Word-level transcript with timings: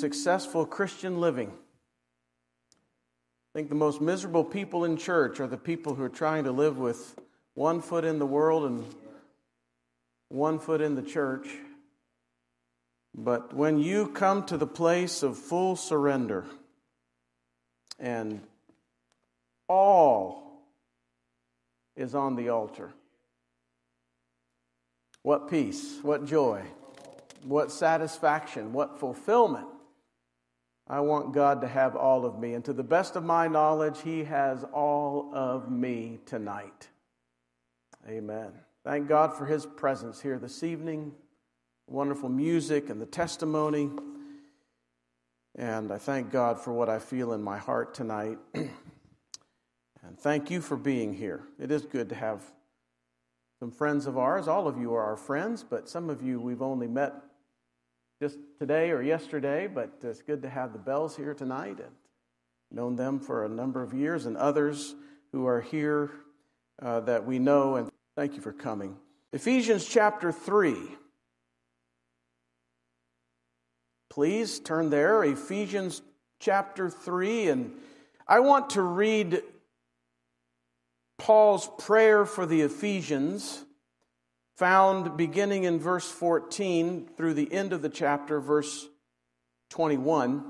successful 0.00 0.66
Christian 0.66 1.20
living. 1.20 1.48
I 3.50 3.58
think 3.58 3.68
the 3.68 3.74
most 3.74 4.00
miserable 4.00 4.44
people 4.44 4.84
in 4.84 4.96
church 4.96 5.40
are 5.40 5.46
the 5.46 5.56
people 5.56 5.94
who 5.94 6.02
are 6.02 6.08
trying 6.08 6.44
to 6.44 6.52
live 6.52 6.78
with 6.78 7.18
one 7.54 7.80
foot 7.80 8.04
in 8.04 8.18
the 8.18 8.26
world 8.26 8.64
and 8.64 8.84
one 10.28 10.58
foot 10.58 10.80
in 10.80 10.94
the 10.94 11.02
church. 11.02 11.48
But 13.14 13.54
when 13.54 13.78
you 13.78 14.08
come 14.08 14.44
to 14.46 14.56
the 14.56 14.66
place 14.66 15.22
of 15.22 15.36
full 15.36 15.74
surrender 15.74 16.44
and 17.98 18.40
all 19.68 20.62
is 21.96 22.14
on 22.14 22.36
the 22.36 22.50
altar, 22.50 22.92
what 25.22 25.50
peace, 25.50 25.98
what 26.02 26.26
joy, 26.26 26.62
what 27.42 27.72
satisfaction, 27.72 28.72
what 28.72 29.00
fulfillment. 29.00 29.66
I 30.90 31.00
want 31.00 31.34
God 31.34 31.60
to 31.60 31.68
have 31.68 31.96
all 31.96 32.24
of 32.24 32.38
me. 32.38 32.54
And 32.54 32.64
to 32.64 32.72
the 32.72 32.82
best 32.82 33.14
of 33.16 33.24
my 33.24 33.46
knowledge, 33.46 34.00
He 34.00 34.24
has 34.24 34.64
all 34.72 35.30
of 35.34 35.70
me 35.70 36.18
tonight. 36.24 36.88
Amen. 38.08 38.52
Thank 38.84 39.06
God 39.06 39.34
for 39.36 39.44
His 39.44 39.66
presence 39.66 40.20
here 40.20 40.38
this 40.38 40.62
evening. 40.62 41.12
Wonderful 41.86 42.30
music 42.30 42.88
and 42.88 43.00
the 43.00 43.06
testimony. 43.06 43.90
And 45.56 45.92
I 45.92 45.98
thank 45.98 46.30
God 46.30 46.58
for 46.58 46.72
what 46.72 46.88
I 46.88 46.98
feel 46.98 47.32
in 47.32 47.42
my 47.42 47.58
heart 47.58 47.94
tonight. 47.94 48.38
and 48.54 48.70
thank 50.18 50.50
you 50.50 50.62
for 50.62 50.76
being 50.76 51.12
here. 51.12 51.42
It 51.58 51.70
is 51.70 51.84
good 51.84 52.08
to 52.10 52.14
have 52.14 52.42
some 53.58 53.70
friends 53.70 54.06
of 54.06 54.16
ours. 54.16 54.48
All 54.48 54.66
of 54.66 54.78
you 54.78 54.94
are 54.94 55.02
our 55.02 55.16
friends, 55.16 55.64
but 55.68 55.88
some 55.88 56.08
of 56.08 56.22
you 56.22 56.40
we've 56.40 56.62
only 56.62 56.86
met 56.86 57.14
just 58.20 58.38
today 58.58 58.90
or 58.90 59.02
yesterday, 59.02 59.66
but 59.66 59.92
it's 60.02 60.22
good 60.22 60.42
to 60.42 60.48
have 60.48 60.72
the 60.72 60.78
Bells 60.78 61.16
here 61.16 61.34
tonight 61.34 61.78
and 61.78 61.92
known 62.70 62.96
them 62.96 63.20
for 63.20 63.44
a 63.44 63.48
number 63.48 63.82
of 63.82 63.94
years, 63.94 64.26
and 64.26 64.36
others 64.36 64.94
who 65.32 65.46
are 65.46 65.60
here 65.60 66.10
uh, 66.82 67.00
that 67.00 67.24
we 67.24 67.38
know. 67.38 67.76
And 67.76 67.90
thank 68.16 68.34
you 68.34 68.40
for 68.40 68.52
coming. 68.52 68.96
Ephesians 69.32 69.86
chapter 69.86 70.32
3. 70.32 70.76
please 74.18 74.58
turn 74.58 74.90
there, 74.90 75.22
Ephesians 75.22 76.02
chapter 76.40 76.90
3. 76.90 77.50
And 77.50 77.72
I 78.26 78.40
want 78.40 78.70
to 78.70 78.82
read 78.82 79.42
Paul's 81.18 81.70
prayer 81.78 82.26
for 82.26 82.44
the 82.44 82.62
Ephesians, 82.62 83.64
found 84.58 85.16
beginning 85.16 85.62
in 85.62 85.78
verse 85.78 86.10
14 86.10 87.10
through 87.16 87.32
the 87.32 87.50
end 87.52 87.72
of 87.72 87.80
the 87.80 87.88
chapter, 87.88 88.40
verse 88.40 88.88
21. 89.70 90.44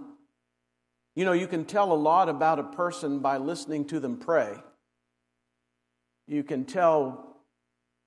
You 1.14 1.26
know, 1.26 1.32
you 1.32 1.46
can 1.46 1.66
tell 1.66 1.92
a 1.92 1.94
lot 1.94 2.30
about 2.30 2.58
a 2.58 2.62
person 2.62 3.18
by 3.18 3.36
listening 3.36 3.84
to 3.88 4.00
them 4.00 4.16
pray. 4.16 4.54
You 6.26 6.42
can 6.42 6.64
tell, 6.64 7.36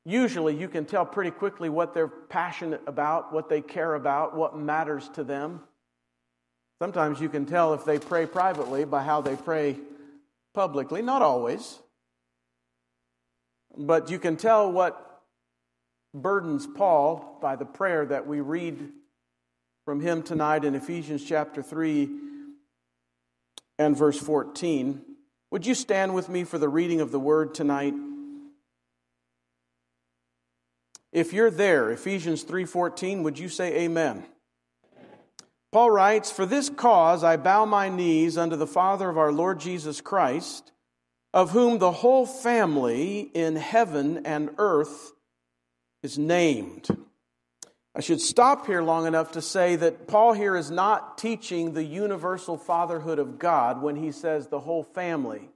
usually, 0.03 0.55
you 0.55 0.67
can 0.67 0.85
tell 0.85 1.05
pretty 1.05 1.29
quickly 1.29 1.69
what 1.69 1.93
they're 1.93 2.07
passionate 2.07 2.81
about, 2.87 3.31
what 3.31 3.47
they 3.47 3.61
care 3.61 3.93
about, 3.93 4.35
what 4.35 4.57
matters 4.57 5.07
to 5.09 5.23
them. 5.23 5.61
Sometimes 6.81 7.21
you 7.21 7.29
can 7.29 7.45
tell 7.45 7.75
if 7.75 7.85
they 7.85 7.99
pray 7.99 8.25
privately 8.25 8.85
by 8.85 9.03
how 9.03 9.21
they 9.21 9.35
pray 9.35 9.77
publicly. 10.55 11.03
Not 11.03 11.21
always. 11.21 11.77
But 13.77 14.09
you 14.09 14.17
can 14.17 14.35
tell 14.35 14.71
what 14.71 15.10
burdens 16.13 16.67
Paul 16.67 17.37
by 17.41 17.55
the 17.55 17.65
prayer 17.65 18.05
that 18.05 18.27
we 18.27 18.41
read 18.41 18.91
from 19.85 20.01
him 20.01 20.23
tonight 20.23 20.65
in 20.65 20.75
Ephesians 20.75 21.23
chapter 21.23 21.61
3 21.61 22.09
and 23.79 23.97
verse 23.97 24.19
14. 24.19 25.01
Would 25.51 25.65
you 25.65 25.75
stand 25.75 26.13
with 26.13 26.29
me 26.29 26.43
for 26.43 26.57
the 26.57 26.69
reading 26.69 27.01
of 27.01 27.11
the 27.11 27.19
word 27.19 27.53
tonight? 27.53 27.93
If 31.11 31.33
you're 31.33 31.51
there, 31.51 31.91
Ephesians 31.91 32.43
3:14, 32.43 33.23
would 33.23 33.37
you 33.37 33.49
say 33.49 33.81
amen? 33.81 34.25
Paul 35.71 35.91
writes, 35.91 36.31
"For 36.31 36.45
this 36.45 36.69
cause 36.69 37.23
I 37.23 37.37
bow 37.37 37.65
my 37.65 37.89
knees 37.89 38.37
unto 38.37 38.55
the 38.55 38.67
Father 38.67 39.09
of 39.09 39.17
our 39.17 39.31
Lord 39.31 39.59
Jesus 39.59 39.99
Christ, 39.99 40.71
of 41.33 41.51
whom 41.51 41.79
the 41.79 41.91
whole 41.91 42.25
family 42.25 43.31
in 43.33 43.55
heaven 43.55 44.25
and 44.25 44.53
earth 44.57 45.13
is 46.03 46.17
named." 46.17 46.87
I 47.93 47.99
should 47.99 48.21
stop 48.21 48.67
here 48.67 48.81
long 48.81 49.05
enough 49.05 49.33
to 49.33 49.41
say 49.41 49.75
that 49.75 50.07
Paul 50.07 50.31
here 50.31 50.55
is 50.55 50.71
not 50.71 51.17
teaching 51.17 51.73
the 51.73 51.83
universal 51.83 52.57
fatherhood 52.57 53.19
of 53.19 53.37
God 53.37 53.81
when 53.81 53.97
he 53.97 54.13
says 54.13 54.47
the 54.47 54.61
whole 54.61 54.83
family 54.83 55.49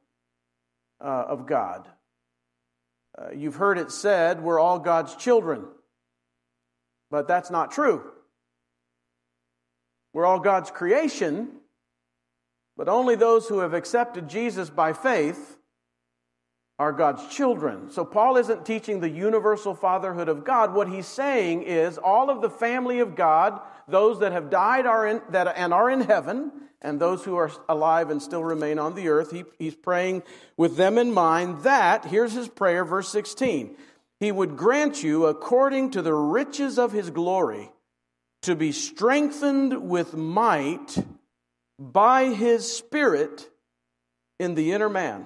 uh, 0.99 1.03
of 1.05 1.45
God. 1.45 1.87
Uh, 3.17 3.31
you've 3.31 3.55
heard 3.55 3.77
it 3.77 3.89
said 3.89 4.41
we're 4.41 4.59
all 4.59 4.79
God's 4.79 5.15
children, 5.15 5.65
but 7.09 7.25
that's 7.25 7.49
not 7.49 7.71
true. 7.71 8.03
We're 10.11 10.25
all 10.25 10.39
God's 10.39 10.71
creation, 10.71 11.51
but 12.75 12.89
only 12.89 13.15
those 13.15 13.47
who 13.47 13.59
have 13.59 13.73
accepted 13.73 14.27
Jesus 14.27 14.69
by 14.69 14.91
faith 14.91 15.54
are 16.77 16.91
God's 16.91 17.27
children. 17.33 17.89
So 17.89 18.03
Paul 18.03 18.37
isn't 18.37 18.65
teaching 18.65 18.99
the 18.99 19.09
universal 19.09 19.73
fatherhood 19.73 20.27
of 20.27 20.43
God. 20.43 20.73
What 20.73 20.89
he's 20.89 21.07
saying 21.07 21.63
is 21.63 21.97
all 21.97 22.29
of 22.29 22.41
the 22.41 22.49
family 22.49 22.99
of 22.99 23.15
God, 23.15 23.61
those 23.87 24.19
that 24.19 24.33
have 24.33 24.49
died 24.49 24.85
are 24.85 25.07
in, 25.07 25.21
that, 25.29 25.53
and 25.55 25.73
are 25.73 25.89
in 25.89 26.01
heaven, 26.01 26.51
and 26.81 26.99
those 26.99 27.23
who 27.23 27.35
are 27.37 27.51
alive 27.69 28.09
and 28.09 28.21
still 28.21 28.43
remain 28.43 28.77
on 28.77 28.93
the 28.93 29.07
earth, 29.07 29.31
he, 29.31 29.45
he's 29.57 29.75
praying 29.75 30.23
with 30.57 30.75
them 30.75 30.97
in 30.97 31.13
mind 31.13 31.63
that, 31.63 32.05
here's 32.05 32.33
his 32.33 32.49
prayer, 32.49 32.83
verse 32.83 33.07
16, 33.09 33.75
he 34.19 34.31
would 34.31 34.57
grant 34.57 35.01
you, 35.01 35.25
according 35.25 35.91
to 35.91 36.01
the 36.01 36.13
riches 36.13 36.77
of 36.77 36.91
his 36.91 37.09
glory, 37.09 37.71
to 38.41 38.55
be 38.55 38.71
strengthened 38.71 39.89
with 39.89 40.13
might 40.13 40.97
by 41.79 42.25
his 42.25 42.71
Spirit 42.71 43.49
in 44.39 44.55
the 44.55 44.73
inner 44.73 44.89
man 44.89 45.25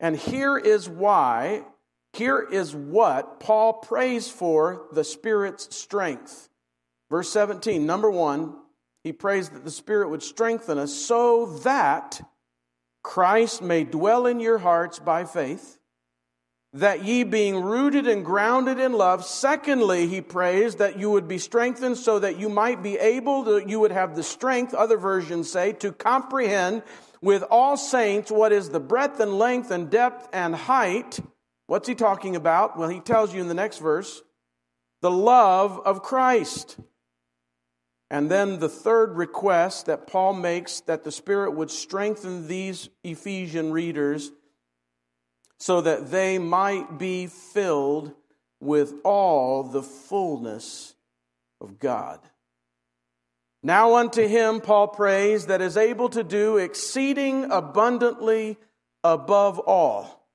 and 0.00 0.16
here 0.16 0.58
is 0.58 0.88
why, 0.88 1.64
here 2.12 2.40
is 2.40 2.74
what 2.74 3.40
Paul 3.40 3.74
prays 3.74 4.28
for 4.28 4.86
the 4.92 5.04
Spirit's 5.04 5.74
strength. 5.74 6.48
Verse 7.10 7.30
17, 7.30 7.86
number 7.86 8.10
one, 8.10 8.56
he 9.02 9.12
prays 9.12 9.50
that 9.50 9.64
the 9.64 9.70
Spirit 9.70 10.08
would 10.10 10.22
strengthen 10.22 10.78
us 10.78 10.92
so 10.92 11.46
that 11.64 12.20
Christ 13.02 13.62
may 13.62 13.84
dwell 13.84 14.26
in 14.26 14.40
your 14.40 14.58
hearts 14.58 14.98
by 14.98 15.24
faith, 15.24 15.78
that 16.72 17.04
ye 17.04 17.22
being 17.22 17.62
rooted 17.62 18.08
and 18.08 18.24
grounded 18.24 18.80
in 18.80 18.94
love. 18.94 19.24
Secondly, 19.24 20.08
he 20.08 20.20
prays 20.20 20.76
that 20.76 20.98
you 20.98 21.10
would 21.10 21.28
be 21.28 21.38
strengthened 21.38 21.98
so 21.98 22.18
that 22.18 22.38
you 22.38 22.48
might 22.48 22.82
be 22.82 22.96
able 22.98 23.44
to, 23.44 23.68
you 23.68 23.78
would 23.78 23.92
have 23.92 24.16
the 24.16 24.22
strength, 24.22 24.74
other 24.74 24.96
versions 24.96 25.50
say, 25.50 25.72
to 25.74 25.92
comprehend 25.92 26.82
with 27.24 27.42
all 27.50 27.78
saints 27.78 28.30
what 28.30 28.52
is 28.52 28.68
the 28.68 28.78
breadth 28.78 29.18
and 29.18 29.38
length 29.38 29.70
and 29.70 29.88
depth 29.88 30.28
and 30.34 30.54
height. 30.54 31.18
What's 31.66 31.88
he 31.88 31.94
talking 31.94 32.36
about? 32.36 32.78
Well, 32.78 32.90
he 32.90 33.00
tells 33.00 33.34
you 33.34 33.40
in 33.40 33.48
the 33.48 33.54
next 33.54 33.78
verse 33.78 34.22
the 35.00 35.10
love 35.10 35.80
of 35.86 36.02
Christ. 36.02 36.78
And 38.10 38.30
then 38.30 38.58
the 38.58 38.68
third 38.68 39.16
request 39.16 39.86
that 39.86 40.06
Paul 40.06 40.34
makes 40.34 40.80
that 40.80 41.02
the 41.02 41.10
Spirit 41.10 41.52
would 41.52 41.70
strengthen 41.70 42.46
these 42.46 42.90
Ephesian 43.02 43.72
readers 43.72 44.30
so 45.58 45.80
that 45.80 46.10
they 46.10 46.38
might 46.38 46.98
be 46.98 47.26
filled 47.26 48.12
with 48.60 48.92
all 49.02 49.62
the 49.62 49.82
fullness 49.82 50.94
of 51.58 51.78
God. 51.78 52.20
Now 53.66 53.94
unto 53.94 54.28
him, 54.28 54.60
Paul 54.60 54.88
prays, 54.88 55.46
that 55.46 55.62
is 55.62 55.78
able 55.78 56.10
to 56.10 56.22
do 56.22 56.58
exceeding 56.58 57.50
abundantly 57.50 58.58
above 59.02 59.58
all. 59.58 60.28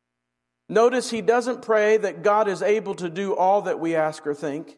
Notice 0.67 1.11
he 1.11 1.21
doesn't 1.21 1.61
pray 1.61 1.97
that 1.97 2.23
God 2.23 2.47
is 2.47 2.63
able 2.63 2.95
to 2.95 3.07
do 3.07 3.35
all 3.35 3.61
that 3.61 3.79
we 3.79 3.95
ask 3.95 4.25
or 4.25 4.33
think. 4.33 4.77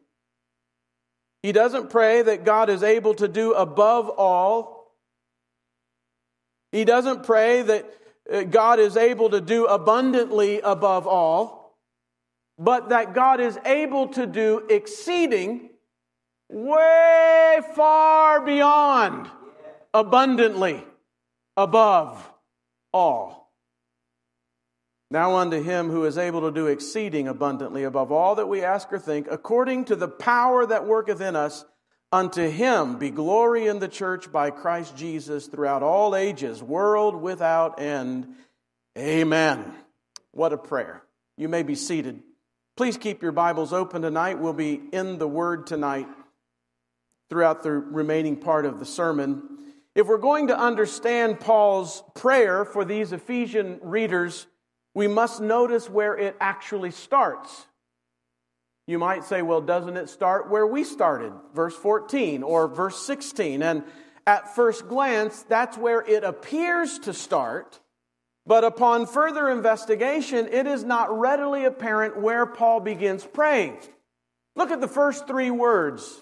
He 1.41 1.53
doesn't 1.53 1.89
pray 1.89 2.21
that 2.21 2.43
God 2.43 2.69
is 2.69 2.83
able 2.83 3.13
to 3.15 3.27
do 3.29 3.53
above 3.53 4.09
all. 4.09 4.97
He 6.73 6.83
doesn't 6.83 7.23
pray 7.23 7.61
that 7.61 7.93
uh, 8.31 8.43
God 8.43 8.79
is 8.79 8.97
able 8.97 9.29
to 9.29 9.39
do 9.39 9.65
abundantly 9.65 10.59
above 10.59 11.07
all, 11.07 11.77
but 12.59 12.89
that 12.89 13.13
God 13.13 13.39
is 13.39 13.57
able 13.65 14.09
to 14.09 14.27
do 14.27 14.65
exceeding 14.69 15.70
way 16.51 17.59
far 17.75 18.41
beyond, 18.41 19.29
abundantly, 19.93 20.83
above 21.55 22.29
all. 22.93 23.51
Now 25.09 25.35
unto 25.35 25.61
him 25.61 25.89
who 25.89 26.05
is 26.05 26.17
able 26.17 26.41
to 26.41 26.51
do 26.51 26.67
exceeding 26.67 27.27
abundantly 27.27 27.83
above 27.83 28.11
all 28.11 28.35
that 28.35 28.47
we 28.47 28.63
ask 28.63 28.91
or 28.93 28.99
think, 28.99 29.27
according 29.29 29.85
to 29.85 29.95
the 29.95 30.07
power 30.07 30.65
that 30.65 30.87
worketh 30.87 31.19
in 31.19 31.35
us, 31.35 31.65
unto 32.13 32.49
him 32.49 32.97
be 32.97 33.09
glory 33.09 33.67
in 33.67 33.79
the 33.79 33.87
church 33.87 34.31
by 34.31 34.51
Christ 34.51 34.95
Jesus 34.95 35.47
throughout 35.47 35.83
all 35.83 36.15
ages, 36.15 36.61
world 36.61 37.21
without 37.21 37.81
end. 37.81 38.27
Amen. 38.97 39.73
What 40.31 40.53
a 40.53 40.57
prayer. 40.57 41.03
You 41.37 41.49
may 41.49 41.63
be 41.63 41.75
seated. 41.75 42.21
Please 42.77 42.97
keep 42.97 43.21
your 43.21 43.31
Bibles 43.33 43.73
open 43.73 44.01
tonight. 44.01 44.39
We'll 44.39 44.53
be 44.53 44.79
in 44.91 45.17
the 45.17 45.27
Word 45.27 45.67
tonight 45.67 46.07
throughout 47.31 47.63
the 47.63 47.71
remaining 47.71 48.35
part 48.35 48.65
of 48.65 48.77
the 48.77 48.85
sermon. 48.85 49.41
If 49.95 50.05
we're 50.07 50.17
going 50.17 50.47
to 50.47 50.59
understand 50.59 51.39
Paul's 51.39 52.03
prayer 52.13 52.65
for 52.65 52.83
these 52.83 53.13
Ephesian 53.13 53.79
readers, 53.81 54.47
we 54.93 55.07
must 55.07 55.39
notice 55.39 55.89
where 55.89 56.17
it 56.17 56.35
actually 56.41 56.91
starts. 56.91 57.67
You 58.85 58.99
might 58.99 59.23
say, 59.23 59.41
well, 59.43 59.61
doesn't 59.61 59.95
it 59.95 60.09
start 60.09 60.49
where 60.49 60.67
we 60.67 60.83
started, 60.83 61.31
verse 61.55 61.73
14 61.73 62.43
or 62.43 62.67
verse 62.67 62.97
16? 63.05 63.63
And 63.63 63.83
at 64.27 64.53
first 64.53 64.89
glance, 64.89 65.43
that's 65.43 65.77
where 65.77 66.01
it 66.01 66.25
appears 66.25 66.99
to 66.99 67.13
start. 67.13 67.79
But 68.45 68.65
upon 68.65 69.05
further 69.05 69.49
investigation, 69.49 70.49
it 70.51 70.67
is 70.67 70.83
not 70.83 71.17
readily 71.17 71.63
apparent 71.63 72.19
where 72.19 72.45
Paul 72.45 72.81
begins 72.81 73.23
praying. 73.23 73.77
Look 74.57 74.69
at 74.69 74.81
the 74.81 74.89
first 74.89 75.27
three 75.27 75.49
words 75.49 76.21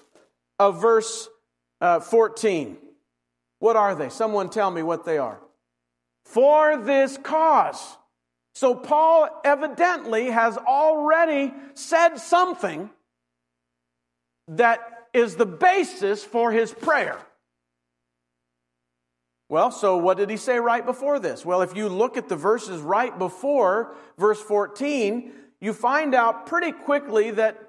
of 0.59 0.81
verse 0.81 1.29
uh, 1.81 1.99
14. 2.01 2.77
What 3.59 3.75
are 3.75 3.95
they? 3.95 4.09
Someone 4.09 4.49
tell 4.49 4.69
me 4.69 4.83
what 4.83 5.05
they 5.05 5.17
are. 5.17 5.39
For 6.25 6.77
this 6.77 7.17
cause. 7.17 7.97
So 8.53 8.75
Paul 8.75 9.29
evidently 9.43 10.29
has 10.31 10.57
already 10.57 11.53
said 11.73 12.17
something 12.17 12.89
that 14.49 15.07
is 15.13 15.35
the 15.35 15.45
basis 15.45 16.23
for 16.23 16.51
his 16.51 16.73
prayer. 16.73 17.17
Well, 19.47 19.71
so 19.71 19.97
what 19.97 20.17
did 20.17 20.29
he 20.29 20.37
say 20.37 20.59
right 20.59 20.85
before 20.85 21.19
this? 21.19 21.43
Well, 21.43 21.61
if 21.61 21.75
you 21.75 21.89
look 21.89 22.17
at 22.17 22.29
the 22.29 22.35
verses 22.35 22.81
right 22.81 23.17
before 23.17 23.95
verse 24.17 24.39
14, 24.41 25.31
you 25.59 25.73
find 25.73 26.13
out 26.13 26.45
pretty 26.45 26.71
quickly 26.71 27.31
that 27.31 27.68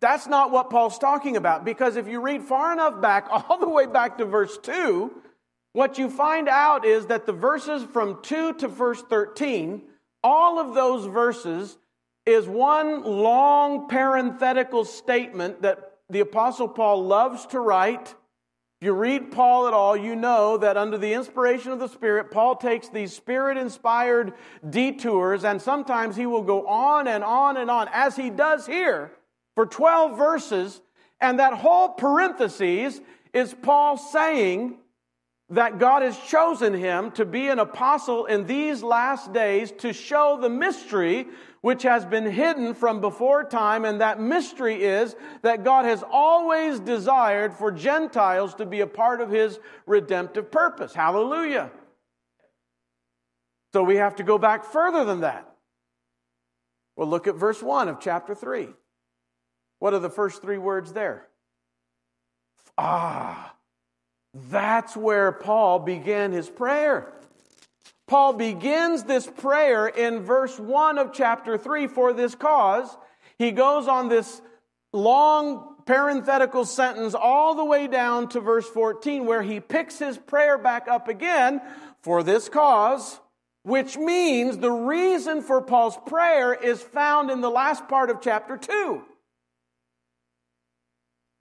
That's 0.00 0.26
not 0.26 0.50
what 0.50 0.70
Paul's 0.70 0.98
talking 0.98 1.36
about 1.36 1.64
because 1.64 1.96
if 1.96 2.06
you 2.06 2.20
read 2.20 2.42
far 2.42 2.72
enough 2.72 3.00
back, 3.00 3.26
all 3.30 3.58
the 3.58 3.68
way 3.68 3.86
back 3.86 4.18
to 4.18 4.24
verse 4.24 4.58
2, 4.58 5.10
what 5.72 5.98
you 5.98 6.10
find 6.10 6.48
out 6.48 6.84
is 6.84 7.06
that 7.06 7.26
the 7.26 7.32
verses 7.32 7.84
from 7.92 8.22
2 8.22 8.54
to 8.54 8.68
verse 8.68 9.02
13, 9.02 9.82
all 10.22 10.58
of 10.58 10.74
those 10.74 11.06
verses 11.06 11.78
is 12.26 12.46
one 12.46 13.02
long 13.04 13.88
parenthetical 13.88 14.84
statement 14.84 15.62
that 15.62 15.98
the 16.10 16.20
Apostle 16.20 16.68
Paul 16.68 17.04
loves 17.04 17.46
to 17.46 17.60
write. 17.60 18.14
If 18.80 18.86
you 18.86 18.92
read 18.92 19.32
Paul 19.32 19.66
at 19.66 19.74
all, 19.74 19.96
you 19.96 20.14
know 20.14 20.56
that 20.58 20.76
under 20.76 20.98
the 20.98 21.12
inspiration 21.12 21.72
of 21.72 21.78
the 21.78 21.88
Spirit, 21.88 22.30
Paul 22.30 22.56
takes 22.56 22.88
these 22.88 23.14
spirit 23.14 23.56
inspired 23.56 24.34
detours, 24.68 25.44
and 25.44 25.60
sometimes 25.60 26.16
he 26.16 26.26
will 26.26 26.42
go 26.42 26.66
on 26.66 27.08
and 27.08 27.24
on 27.24 27.56
and 27.56 27.70
on, 27.70 27.88
as 27.92 28.16
he 28.16 28.30
does 28.30 28.66
here 28.66 29.12
for 29.58 29.66
12 29.66 30.16
verses. 30.16 30.80
And 31.20 31.40
that 31.40 31.52
whole 31.52 31.88
parenthesis 31.88 33.00
is 33.32 33.52
Paul 33.60 33.96
saying 33.96 34.78
that 35.50 35.80
God 35.80 36.02
has 36.02 36.16
chosen 36.16 36.72
him 36.72 37.10
to 37.12 37.24
be 37.24 37.48
an 37.48 37.58
apostle 37.58 38.26
in 38.26 38.46
these 38.46 38.84
last 38.84 39.32
days 39.32 39.72
to 39.78 39.92
show 39.92 40.38
the 40.40 40.48
mystery 40.48 41.26
which 41.60 41.82
has 41.82 42.06
been 42.06 42.24
hidden 42.30 42.72
from 42.72 43.00
before 43.00 43.42
time, 43.42 43.84
and 43.84 44.00
that 44.00 44.20
mystery 44.20 44.84
is 44.84 45.16
that 45.42 45.64
God 45.64 45.84
has 45.86 46.04
always 46.08 46.78
desired 46.78 47.52
for 47.52 47.72
Gentiles 47.72 48.54
to 48.54 48.64
be 48.64 48.82
a 48.82 48.86
part 48.86 49.20
of 49.20 49.28
his 49.28 49.58
redemptive 49.86 50.52
purpose. 50.52 50.94
Hallelujah. 50.94 51.72
So 53.72 53.82
we 53.82 53.96
have 53.96 54.14
to 54.16 54.22
go 54.22 54.38
back 54.38 54.64
further 54.64 55.04
than 55.04 55.22
that. 55.22 55.52
Well, 56.94 57.08
look 57.08 57.26
at 57.26 57.34
verse 57.34 57.60
1 57.60 57.88
of 57.88 57.98
chapter 57.98 58.36
3. 58.36 58.68
What 59.78 59.94
are 59.94 59.98
the 59.98 60.10
first 60.10 60.42
three 60.42 60.58
words 60.58 60.92
there? 60.92 61.26
Ah, 62.76 63.54
that's 64.34 64.96
where 64.96 65.32
Paul 65.32 65.80
began 65.80 66.32
his 66.32 66.48
prayer. 66.48 67.12
Paul 68.06 68.32
begins 68.32 69.04
this 69.04 69.26
prayer 69.26 69.86
in 69.86 70.20
verse 70.20 70.58
1 70.58 70.98
of 70.98 71.12
chapter 71.12 71.58
3 71.58 71.86
for 71.88 72.12
this 72.12 72.34
cause. 72.34 72.96
He 73.38 73.50
goes 73.50 73.86
on 73.86 74.08
this 74.08 74.40
long 74.92 75.76
parenthetical 75.84 76.64
sentence 76.64 77.14
all 77.14 77.54
the 77.54 77.64
way 77.64 77.86
down 77.86 78.28
to 78.28 78.40
verse 78.40 78.68
14 78.68 79.26
where 79.26 79.42
he 79.42 79.60
picks 79.60 79.98
his 79.98 80.16
prayer 80.18 80.58
back 80.58 80.88
up 80.88 81.08
again 81.08 81.60
for 82.02 82.22
this 82.22 82.48
cause, 82.48 83.20
which 83.62 83.96
means 83.98 84.58
the 84.58 84.70
reason 84.70 85.42
for 85.42 85.60
Paul's 85.60 85.98
prayer 86.06 86.54
is 86.54 86.80
found 86.80 87.30
in 87.30 87.40
the 87.40 87.50
last 87.50 87.88
part 87.88 88.10
of 88.10 88.20
chapter 88.20 88.56
2. 88.56 89.02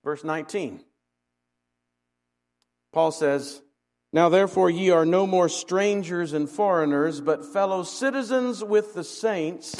Verse 0.07 0.23
19. 0.23 0.79
Paul 2.93 3.11
says, 3.11 3.61
now, 4.13 4.29
therefore, 4.29 4.69
ye 4.69 4.89
are 4.89 5.05
no 5.05 5.27
more 5.27 5.49
strangers 5.49 6.31
and 6.31 6.49
foreigners, 6.49 7.19
but 7.19 7.43
fellow 7.43 7.83
citizens 7.83 8.63
with 8.63 8.93
the 8.93 9.03
saints. 9.03 9.75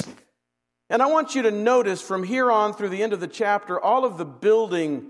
And 0.90 1.00
I 1.00 1.06
want 1.06 1.34
you 1.34 1.40
to 1.40 1.50
notice 1.50 2.02
from 2.02 2.24
here 2.24 2.50
on 2.50 2.74
through 2.74 2.90
the 2.90 3.02
end 3.02 3.14
of 3.14 3.20
the 3.20 3.26
chapter 3.26 3.80
all 3.80 4.04
of 4.04 4.18
the 4.18 4.26
building 4.26 5.06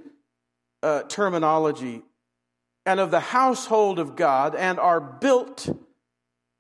uh, 0.85 1.03
terminology 1.03 2.03
and 2.87 3.01
of 3.01 3.11
the 3.11 3.19
household 3.19 3.99
of 3.99 4.15
God 4.15 4.55
and 4.55 4.79
are 4.79 5.01
built 5.01 5.69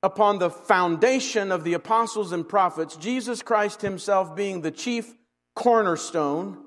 upon 0.02 0.40
the 0.40 0.50
foundation 0.50 1.52
of 1.52 1.62
the 1.62 1.74
apostles 1.74 2.32
and 2.32 2.48
prophets, 2.48 2.96
Jesus 2.96 3.40
Christ 3.40 3.82
Himself 3.82 4.34
being 4.34 4.62
the 4.62 4.72
chief 4.72 5.14
cornerstone 5.54 6.64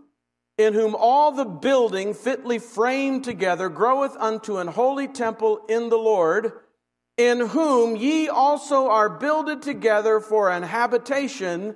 in 0.62 0.74
whom 0.74 0.96
all 0.96 1.32
the 1.32 1.46
building 1.46 2.13
fitly 2.13 2.60
framed 2.60 3.24
together 3.24 3.70
groweth 3.70 4.15
unto 4.18 4.58
an 4.58 4.68
holy 4.68 5.08
temple 5.08 5.62
in 5.68 5.89
the 5.89 5.98
Lord, 5.98 6.53
in 7.18 7.39
whom 7.39 7.96
ye 7.96 8.30
also 8.30 8.88
are 8.89 9.10
builded 9.10 9.62
together 9.62 10.20
for 10.20 10.50
an 10.50 10.63
habitation 10.63 11.75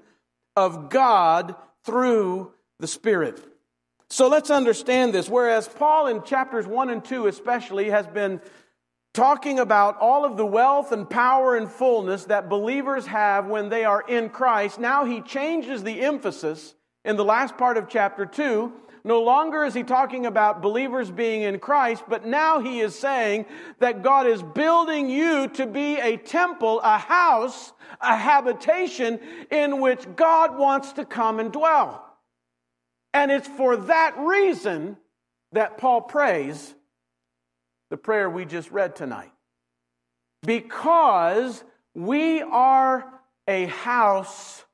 of 0.55 0.89
God 0.89 1.55
through 1.83 2.51
the 2.79 2.87
Spirit. 2.87 3.41
So 4.09 4.27
let's 4.27 4.49
understand 4.49 5.13
this. 5.13 5.29
Whereas 5.29 5.67
Paul 5.67 6.07
in 6.07 6.23
chapters 6.23 6.67
1 6.67 6.89
and 6.89 7.03
2 7.03 7.27
especially 7.27 7.89
has 7.89 8.07
been 8.07 8.39
talking 9.13 9.59
about 9.59 9.97
all 9.97 10.25
of 10.25 10.37
the 10.37 10.45
wealth 10.45 10.91
and 10.91 11.09
power 11.09 11.55
and 11.55 11.71
fullness 11.71 12.25
that 12.25 12.49
believers 12.49 13.07
have 13.07 13.47
when 13.47 13.69
they 13.69 13.85
are 13.85 14.03
in 14.07 14.29
Christ, 14.29 14.79
now 14.79 15.05
he 15.05 15.21
changes 15.21 15.83
the 15.83 16.01
emphasis 16.01 16.75
in 17.05 17.15
the 17.15 17.23
last 17.23 17.57
part 17.57 17.77
of 17.77 17.87
chapter 17.87 18.25
2, 18.25 18.73
no 19.05 19.21
longer 19.21 19.63
is 19.63 19.75
he 19.75 19.83
talking 19.83 20.25
about 20.25 20.63
believers 20.63 21.11
being 21.11 21.43
in 21.43 21.59
Christ, 21.59 22.03
but 22.09 22.25
now 22.25 22.59
he 22.59 22.79
is 22.79 22.97
saying 22.97 23.45
that 23.79 24.01
God 24.01 24.25
is 24.25 24.41
building 24.41 25.07
you 25.07 25.47
to 25.49 25.67
be 25.67 25.97
a 25.97 26.17
temple, 26.17 26.81
a 26.81 26.97
house, 26.97 27.71
a 28.01 28.17
habitation 28.17 29.19
in 29.51 29.79
which 29.79 30.03
God 30.15 30.57
wants 30.57 30.93
to 30.93 31.05
come 31.05 31.39
and 31.39 31.51
dwell. 31.51 32.03
And 33.13 33.31
it's 33.31 33.47
for 33.47 33.77
that 33.77 34.17
reason 34.17 34.97
that 35.51 35.77
Paul 35.77 36.01
prays 36.01 36.73
the 37.91 37.97
prayer 37.97 38.27
we 38.27 38.45
just 38.45 38.71
read 38.71 38.95
tonight. 38.95 39.31
Because 40.41 41.63
we 41.93 42.41
are 42.41 43.05
a 43.47 43.67
house 43.67 44.64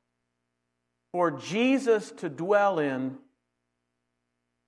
for 1.11 1.31
Jesus 1.31 2.11
to 2.17 2.29
dwell 2.29 2.79
in. 2.79 3.17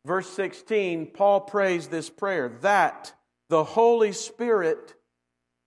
Verse 0.06 0.30
16, 0.30 1.08
Paul 1.08 1.42
prays 1.42 1.88
this 1.88 2.10
prayer 2.10 2.58
that 2.62 3.14
the 3.50 3.64
Holy 3.64 4.12
Spirit 4.12 4.96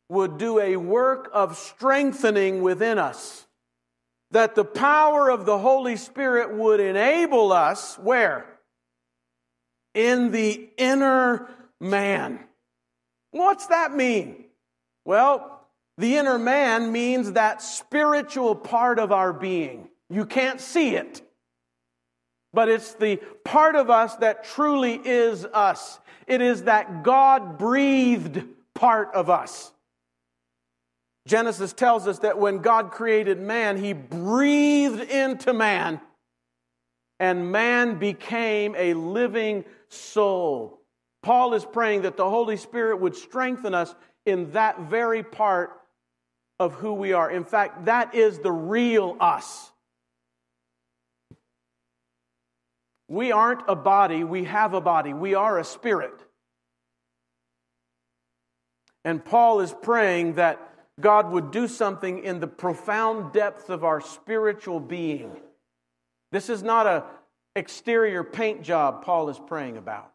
would 0.09 0.39
do 0.39 0.61
a 0.61 0.77
work 0.77 1.31
of 1.33 1.57
strengthening 1.57 2.63
within 2.63 2.99
us. 2.99 3.47
That 4.33 4.55
the 4.55 4.65
power 4.65 5.31
of 5.31 5.47
the 5.47 5.59
Holy 5.59 5.97
Spirit 5.97 6.53
would 6.53 6.81
enable 6.81 7.53
us, 7.53 7.97
where? 7.99 8.47
In 9.95 10.33
the 10.33 10.69
inner 10.77 11.49
man. 11.81 12.41
What's 13.31 13.67
that 13.69 13.95
mean? 13.95 14.45
Well, 15.05 15.67
the 15.97 16.17
inner 16.17 16.39
man 16.39 16.93
means 16.93 17.33
that 17.33 17.63
spiritual 17.63 18.55
part 18.55 18.99
of 18.99 19.13
our 19.13 19.33
being. 19.33 19.89
You 20.11 20.27
can't 20.27 20.61
see 20.61 20.95
it. 20.95 21.23
But 22.53 22.69
it's 22.69 22.95
the 22.95 23.17
part 23.45 23.77
of 23.77 23.91
us 23.91 24.17
that 24.17 24.45
truly 24.45 24.95
is 24.95 25.45
us. 25.45 25.99
It 26.27 26.41
is 26.41 26.65
that 26.65 27.03
God 27.03 27.59
breathed 27.59 28.43
part 28.75 29.15
of 29.15 29.29
us. 29.29 29.73
Genesis 31.27 31.73
tells 31.73 32.07
us 32.07 32.21
that 32.21 32.39
when 32.39 32.59
God 32.59 32.93
created 32.93 33.41
man, 33.41 33.77
he 33.77 33.93
breathed 33.93 35.01
into 35.11 35.53
man, 35.53 36.01
and 37.19 37.51
man 37.51 37.99
became 37.99 38.75
a 38.77 38.95
living 38.95 39.65
soul. 39.89 40.81
Paul 41.23 41.55
is 41.55 41.65
praying 41.65 42.03
that 42.03 42.17
the 42.17 42.31
Holy 42.31 42.57
Spirit 42.57 43.01
would 43.01 43.17
strengthen 43.17 43.75
us 43.75 43.93
in 44.25 44.53
that 44.53 44.83
very 44.83 45.25
part 45.25 45.73
of 46.61 46.75
who 46.75 46.95
we 46.95 47.13
are. 47.13 47.31
In 47.31 47.45
fact, 47.45 47.87
that 47.87 48.15
is 48.15 48.39
the 48.39 48.53
real 48.53 49.17
us. 49.19 49.73
We 53.09 53.33
aren't 53.33 53.63
a 53.69 53.77
body, 53.77 54.25
we 54.25 54.45
have 54.45 54.75
a 54.75 54.81
body. 54.81 55.13
We 55.13 55.35
are 55.35 55.59
a 55.59 55.65
spirit. 55.65 56.25
And 59.05 59.25
Paul 59.25 59.61
is 59.61 59.73
praying 59.83 60.35
that 60.35 60.61
God 60.99 61.31
would 61.31 61.53
do 61.53 61.69
something 61.69 62.25
in 62.25 62.41
the 62.41 62.49
profound 62.49 63.33
depths 63.33 63.69
of 63.69 63.85
our 63.85 64.01
spiritual 64.01 64.81
being. 64.81 65.31
This 66.33 66.51
is 66.51 66.63
not 66.63 66.87
a 66.87 67.05
exterior 67.55 68.25
paint 68.25 68.63
job 68.63 69.05
Paul 69.05 69.29
is 69.29 69.39
praying 69.47 69.77
about. 69.77 70.13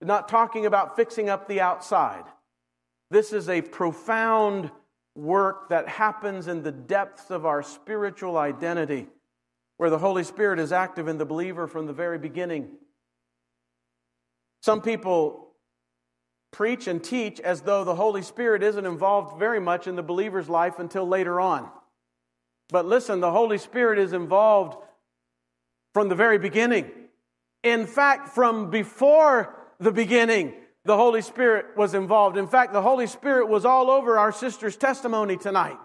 not 0.00 0.28
talking 0.28 0.66
about 0.66 0.96
fixing 0.96 1.30
up 1.30 1.48
the 1.48 1.60
outside. 1.60 2.24
This 3.10 3.32
is 3.32 3.48
a 3.48 3.62
profound 3.62 4.70
work 5.14 5.70
that 5.70 5.88
happens 5.88 6.46
in 6.46 6.62
the 6.62 6.72
depths 6.72 7.30
of 7.30 7.46
our 7.46 7.62
spiritual 7.62 8.36
identity 8.36 9.08
where 9.76 9.90
the 9.90 9.98
Holy 9.98 10.24
Spirit 10.24 10.58
is 10.58 10.72
active 10.72 11.08
in 11.08 11.18
the 11.18 11.24
believer 11.24 11.66
from 11.66 11.86
the 11.86 11.92
very 11.92 12.18
beginning. 12.18 12.70
Some 14.62 14.80
people 14.80 15.48
preach 16.52 16.86
and 16.86 17.02
teach 17.02 17.40
as 17.40 17.62
though 17.62 17.84
the 17.84 17.96
Holy 17.96 18.22
Spirit 18.22 18.62
isn't 18.62 18.86
involved 18.86 19.38
very 19.38 19.60
much 19.60 19.86
in 19.86 19.96
the 19.96 20.02
believer's 20.02 20.48
life 20.48 20.78
until 20.78 21.06
later 21.06 21.40
on. 21.40 21.68
But 22.70 22.86
listen, 22.86 23.20
the 23.20 23.32
Holy 23.32 23.58
Spirit 23.58 23.98
is 23.98 24.12
involved 24.12 24.76
from 25.92 26.08
the 26.08 26.14
very 26.14 26.38
beginning. 26.38 26.90
In 27.62 27.86
fact, 27.86 28.30
from 28.30 28.70
before 28.70 29.54
the 29.80 29.92
beginning, 29.92 30.54
the 30.84 30.96
Holy 30.96 31.22
Spirit 31.22 31.76
was 31.76 31.94
involved. 31.94 32.36
In 32.36 32.46
fact, 32.46 32.72
the 32.72 32.82
Holy 32.82 33.06
Spirit 33.06 33.48
was 33.48 33.64
all 33.64 33.90
over 33.90 34.18
our 34.18 34.32
sister's 34.32 34.76
testimony 34.76 35.36
tonight. 35.36 35.78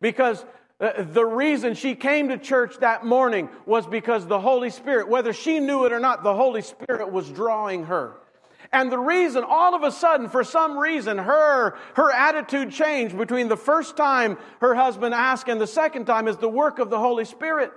Because 0.00 0.44
Uh, 0.80 1.02
the 1.02 1.24
reason 1.24 1.74
she 1.74 1.94
came 1.94 2.28
to 2.28 2.38
church 2.38 2.78
that 2.78 3.04
morning 3.04 3.48
was 3.66 3.86
because 3.86 4.26
the 4.26 4.38
Holy 4.38 4.70
Spirit, 4.70 5.08
whether 5.08 5.32
she 5.32 5.58
knew 5.58 5.84
it 5.86 5.92
or 5.92 5.98
not, 5.98 6.22
the 6.22 6.34
Holy 6.34 6.62
Spirit 6.62 7.10
was 7.10 7.28
drawing 7.30 7.86
her. 7.86 8.14
And 8.70 8.92
the 8.92 8.98
reason, 8.98 9.44
all 9.44 9.74
of 9.74 9.82
a 9.82 9.90
sudden, 9.90 10.28
for 10.28 10.44
some 10.44 10.78
reason, 10.78 11.18
her, 11.18 11.76
her 11.94 12.12
attitude 12.12 12.70
changed 12.70 13.16
between 13.16 13.48
the 13.48 13.56
first 13.56 13.96
time 13.96 14.36
her 14.60 14.74
husband 14.74 15.14
asked 15.14 15.48
and 15.48 15.60
the 15.60 15.66
second 15.66 16.04
time 16.04 16.28
is 16.28 16.36
the 16.36 16.48
work 16.48 16.78
of 16.78 16.90
the 16.90 16.98
Holy 16.98 17.24
Spirit. 17.24 17.72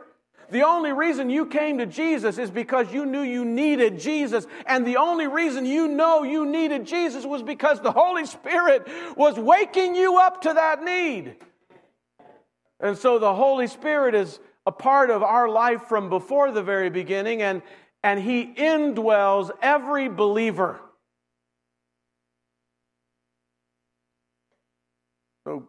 The 0.52 0.64
only 0.64 0.92
reason 0.92 1.30
you 1.30 1.46
came 1.46 1.78
to 1.78 1.86
Jesus 1.86 2.38
is 2.38 2.52
because 2.52 2.94
you 2.94 3.06
knew 3.06 3.22
you 3.22 3.46
needed 3.46 4.00
Jesus. 4.00 4.46
And 4.66 4.86
the 4.86 4.98
only 4.98 5.28
reason 5.28 5.66
you 5.66 5.88
know 5.88 6.24
you 6.24 6.46
needed 6.46 6.86
Jesus 6.86 7.26
was 7.26 7.42
because 7.42 7.80
the 7.80 7.94
Holy 7.94 8.26
Spirit 8.26 8.86
was 9.16 9.40
waking 9.40 9.96
you 9.96 10.20
up 10.20 10.42
to 10.42 10.54
that 10.54 10.84
need. 10.84 11.38
And 12.82 12.98
so 12.98 13.20
the 13.20 13.34
Holy 13.34 13.68
Spirit 13.68 14.16
is 14.16 14.40
a 14.66 14.72
part 14.72 15.12
of 15.12 15.22
our 15.22 15.48
life 15.48 15.84
from 15.84 16.10
before 16.10 16.52
the 16.52 16.64
very 16.64 16.90
beginning, 16.90 17.42
and, 17.42 17.62
and 18.04 18.20
He 18.20 18.54
indwells 18.56 19.52
every 19.62 20.10
believer. 20.10 20.80
So 25.44 25.68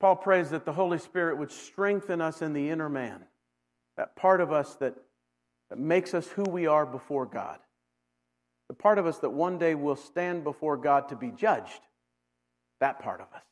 Paul 0.00 0.16
prays 0.16 0.50
that 0.50 0.64
the 0.64 0.72
Holy 0.72 0.98
Spirit 0.98 1.38
would 1.38 1.50
strengthen 1.50 2.20
us 2.20 2.40
in 2.42 2.52
the 2.52 2.70
inner 2.70 2.88
man, 2.88 3.24
that 3.96 4.14
part 4.14 4.40
of 4.40 4.52
us 4.52 4.74
that, 4.76 4.94
that 5.70 5.78
makes 5.78 6.14
us 6.14 6.28
who 6.28 6.44
we 6.44 6.66
are 6.66 6.86
before 6.86 7.26
God, 7.26 7.58
the 8.68 8.74
part 8.74 8.98
of 8.98 9.06
us 9.06 9.18
that 9.18 9.30
one 9.30 9.58
day 9.58 9.74
will 9.74 9.96
stand 9.96 10.44
before 10.44 10.76
God 10.76 11.08
to 11.08 11.16
be 11.16 11.30
judged, 11.30 11.80
that 12.80 13.00
part 13.00 13.20
of 13.20 13.26
us. 13.34 13.42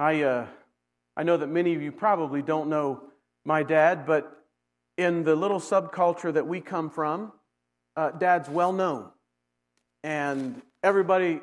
I, 0.00 0.22
uh, 0.22 0.46
I 1.14 1.24
know 1.24 1.36
that 1.36 1.48
many 1.48 1.74
of 1.74 1.82
you 1.82 1.92
probably 1.92 2.40
don't 2.40 2.70
know 2.70 3.02
my 3.44 3.62
dad, 3.62 4.06
but 4.06 4.34
in 4.96 5.24
the 5.24 5.36
little 5.36 5.60
subculture 5.60 6.32
that 6.32 6.46
we 6.46 6.62
come 6.62 6.88
from, 6.88 7.32
uh, 7.96 8.12
dad's 8.12 8.48
well 8.48 8.72
known. 8.72 9.10
And 10.02 10.62
everybody 10.82 11.42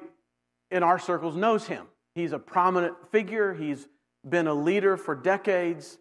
in 0.72 0.82
our 0.82 0.98
circles 0.98 1.36
knows 1.36 1.68
him. 1.68 1.86
He's 2.16 2.32
a 2.32 2.40
prominent 2.40 2.96
figure, 3.12 3.54
he's 3.54 3.88
been 4.28 4.48
a 4.48 4.56
leader 4.56 4.98
for 4.98 5.14
decades, 5.14 6.00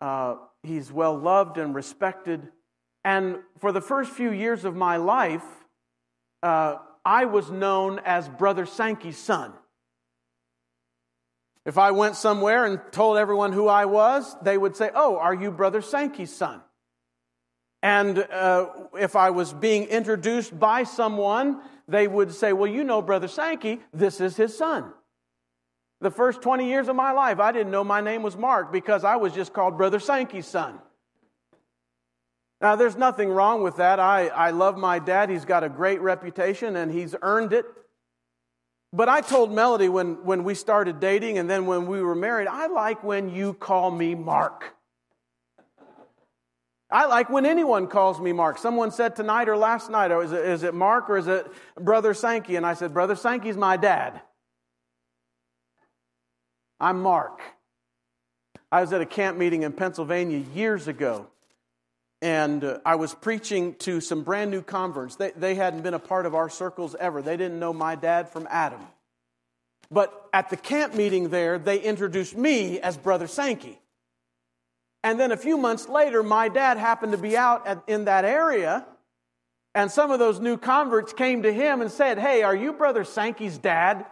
uh, 0.00 0.36
he's 0.62 0.92
well 0.92 1.18
loved 1.18 1.58
and 1.58 1.74
respected. 1.74 2.40
And 3.04 3.38
for 3.58 3.72
the 3.72 3.80
first 3.80 4.12
few 4.12 4.30
years 4.30 4.64
of 4.64 4.76
my 4.76 4.96
life, 4.96 5.42
uh, 6.44 6.76
I 7.04 7.24
was 7.24 7.50
known 7.50 7.98
as 8.04 8.28
Brother 8.28 8.64
Sankey's 8.64 9.18
son. 9.18 9.54
If 11.66 11.78
I 11.78 11.90
went 11.90 12.14
somewhere 12.14 12.64
and 12.64 12.80
told 12.92 13.18
everyone 13.18 13.52
who 13.52 13.66
I 13.66 13.86
was, 13.86 14.36
they 14.40 14.56
would 14.56 14.76
say, 14.76 14.90
Oh, 14.94 15.18
are 15.18 15.34
you 15.34 15.50
Brother 15.50 15.82
Sankey's 15.82 16.34
son? 16.34 16.62
And 17.82 18.18
uh, 18.18 18.68
if 18.98 19.16
I 19.16 19.30
was 19.30 19.52
being 19.52 19.84
introduced 19.84 20.58
by 20.58 20.84
someone, 20.84 21.60
they 21.88 22.06
would 22.06 22.32
say, 22.32 22.52
Well, 22.52 22.70
you 22.70 22.84
know 22.84 23.02
Brother 23.02 23.26
Sankey, 23.26 23.80
this 23.92 24.20
is 24.20 24.36
his 24.36 24.56
son. 24.56 24.92
The 26.00 26.10
first 26.12 26.40
20 26.40 26.68
years 26.68 26.86
of 26.88 26.94
my 26.94 27.10
life, 27.10 27.40
I 27.40 27.50
didn't 27.50 27.72
know 27.72 27.82
my 27.82 28.00
name 28.00 28.22
was 28.22 28.36
Mark 28.36 28.70
because 28.70 29.02
I 29.02 29.16
was 29.16 29.32
just 29.32 29.52
called 29.52 29.76
Brother 29.76 29.98
Sankey's 29.98 30.46
son. 30.46 30.78
Now, 32.60 32.76
there's 32.76 32.96
nothing 32.96 33.28
wrong 33.28 33.62
with 33.62 33.76
that. 33.76 33.98
I, 33.98 34.28
I 34.28 34.50
love 34.50 34.78
my 34.78 34.98
dad. 34.98 35.30
He's 35.30 35.44
got 35.44 35.64
a 35.64 35.68
great 35.68 36.00
reputation 36.00 36.76
and 36.76 36.92
he's 36.92 37.14
earned 37.22 37.52
it. 37.52 37.66
But 38.92 39.08
I 39.08 39.20
told 39.20 39.52
Melody 39.52 39.88
when, 39.88 40.24
when 40.24 40.44
we 40.44 40.54
started 40.54 41.00
dating 41.00 41.38
and 41.38 41.50
then 41.50 41.66
when 41.66 41.86
we 41.86 42.00
were 42.02 42.14
married, 42.14 42.48
I 42.48 42.66
like 42.66 43.02
when 43.02 43.28
you 43.34 43.54
call 43.54 43.90
me 43.90 44.14
Mark. 44.14 44.76
I 46.90 47.06
like 47.06 47.28
when 47.28 47.44
anyone 47.44 47.88
calls 47.88 48.20
me 48.20 48.32
Mark. 48.32 48.58
Someone 48.58 48.92
said 48.92 49.16
tonight 49.16 49.48
or 49.48 49.56
last 49.56 49.90
night, 49.90 50.12
oh, 50.12 50.20
is, 50.20 50.32
it, 50.32 50.44
is 50.44 50.62
it 50.62 50.72
Mark 50.72 51.10
or 51.10 51.16
is 51.18 51.26
it 51.26 51.46
Brother 51.74 52.14
Sankey? 52.14 52.54
And 52.56 52.64
I 52.64 52.74
said, 52.74 52.94
Brother 52.94 53.16
Sankey's 53.16 53.56
my 53.56 53.76
dad. 53.76 54.20
I'm 56.78 57.00
Mark. 57.00 57.40
I 58.70 58.82
was 58.82 58.92
at 58.92 59.00
a 59.00 59.06
camp 59.06 59.36
meeting 59.36 59.62
in 59.62 59.72
Pennsylvania 59.72 60.44
years 60.54 60.86
ago, 60.86 61.28
and 62.22 62.64
uh, 62.64 62.78
I 62.84 62.94
was 62.96 63.14
preaching 63.14 63.74
to 63.80 64.00
some 64.00 64.22
brand 64.22 64.50
new 64.50 64.62
converts. 64.62 65.16
They, 65.16 65.32
they 65.32 65.54
hadn't 65.54 65.82
been 65.82 65.94
a 65.94 65.98
part 65.98 66.26
of 66.26 66.34
our 66.34 66.48
circles 66.48 66.94
ever, 66.98 67.22
they 67.22 67.36
didn't 67.36 67.58
know 67.58 67.72
my 67.72 67.94
dad 67.94 68.28
from 68.28 68.46
Adam. 68.50 68.80
But 69.90 70.28
at 70.32 70.50
the 70.50 70.56
camp 70.56 70.94
meeting 70.94 71.28
there, 71.28 71.58
they 71.58 71.78
introduced 71.78 72.36
me 72.36 72.80
as 72.80 72.96
Brother 72.96 73.28
Sankey. 73.28 73.78
And 75.04 75.20
then 75.20 75.30
a 75.30 75.36
few 75.36 75.56
months 75.56 75.88
later, 75.88 76.24
my 76.24 76.48
dad 76.48 76.78
happened 76.78 77.12
to 77.12 77.18
be 77.18 77.36
out 77.36 77.66
at, 77.66 77.84
in 77.86 78.06
that 78.06 78.24
area, 78.24 78.84
and 79.74 79.90
some 79.90 80.10
of 80.10 80.18
those 80.18 80.40
new 80.40 80.56
converts 80.56 81.12
came 81.12 81.42
to 81.42 81.52
him 81.52 81.80
and 81.80 81.90
said, 81.90 82.18
Hey, 82.18 82.42
are 82.42 82.56
you 82.56 82.72
Brother 82.72 83.04
Sankey's 83.04 83.58
dad? 83.58 84.06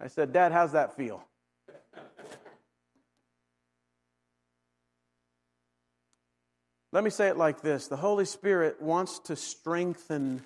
I 0.00 0.08
said, 0.08 0.32
Dad, 0.32 0.52
how's 0.52 0.72
that 0.72 0.96
feel? 0.96 1.27
Let 6.92 7.04
me 7.04 7.10
say 7.10 7.28
it 7.28 7.36
like 7.36 7.60
this 7.60 7.88
the 7.88 7.96
Holy 7.96 8.24
Spirit 8.24 8.80
wants 8.80 9.18
to 9.20 9.36
strengthen 9.36 10.44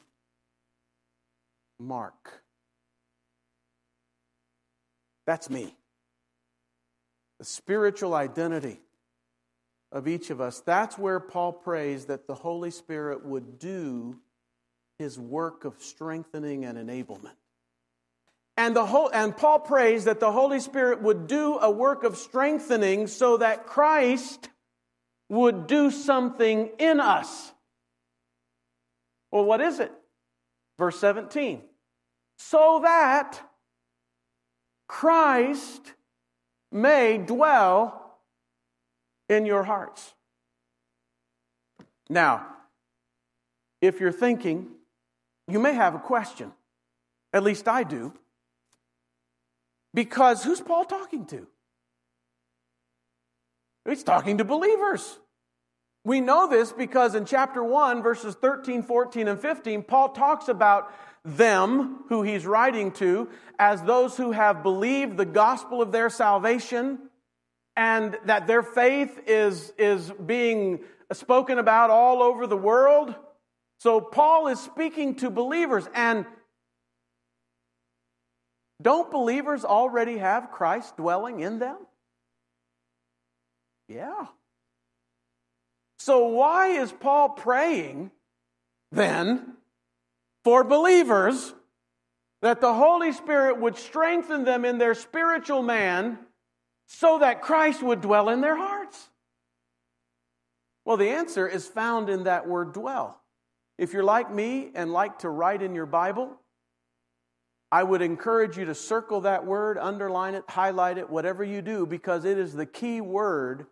Mark. 1.78 2.42
That's 5.26 5.48
me. 5.48 5.74
The 7.38 7.44
spiritual 7.44 8.14
identity 8.14 8.80
of 9.92 10.08
each 10.08 10.30
of 10.30 10.40
us. 10.40 10.60
That's 10.60 10.98
where 10.98 11.20
Paul 11.20 11.52
prays 11.52 12.06
that 12.06 12.26
the 12.26 12.34
Holy 12.34 12.70
Spirit 12.70 13.24
would 13.24 13.58
do 13.58 14.18
his 14.98 15.18
work 15.18 15.64
of 15.64 15.74
strengthening 15.80 16.64
and 16.64 16.78
enablement. 16.78 17.34
And, 18.56 18.76
the 18.76 18.86
whole, 18.86 19.10
and 19.12 19.36
Paul 19.36 19.60
prays 19.60 20.04
that 20.04 20.20
the 20.20 20.32
Holy 20.32 20.60
Spirit 20.60 21.02
would 21.02 21.26
do 21.26 21.58
a 21.58 21.70
work 21.70 22.04
of 22.04 22.16
strengthening 22.16 23.06
so 23.06 23.38
that 23.38 23.66
Christ 23.66 24.48
would 25.32 25.66
do 25.66 25.90
something 25.90 26.68
in 26.78 27.00
us. 27.00 27.52
Well, 29.30 29.46
what 29.46 29.62
is 29.62 29.80
it? 29.80 29.90
Verse 30.78 30.98
17. 30.98 31.62
So 32.36 32.80
that 32.82 33.40
Christ 34.86 35.94
may 36.70 37.16
dwell 37.16 38.18
in 39.30 39.46
your 39.46 39.62
hearts. 39.62 40.12
Now, 42.10 42.46
if 43.80 44.00
you're 44.00 44.12
thinking, 44.12 44.68
you 45.48 45.58
may 45.58 45.72
have 45.72 45.94
a 45.94 45.98
question. 45.98 46.52
At 47.32 47.42
least 47.42 47.68
I 47.68 47.84
do. 47.84 48.12
Because 49.94 50.44
who's 50.44 50.60
Paul 50.60 50.84
talking 50.84 51.24
to? 51.26 51.46
He's 53.88 54.04
talking 54.04 54.38
to 54.38 54.44
believers. 54.44 55.18
We 56.04 56.20
know 56.20 56.48
this 56.48 56.72
because 56.72 57.14
in 57.14 57.24
chapter 57.24 57.62
1, 57.62 58.02
verses 58.02 58.34
13, 58.34 58.82
14, 58.82 59.28
and 59.28 59.40
15, 59.40 59.82
Paul 59.84 60.10
talks 60.10 60.48
about 60.48 60.92
them, 61.24 62.04
who 62.08 62.22
he's 62.22 62.44
writing 62.44 62.90
to, 62.92 63.28
as 63.58 63.82
those 63.82 64.16
who 64.16 64.32
have 64.32 64.62
believed 64.62 65.16
the 65.16 65.24
gospel 65.24 65.80
of 65.80 65.92
their 65.92 66.10
salvation 66.10 66.98
and 67.76 68.18
that 68.24 68.46
their 68.46 68.62
faith 68.62 69.20
is, 69.26 69.72
is 69.78 70.10
being 70.26 70.80
spoken 71.12 71.58
about 71.58 71.90
all 71.90 72.22
over 72.22 72.46
the 72.46 72.56
world. 72.56 73.14
So 73.78 74.00
Paul 74.00 74.48
is 74.48 74.60
speaking 74.60 75.16
to 75.16 75.30
believers. 75.30 75.88
And 75.94 76.26
don't 78.80 79.10
believers 79.10 79.64
already 79.64 80.18
have 80.18 80.50
Christ 80.50 80.96
dwelling 80.96 81.40
in 81.40 81.60
them? 81.60 81.76
Yeah. 83.92 84.26
So, 85.98 86.26
why 86.26 86.68
is 86.68 86.90
Paul 86.92 87.30
praying 87.30 88.10
then 88.90 89.54
for 90.44 90.64
believers 90.64 91.54
that 92.40 92.60
the 92.60 92.74
Holy 92.74 93.12
Spirit 93.12 93.60
would 93.60 93.76
strengthen 93.76 94.44
them 94.44 94.64
in 94.64 94.78
their 94.78 94.94
spiritual 94.94 95.62
man 95.62 96.18
so 96.88 97.18
that 97.18 97.42
Christ 97.42 97.82
would 97.82 98.00
dwell 98.00 98.30
in 98.30 98.40
their 98.40 98.56
hearts? 98.56 99.10
Well, 100.84 100.96
the 100.96 101.10
answer 101.10 101.46
is 101.46 101.68
found 101.68 102.08
in 102.08 102.24
that 102.24 102.48
word 102.48 102.72
dwell. 102.72 103.20
If 103.78 103.92
you're 103.92 104.02
like 104.02 104.32
me 104.32 104.70
and 104.74 104.92
like 104.92 105.20
to 105.20 105.28
write 105.28 105.62
in 105.62 105.74
your 105.74 105.86
Bible, 105.86 106.36
I 107.70 107.82
would 107.82 108.02
encourage 108.02 108.58
you 108.58 108.64
to 108.64 108.74
circle 108.74 109.20
that 109.22 109.46
word, 109.46 109.78
underline 109.78 110.34
it, 110.34 110.44
highlight 110.48 110.98
it, 110.98 111.08
whatever 111.08 111.44
you 111.44 111.62
do, 111.62 111.86
because 111.86 112.24
it 112.24 112.38
is 112.38 112.54
the 112.54 112.66
key 112.66 113.00
word 113.00 113.66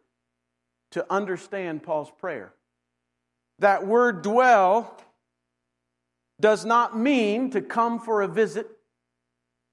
to 0.92 1.06
understand 1.12 1.82
Paul's 1.82 2.10
prayer. 2.18 2.52
That 3.60 3.86
word 3.86 4.22
dwell 4.22 4.96
does 6.40 6.64
not 6.64 6.98
mean 6.98 7.50
to 7.50 7.60
come 7.60 8.00
for 8.00 8.22
a 8.22 8.28
visit. 8.28 8.66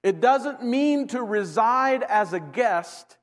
It 0.02 0.20
doesn't 0.20 0.62
mean 0.62 1.08
to 1.08 1.22
reside 1.22 2.02
as 2.02 2.32
a 2.32 2.40
guest. 2.40 3.16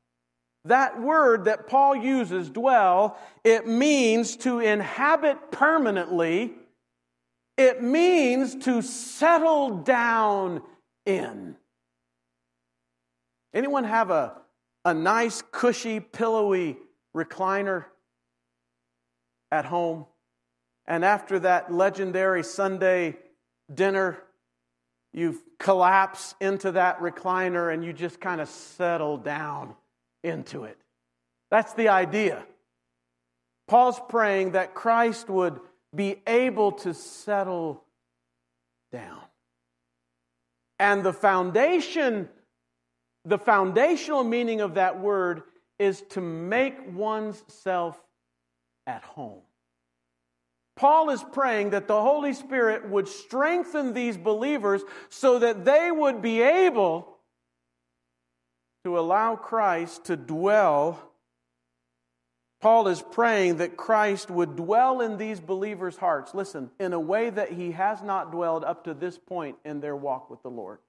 That 0.65 0.99
word 0.99 1.45
that 1.45 1.67
Paul 1.67 1.95
uses, 1.95 2.49
dwell, 2.49 3.17
it 3.43 3.67
means 3.67 4.35
to 4.37 4.59
inhabit 4.59 5.51
permanently. 5.51 6.53
It 7.57 7.83
means 7.83 8.55
to 8.65 8.81
settle 8.81 9.77
down 9.77 10.63
in. 11.05 11.55
Anyone 13.53 13.83
have 13.83 14.09
a, 14.09 14.33
a 14.83 14.93
nice, 14.93 15.43
cushy, 15.51 15.99
pillowy 15.99 16.77
recliner 17.15 17.85
at 19.51 19.65
home? 19.65 20.05
And 20.85 21.03
after 21.03 21.39
that 21.39 21.73
legendary 21.73 22.43
Sunday 22.43 23.17
dinner, 23.73 24.19
you 25.13 25.41
collapse 25.57 26.35
into 26.41 26.73
that 26.73 26.99
recliner 26.99 27.73
and 27.73 27.83
you 27.83 27.93
just 27.93 28.19
kind 28.19 28.41
of 28.41 28.49
settle 28.49 29.17
down 29.17 29.73
into 30.23 30.65
it. 30.65 30.77
That's 31.49 31.73
the 31.73 31.87
idea. 31.87 32.45
Paul's 33.67 33.99
praying 34.09 34.51
that 34.51 34.75
Christ 34.75 35.29
would 35.29 35.59
be 35.95 36.21
able 36.27 36.73
to 36.73 36.93
settle 36.93 37.83
down. 38.91 39.21
And 40.77 41.03
the 41.03 41.13
foundation, 41.13 42.29
the 43.23 43.37
foundational 43.37 44.23
meaning 44.23 44.61
of 44.61 44.75
that 44.75 44.99
word 44.99 45.43
is 45.79 46.01
to 46.09 46.21
make 46.21 46.75
one's 46.93 47.43
self 47.47 47.99
at 48.87 49.03
home. 49.03 49.41
Paul 50.75 51.09
is 51.09 51.23
praying 51.23 51.69
that 51.69 51.87
the 51.87 52.01
Holy 52.01 52.33
Spirit 52.33 52.89
would 52.89 53.07
strengthen 53.07 53.93
these 53.93 54.17
believers 54.17 54.83
so 55.09 55.39
that 55.39 55.63
they 55.63 55.89
would 55.89 56.21
be 56.21 56.41
able 56.41 57.15
to 58.83 58.99
allow 58.99 59.35
Christ 59.35 60.05
to 60.05 60.17
dwell. 60.17 60.99
Paul 62.61 62.87
is 62.87 63.01
praying 63.01 63.57
that 63.57 63.77
Christ 63.77 64.29
would 64.29 64.55
dwell 64.55 64.99
in 65.01 65.17
these 65.17 65.39
believers' 65.39 65.97
hearts, 65.97 66.35
listen, 66.35 66.69
in 66.79 66.93
a 66.93 66.99
way 66.99 67.29
that 67.29 67.53
he 67.53 67.71
has 67.71 68.01
not 68.01 68.31
dwelled 68.31 68.63
up 68.63 68.83
to 68.83 68.93
this 68.93 69.17
point 69.17 69.57
in 69.63 69.79
their 69.79 69.95
walk 69.95 70.29
with 70.29 70.41
the 70.43 70.49
Lord. 70.49 70.79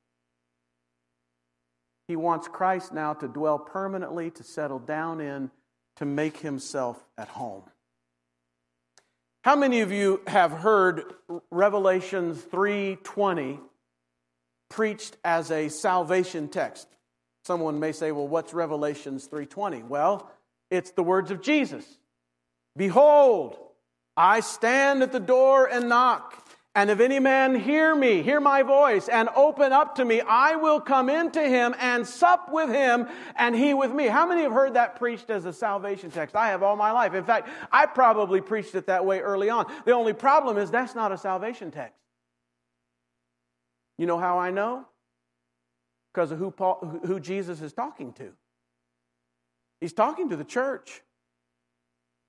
He 2.08 2.16
wants 2.16 2.48
Christ 2.48 2.92
now 2.92 3.14
to 3.14 3.28
dwell 3.28 3.58
permanently, 3.58 4.30
to 4.32 4.44
settle 4.44 4.78
down 4.78 5.20
in, 5.20 5.50
to 5.96 6.04
make 6.04 6.38
himself 6.38 7.04
at 7.18 7.28
home. 7.28 7.64
How 9.42 9.56
many 9.56 9.80
of 9.80 9.92
you 9.92 10.22
have 10.26 10.50
heard 10.50 11.14
Revelations 11.50 12.42
3:20 12.42 13.60
preached 14.68 15.16
as 15.24 15.50
a 15.50 15.68
salvation 15.68 16.48
text? 16.48 16.88
Someone 17.44 17.78
may 17.78 17.92
say, 17.92 18.10
"Well, 18.12 18.26
what's 18.26 18.52
Revelations 18.52 19.28
3:20?" 19.28 19.82
Well, 19.82 20.30
it's 20.70 20.90
the 20.90 21.04
words 21.04 21.30
of 21.30 21.40
Jesus. 21.40 21.98
Behold, 22.76 23.56
I 24.16 24.40
stand 24.40 25.02
at 25.02 25.12
the 25.12 25.20
door 25.20 25.66
and 25.66 25.88
knock. 25.88 26.45
And 26.76 26.90
if 26.90 27.00
any 27.00 27.18
man 27.18 27.58
hear 27.58 27.96
me, 27.96 28.22
hear 28.22 28.38
my 28.38 28.62
voice, 28.62 29.08
and 29.08 29.30
open 29.34 29.72
up 29.72 29.94
to 29.94 30.04
me, 30.04 30.20
I 30.20 30.56
will 30.56 30.78
come 30.78 31.08
into 31.08 31.40
him 31.40 31.74
and 31.80 32.06
sup 32.06 32.52
with 32.52 32.68
him, 32.68 33.08
and 33.34 33.56
he 33.56 33.72
with 33.72 33.94
me. 33.94 34.08
How 34.08 34.26
many 34.26 34.42
have 34.42 34.52
heard 34.52 34.74
that 34.74 34.96
preached 34.96 35.30
as 35.30 35.46
a 35.46 35.54
salvation 35.54 36.10
text? 36.10 36.36
I 36.36 36.48
have 36.48 36.62
all 36.62 36.76
my 36.76 36.92
life. 36.92 37.14
In 37.14 37.24
fact, 37.24 37.48
I 37.72 37.86
probably 37.86 38.42
preached 38.42 38.74
it 38.74 38.88
that 38.88 39.06
way 39.06 39.20
early 39.20 39.48
on. 39.48 39.72
The 39.86 39.92
only 39.92 40.12
problem 40.12 40.58
is 40.58 40.70
that's 40.70 40.94
not 40.94 41.12
a 41.12 41.16
salvation 41.16 41.70
text. 41.70 41.98
You 43.96 44.04
know 44.04 44.18
how 44.18 44.38
I 44.38 44.50
know? 44.50 44.84
Because 46.12 46.30
of 46.30 46.38
who, 46.38 46.50
Paul, 46.50 47.00
who 47.06 47.18
Jesus 47.18 47.62
is 47.62 47.72
talking 47.72 48.12
to. 48.12 48.34
He's 49.80 49.94
talking 49.94 50.28
to 50.28 50.36
the 50.36 50.44
church. 50.44 51.00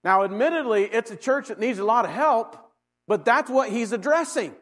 Now, 0.05 0.23
admittedly, 0.23 0.85
it's 0.85 1.11
a 1.11 1.17
church 1.17 1.49
that 1.49 1.59
needs 1.59 1.79
a 1.79 1.85
lot 1.85 2.05
of 2.05 2.11
help. 2.11 2.63
But 3.07 3.25
that's 3.25 3.49
what 3.49 3.69
he's 3.69 3.91
addressing. 3.91 4.53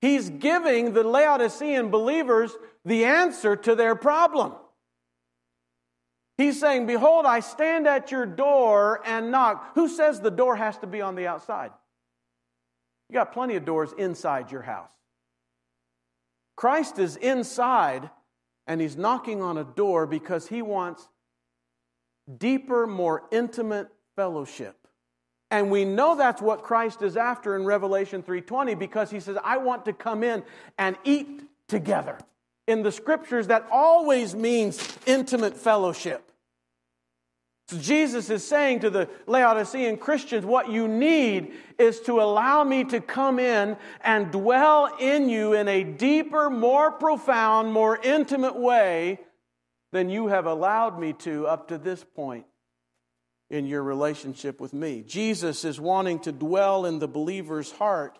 He's 0.00 0.30
giving 0.30 0.92
the 0.92 1.02
Laodicean 1.02 1.90
believers 1.90 2.56
the 2.84 3.04
answer 3.04 3.56
to 3.56 3.74
their 3.74 3.96
problem. 3.96 4.52
He's 6.36 6.60
saying, 6.60 6.86
Behold, 6.86 7.26
I 7.26 7.40
stand 7.40 7.88
at 7.88 8.12
your 8.12 8.24
door 8.24 9.00
and 9.04 9.32
knock. 9.32 9.74
Who 9.74 9.88
says 9.88 10.20
the 10.20 10.30
door 10.30 10.54
has 10.54 10.78
to 10.78 10.86
be 10.86 11.00
on 11.00 11.16
the 11.16 11.26
outside? 11.26 11.72
You 13.08 13.14
got 13.14 13.32
plenty 13.32 13.56
of 13.56 13.64
doors 13.64 13.92
inside 13.98 14.52
your 14.52 14.62
house. 14.62 14.90
Christ 16.56 16.98
is 16.98 17.16
inside 17.16 18.10
and 18.66 18.80
he's 18.80 18.96
knocking 18.96 19.42
on 19.42 19.58
a 19.58 19.64
door 19.64 20.06
because 20.06 20.46
he 20.46 20.62
wants 20.62 21.08
deeper, 22.36 22.86
more 22.86 23.24
intimate 23.32 23.88
fellowship. 24.14 24.77
And 25.50 25.70
we 25.70 25.84
know 25.84 26.14
that's 26.14 26.42
what 26.42 26.62
Christ 26.62 27.02
is 27.02 27.16
after 27.16 27.56
in 27.56 27.64
Revelation 27.64 28.22
3:20 28.22 28.74
because 28.74 29.10
he 29.10 29.20
says, 29.20 29.38
"I 29.42 29.56
want 29.56 29.84
to 29.86 29.92
come 29.92 30.22
in 30.22 30.44
and 30.76 30.96
eat 31.04 31.42
together." 31.68 32.18
In 32.66 32.82
the 32.82 32.92
scriptures 32.92 33.46
that 33.46 33.66
always 33.70 34.34
means 34.34 34.98
intimate 35.06 35.56
fellowship. 35.56 36.30
So 37.68 37.78
Jesus 37.78 38.30
is 38.30 38.46
saying 38.46 38.80
to 38.80 38.90
the 38.90 39.10
Laodicean 39.26 39.98
Christians, 39.98 40.46
what 40.46 40.70
you 40.70 40.88
need 40.88 41.52
is 41.78 42.00
to 42.02 42.20
allow 42.20 42.64
me 42.64 42.84
to 42.84 43.00
come 43.00 43.38
in 43.38 43.76
and 44.00 44.30
dwell 44.30 44.86
in 44.98 45.28
you 45.28 45.52
in 45.52 45.68
a 45.68 45.84
deeper, 45.84 46.48
more 46.48 46.90
profound, 46.90 47.72
more 47.72 47.98
intimate 48.02 48.56
way 48.56 49.20
than 49.92 50.08
you 50.08 50.28
have 50.28 50.46
allowed 50.46 50.98
me 50.98 51.12
to 51.14 51.46
up 51.46 51.68
to 51.68 51.76
this 51.76 52.04
point 52.04 52.46
in 53.50 53.66
your 53.66 53.82
relationship 53.82 54.60
with 54.60 54.72
me. 54.72 55.02
Jesus 55.06 55.64
is 55.64 55.80
wanting 55.80 56.20
to 56.20 56.32
dwell 56.32 56.84
in 56.84 56.98
the 56.98 57.08
believer's 57.08 57.72
heart 57.72 58.18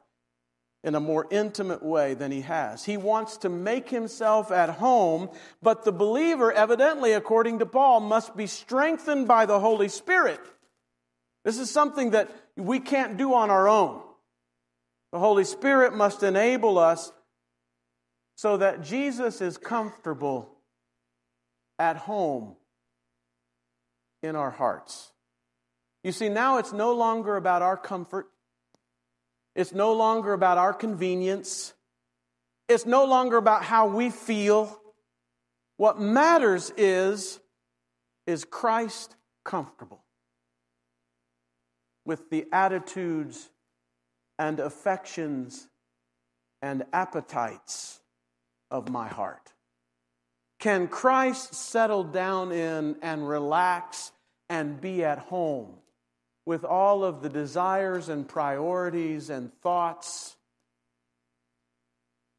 in 0.84 0.94
a 0.94 1.00
more 1.00 1.26
intimate 1.30 1.82
way 1.82 2.14
than 2.14 2.30
he 2.30 2.40
has. 2.42 2.84
He 2.84 2.96
wants 2.96 3.38
to 3.38 3.48
make 3.48 3.90
himself 3.90 4.50
at 4.50 4.70
home, 4.70 5.28
but 5.60 5.84
the 5.84 5.92
believer, 5.92 6.52
evidently, 6.52 7.12
according 7.12 7.58
to 7.58 7.66
Paul, 7.66 8.00
must 8.00 8.36
be 8.36 8.46
strengthened 8.46 9.26
by 9.26 9.44
the 9.44 9.60
Holy 9.60 9.88
Spirit. 9.88 10.40
This 11.44 11.58
is 11.58 11.70
something 11.70 12.10
that 12.10 12.30
we 12.56 12.78
can't 12.78 13.16
do 13.16 13.34
on 13.34 13.50
our 13.50 13.68
own. 13.68 14.02
The 15.12 15.18
Holy 15.18 15.44
Spirit 15.44 15.94
must 15.94 16.22
enable 16.22 16.78
us 16.78 17.12
so 18.36 18.58
that 18.58 18.82
Jesus 18.82 19.40
is 19.40 19.58
comfortable 19.58 20.48
at 21.78 21.96
home 21.96 22.54
in 24.22 24.36
our 24.36 24.50
hearts. 24.50 25.10
You 26.08 26.12
see, 26.12 26.30
now 26.30 26.56
it's 26.56 26.72
no 26.72 26.94
longer 26.94 27.36
about 27.36 27.60
our 27.60 27.76
comfort. 27.76 28.28
It's 29.54 29.74
no 29.74 29.92
longer 29.92 30.32
about 30.32 30.56
our 30.56 30.72
convenience. 30.72 31.74
It's 32.66 32.86
no 32.86 33.04
longer 33.04 33.36
about 33.36 33.62
how 33.62 33.88
we 33.88 34.08
feel. 34.08 34.80
What 35.76 36.00
matters 36.00 36.72
is, 36.78 37.40
is 38.26 38.46
Christ 38.46 39.16
comfortable 39.44 40.02
with 42.06 42.30
the 42.30 42.46
attitudes 42.52 43.50
and 44.38 44.60
affections 44.60 45.68
and 46.62 46.84
appetites 46.94 48.00
of 48.70 48.88
my 48.88 49.08
heart? 49.08 49.52
Can 50.58 50.88
Christ 50.88 51.52
settle 51.54 52.04
down 52.04 52.50
in 52.50 52.96
and 53.02 53.28
relax 53.28 54.10
and 54.48 54.80
be 54.80 55.04
at 55.04 55.18
home 55.18 55.74
with 56.48 56.64
all 56.64 57.04
of 57.04 57.20
the 57.20 57.28
desires 57.28 58.08
and 58.08 58.26
priorities 58.26 59.28
and 59.28 59.52
thoughts 59.60 60.34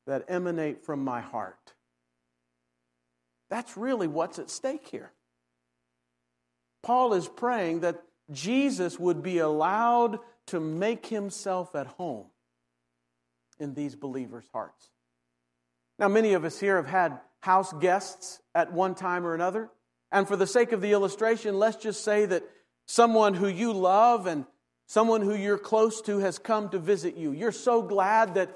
that 0.08 0.26
emanate 0.28 0.84
from 0.84 1.04
my 1.04 1.22
heart. 1.22 1.74
That's 3.52 3.78
really 3.78 4.08
what's 4.08 4.40
at 4.40 4.50
stake 4.50 4.88
here. 4.88 5.12
Paul 6.82 7.14
is 7.14 7.28
praying 7.28 7.82
that 7.82 8.02
Jesus 8.32 8.98
would 8.98 9.22
be 9.22 9.38
allowed 9.38 10.18
to 10.48 10.60
make 10.60 11.06
himself 11.06 11.76
at 11.76 11.86
home 11.86 12.26
in 13.60 13.76
these 13.76 13.96
believers' 13.96 14.50
hearts. 14.52 14.90
Now, 16.00 16.08
many 16.08 16.34
of 16.34 16.46
us 16.46 16.60
here 16.60 16.78
have 16.78 16.88
had 16.88 17.20
house 17.42 17.72
guests 17.74 18.42
at 18.56 18.74
one 18.74 18.96
time 18.96 19.24
or 19.24 19.36
another. 19.36 19.70
And 20.12 20.28
for 20.28 20.36
the 20.36 20.48
sake 20.48 20.72
of 20.72 20.82
the 20.82 20.94
illustration, 20.94 21.60
let's 21.60 21.78
just 21.78 22.04
say 22.04 22.26
that 22.26 22.42
someone 22.90 23.36
who 23.36 23.48
you 23.48 23.72
love 23.72 24.26
and 24.26 24.46
someone 24.88 25.22
who 25.22 25.36
you're 25.36 25.60
close 25.60 26.02
to 26.02 26.18
has 26.18 26.40
come 26.40 26.70
to 26.70 26.80
visit 26.80 27.16
you. 27.16 27.32
You're 27.32 27.52
so 27.52 27.84
glad 27.84 28.34
that 28.34 28.50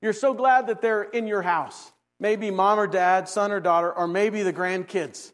you're 0.00 0.12
so 0.12 0.32
glad 0.32 0.68
that 0.68 0.80
they're 0.80 1.02
in 1.02 1.26
your 1.26 1.42
house. 1.42 1.90
Maybe 2.20 2.50
mom 2.50 2.78
or 2.78 2.86
dad, 2.86 3.28
son 3.28 3.50
or 3.50 3.58
daughter, 3.58 3.92
or 3.92 4.06
maybe 4.06 4.42
the 4.42 4.52
grandkids. 4.52 5.32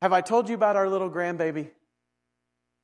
Have 0.00 0.12
I 0.14 0.22
told 0.22 0.48
you 0.48 0.54
about 0.54 0.76
our 0.76 0.88
little 0.88 1.10
grandbaby? 1.10 1.70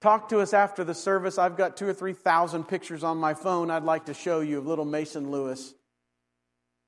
Talk 0.03 0.29
to 0.29 0.41
us 0.41 0.53
after 0.53 0.85
the 0.85 0.95
service. 0.95 1.39
I've 1.39 1.57
got 1.57 1.79
two 1.79 1.89
or 1.89 1.95
three 1.95 2.13
thousand 2.13 2.65
pictures 2.65 3.03
on 3.03 3.17
my 3.17 3.33
phone 3.33 3.71
I'd 3.71 3.83
like 3.83 4.07
to 4.07 4.15
show 4.15 4.41
you 4.41 4.59
of 4.59 4.67
little 4.67 4.85
Mason 4.85 5.31
Lewis. 5.31 5.75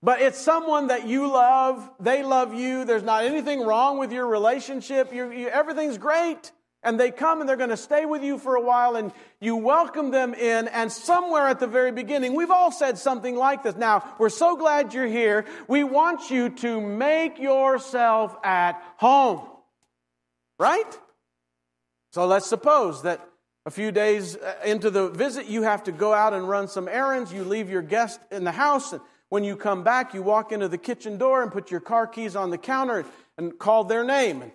But 0.03 0.21
it's 0.21 0.39
someone 0.39 0.89
that 0.89 1.07
you 1.07 1.27
love, 1.27 1.91
they 1.99 2.23
love 2.23 2.53
you, 2.53 2.85
there's 2.85 3.03
not 3.03 3.25
anything 3.25 3.63
wrong 3.63 3.99
with 3.99 4.13
your 4.13 4.27
relationship, 4.27 5.13
you, 5.13 5.49
everything's 5.49 5.97
great. 5.97 6.53
And 6.83 6.99
they 6.99 7.11
come 7.11 7.41
and 7.41 7.49
they're 7.49 7.57
going 7.57 7.71
to 7.71 7.77
stay 7.77 8.07
with 8.07 8.23
you 8.23 8.39
for 8.39 8.55
a 8.55 8.61
while, 8.61 8.95
and 8.95 9.13
you 9.41 9.57
welcome 9.57 10.11
them 10.13 10.33
in. 10.33 10.69
And 10.69 10.93
somewhere 10.93 11.49
at 11.49 11.59
the 11.59 11.67
very 11.67 11.91
beginning, 11.91 12.35
we've 12.35 12.53
all 12.53 12.71
said 12.71 12.99
something 12.99 13.35
like 13.35 13.65
this. 13.65 13.75
Now, 13.75 14.15
we're 14.19 14.29
so 14.29 14.57
glad 14.57 14.95
you're 14.95 15.07
here. 15.07 15.45
We 15.67 15.83
want 15.83 16.31
you 16.31 16.51
to 16.51 16.81
make 16.81 17.39
yourself 17.39 18.37
at 18.45 18.81
home. 18.97 19.43
Right? 20.59 20.99
So 22.13 22.27
let's 22.27 22.47
suppose 22.47 23.03
that 23.03 23.21
a 23.67 23.71
few 23.71 23.93
days 23.93 24.37
uh, 24.37 24.55
into 24.65 24.91
the 24.91 25.11
visit, 25.11 25.47
you 25.47 25.63
have 25.63 25.85
to 25.85 25.93
go 25.93 26.15
out 26.15 26.33
and 26.33 26.49
run 26.49 26.69
some 26.69 26.89
errands. 26.89 27.33
You 27.33 27.45
leave 27.45 27.69
your 27.69 27.83
guest 27.83 28.19
in 28.31 28.45
the 28.45 28.53
house. 28.53 28.93
And 28.93 29.03
when 29.29 29.45
you 29.45 29.57
come 29.57 29.83
back, 29.83 30.15
you 30.15 30.23
walk 30.23 30.53
into 30.53 30.69
the 30.69 30.79
kitchen 30.79 31.19
door 31.19 31.43
and 31.43 31.53
put 31.53 31.71
your 31.71 31.81
car 31.81 32.07
keys 32.07 32.35
on 32.35 32.51
the 32.51 32.57
counter 32.57 33.05
and 33.37 33.59
call 33.59 33.85
their 33.85 34.05
name. 34.05 34.43
And 34.43 34.53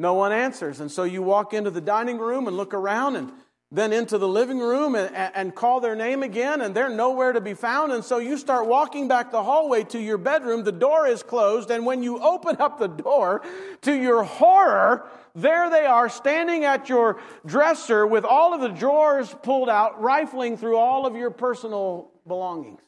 no 0.00 0.14
one 0.14 0.32
answers. 0.32 0.80
And 0.80 0.90
so 0.90 1.04
you 1.04 1.20
walk 1.20 1.52
into 1.52 1.70
the 1.70 1.82
dining 1.82 2.16
room 2.16 2.48
and 2.48 2.56
look 2.56 2.72
around 2.72 3.16
and 3.16 3.30
then 3.70 3.92
into 3.92 4.16
the 4.16 4.26
living 4.26 4.58
room 4.58 4.94
and, 4.94 5.14
and, 5.14 5.54
call 5.54 5.78
their 5.78 5.94
name 5.94 6.24
again, 6.24 6.60
and 6.60 6.74
they're 6.74 6.88
nowhere 6.88 7.32
to 7.32 7.40
be 7.40 7.54
found. 7.54 7.92
And 7.92 8.02
so 8.02 8.18
you 8.18 8.36
start 8.36 8.66
walking 8.66 9.06
back 9.06 9.30
the 9.30 9.44
hallway 9.44 9.84
to 9.84 10.00
your 10.00 10.18
bedroom. 10.18 10.64
The 10.64 10.72
door 10.72 11.06
is 11.06 11.22
closed, 11.22 11.70
and 11.70 11.86
when 11.86 12.02
you 12.02 12.18
open 12.18 12.56
up 12.58 12.80
the 12.80 12.88
door, 12.88 13.42
to 13.82 13.94
your 13.94 14.24
horror, 14.24 15.06
there 15.36 15.70
they 15.70 15.86
are 15.86 16.08
standing 16.08 16.64
at 16.64 16.88
your 16.88 17.20
dresser 17.46 18.04
with 18.04 18.24
all 18.24 18.54
of 18.54 18.60
the 18.60 18.68
drawers 18.68 19.32
pulled 19.42 19.68
out, 19.68 20.00
rifling 20.00 20.56
through 20.56 20.78
all 20.78 21.06
of 21.06 21.14
your 21.14 21.30
personal 21.30 22.10
belongings. 22.26 22.80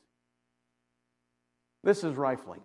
This 1.85 2.03
is 2.03 2.17
rifling. 2.17 2.63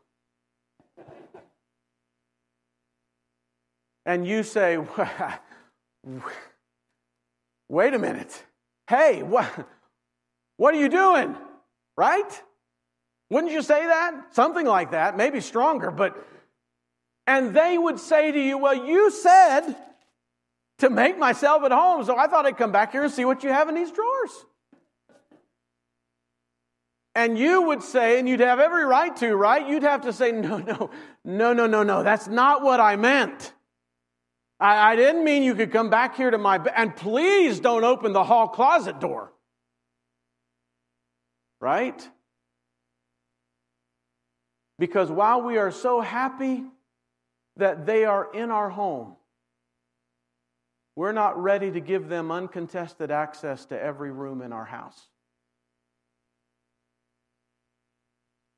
And 4.08 4.26
you 4.26 4.42
say, 4.42 4.78
wait 7.70 7.94
a 7.94 8.00
minute. 8.00 8.44
Hey, 8.90 9.22
what, 9.22 9.68
what 10.56 10.74
are 10.74 10.80
you 10.80 10.88
doing? 10.88 11.36
Right? 11.98 12.44
Wouldn't 13.30 13.52
you 13.52 13.62
say 13.62 13.86
that? 13.86 14.34
Something 14.34 14.66
like 14.66 14.92
that, 14.92 15.18
maybe 15.18 15.42
stronger, 15.42 15.92
but. 15.92 16.18
And 17.30 17.54
they 17.54 17.78
would 17.78 18.00
say 18.00 18.32
to 18.32 18.40
you, 18.40 18.58
Well, 18.58 18.88
you 18.88 19.12
said 19.12 19.76
to 20.80 20.90
make 20.90 21.20
myself 21.20 21.64
at 21.64 21.74
home, 21.74 22.06
so 22.06 22.18
I 22.18 22.28
thought 22.28 22.46
I'd 22.46 22.58
come 22.58 22.72
back 22.72 22.94
here 22.94 23.04
and 23.04 23.12
see 23.12 23.26
what 23.26 23.44
you 23.44 23.50
have 23.50 23.68
in 23.68 23.76
these 23.76 23.92
drawers. 23.92 24.32
And 27.14 27.38
you 27.38 27.64
would 27.64 27.84
say, 27.84 28.20
and 28.20 28.30
you'd 28.30 28.40
have 28.40 28.60
every 28.60 28.86
right 28.86 29.14
to, 29.18 29.36
right? 29.36 29.68
You'd 29.68 29.84
have 29.84 30.04
to 30.04 30.14
say, 30.14 30.32
No, 30.32 30.60
no, 30.60 30.92
no, 31.26 31.52
no, 31.52 31.68
no, 31.68 31.84
no, 31.84 32.04
that's 32.04 32.30
not 32.30 32.62
what 32.62 32.80
I 32.80 32.96
meant. 32.96 33.52
I, 34.60 34.94
I 34.94 34.96
didn't 34.96 35.24
mean 35.24 35.44
you 35.44 35.56
could 35.56 35.72
come 35.72 35.90
back 35.90 36.16
here 36.16 36.32
to 36.32 36.38
my 36.38 36.58
bed. 36.58 36.74
And 36.76 36.96
please 36.96 37.60
don't 37.60 37.84
open 37.84 38.14
the 38.14 38.24
hall 38.24 38.48
closet 38.48 39.00
door. 39.00 39.32
Right? 41.60 42.08
Because 44.80 45.10
while 45.10 45.42
we 45.42 45.58
are 45.58 45.72
so 45.72 46.02
happy 46.02 46.64
that 47.58 47.86
they 47.86 48.06
are 48.06 48.32
in 48.34 48.52
our 48.52 48.70
home, 48.70 49.16
we're 50.96 51.12
not 51.12 51.42
ready 51.42 51.72
to 51.72 51.80
give 51.80 52.10
them 52.10 52.32
uncontested 52.32 53.12
access 53.12 53.66
to 53.66 53.80
every 53.80 54.12
room 54.12 54.42
in 54.42 54.52
our 54.52 54.66
house. 54.66 55.00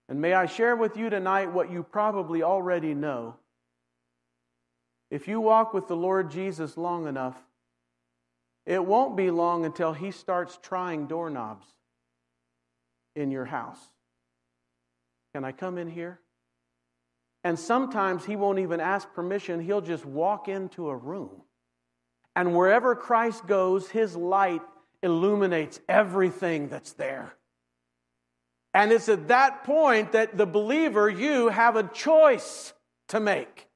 And 0.07 0.21
may 0.21 0.33
I 0.33 0.45
share 0.45 0.75
with 0.75 0.97
you 0.97 1.09
tonight 1.09 1.53
what 1.53 1.71
you 1.71 1.83
probably 1.83 2.41
already 2.41 2.93
know 2.93 3.35
if 5.11 5.27
you 5.27 5.41
walk 5.41 5.73
with 5.73 5.87
the 5.87 5.95
Lord 5.95 6.29
Jesus 6.31 6.77
long 6.77 7.07
enough, 7.07 7.35
it 8.65 8.85
won't 8.85 9.17
be 9.17 9.31
long 9.31 9.65
until 9.65 9.93
He 9.93 10.11
starts 10.11 10.59
trying 10.61 11.07
doorknobs 11.07 11.65
in 13.15 13.31
your 13.31 13.45
house. 13.45 13.79
Can 15.33 15.43
I 15.43 15.51
come 15.51 15.77
in 15.77 15.89
here? 15.89 16.19
And 17.43 17.57
sometimes 17.57 18.25
He 18.25 18.35
won't 18.35 18.59
even 18.59 18.79
ask 18.79 19.11
permission, 19.13 19.59
He'll 19.59 19.81
just 19.81 20.05
walk 20.05 20.47
into 20.47 20.89
a 20.89 20.95
room. 20.95 21.41
And 22.35 22.55
wherever 22.55 22.95
Christ 22.95 23.47
goes, 23.47 23.89
His 23.89 24.15
light 24.15 24.61
illuminates 25.01 25.79
everything 25.87 26.69
that's 26.69 26.93
there. 26.93 27.33
And 28.73 28.91
it's 28.91 29.09
at 29.09 29.29
that 29.29 29.63
point 29.63 30.11
that 30.11 30.37
the 30.37 30.45
believer, 30.45 31.09
you 31.09 31.49
have 31.49 31.75
a 31.75 31.87
choice 31.87 32.73
to 33.07 33.19
make. 33.19 33.68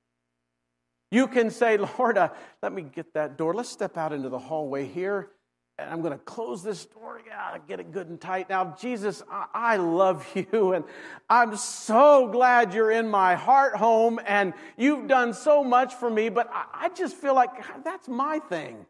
You 1.13 1.27
can 1.27 1.51
say, 1.51 1.77
Lord, 1.77 2.17
uh, 2.17 2.29
let 2.63 2.73
me 2.73 2.81
get 2.81 3.13
that 3.13 3.37
door. 3.37 3.53
Let's 3.53 3.69
step 3.69 3.99
out 3.99 4.13
into 4.13 4.29
the 4.29 4.39
hallway 4.39 4.87
here. 4.87 5.29
And 5.77 5.87
I'm 5.87 6.01
going 6.01 6.13
to 6.13 6.17
close 6.17 6.63
this 6.63 6.85
door. 6.87 7.21
Yeah, 7.23 7.55
get 7.67 7.79
it 7.79 7.91
good 7.91 8.09
and 8.09 8.19
tight. 8.19 8.49
Now, 8.49 8.75
Jesus, 8.81 9.21
I, 9.31 9.45
I 9.53 9.77
love 9.77 10.27
you. 10.35 10.73
And 10.73 10.83
I'm 11.29 11.55
so 11.55 12.27
glad 12.29 12.73
you're 12.73 12.89
in 12.89 13.07
my 13.11 13.35
heart 13.35 13.75
home. 13.75 14.19
And 14.25 14.55
you've 14.75 15.07
done 15.07 15.35
so 15.35 15.63
much 15.63 15.93
for 15.93 16.09
me. 16.09 16.29
But 16.29 16.49
I, 16.51 16.85
I 16.85 16.89
just 16.89 17.15
feel 17.15 17.35
like 17.35 17.51
that's 17.83 18.07
my 18.07 18.39
thing. 18.39 18.83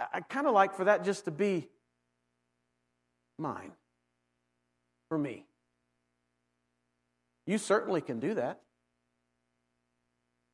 I, 0.00 0.06
I 0.14 0.20
kind 0.22 0.48
of 0.48 0.52
like 0.52 0.74
for 0.74 0.86
that 0.86 1.04
just 1.04 1.26
to 1.26 1.30
be 1.30 1.68
mine, 3.38 3.70
for 5.10 5.16
me. 5.16 5.46
You 7.46 7.56
certainly 7.56 8.00
can 8.00 8.18
do 8.18 8.34
that. 8.34 8.62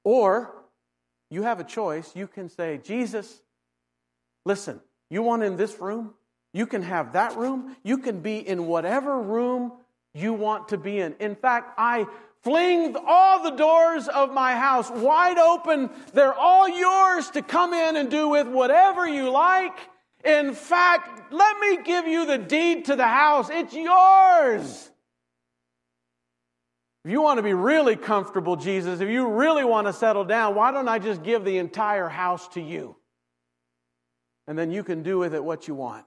Or 0.04 0.54
you 1.30 1.42
have 1.42 1.58
a 1.58 1.64
choice. 1.64 2.12
You 2.14 2.26
can 2.26 2.48
say, 2.48 2.78
Jesus, 2.78 3.42
listen, 4.44 4.80
you 5.10 5.22
want 5.22 5.42
in 5.42 5.56
this 5.56 5.80
room? 5.80 6.14
You 6.52 6.66
can 6.66 6.82
have 6.82 7.14
that 7.14 7.36
room. 7.36 7.76
You 7.82 7.98
can 7.98 8.20
be 8.20 8.46
in 8.46 8.66
whatever 8.66 9.20
room 9.20 9.72
you 10.14 10.32
want 10.32 10.68
to 10.68 10.78
be 10.78 11.00
in. 11.00 11.16
In 11.18 11.34
fact, 11.34 11.74
I 11.76 12.06
fling 12.42 12.94
all 13.06 13.42
the 13.42 13.56
doors 13.56 14.06
of 14.06 14.32
my 14.32 14.54
house 14.54 14.90
wide 14.90 15.38
open. 15.38 15.90
They're 16.12 16.34
all 16.34 16.68
yours 16.68 17.30
to 17.30 17.42
come 17.42 17.72
in 17.72 17.96
and 17.96 18.10
do 18.10 18.28
with 18.28 18.46
whatever 18.46 19.08
you 19.08 19.30
like. 19.30 19.76
In 20.24 20.54
fact, 20.54 21.32
let 21.32 21.58
me 21.58 21.82
give 21.82 22.06
you 22.06 22.26
the 22.26 22.38
deed 22.38 22.84
to 22.84 22.96
the 22.96 23.08
house. 23.08 23.48
It's 23.50 23.74
yours. 23.74 24.90
If 27.04 27.10
you 27.10 27.20
want 27.20 27.36
to 27.38 27.42
be 27.42 27.52
really 27.52 27.96
comfortable, 27.96 28.56
Jesus, 28.56 29.00
if 29.00 29.10
you 29.10 29.28
really 29.28 29.64
want 29.64 29.86
to 29.86 29.92
settle 29.92 30.24
down, 30.24 30.54
why 30.54 30.72
don't 30.72 30.88
I 30.88 30.98
just 30.98 31.22
give 31.22 31.44
the 31.44 31.58
entire 31.58 32.08
house 32.08 32.48
to 32.48 32.62
you? 32.62 32.96
And 34.46 34.58
then 34.58 34.70
you 34.70 34.82
can 34.82 35.02
do 35.02 35.18
with 35.18 35.34
it 35.34 35.44
what 35.44 35.68
you 35.68 35.74
want. 35.74 36.06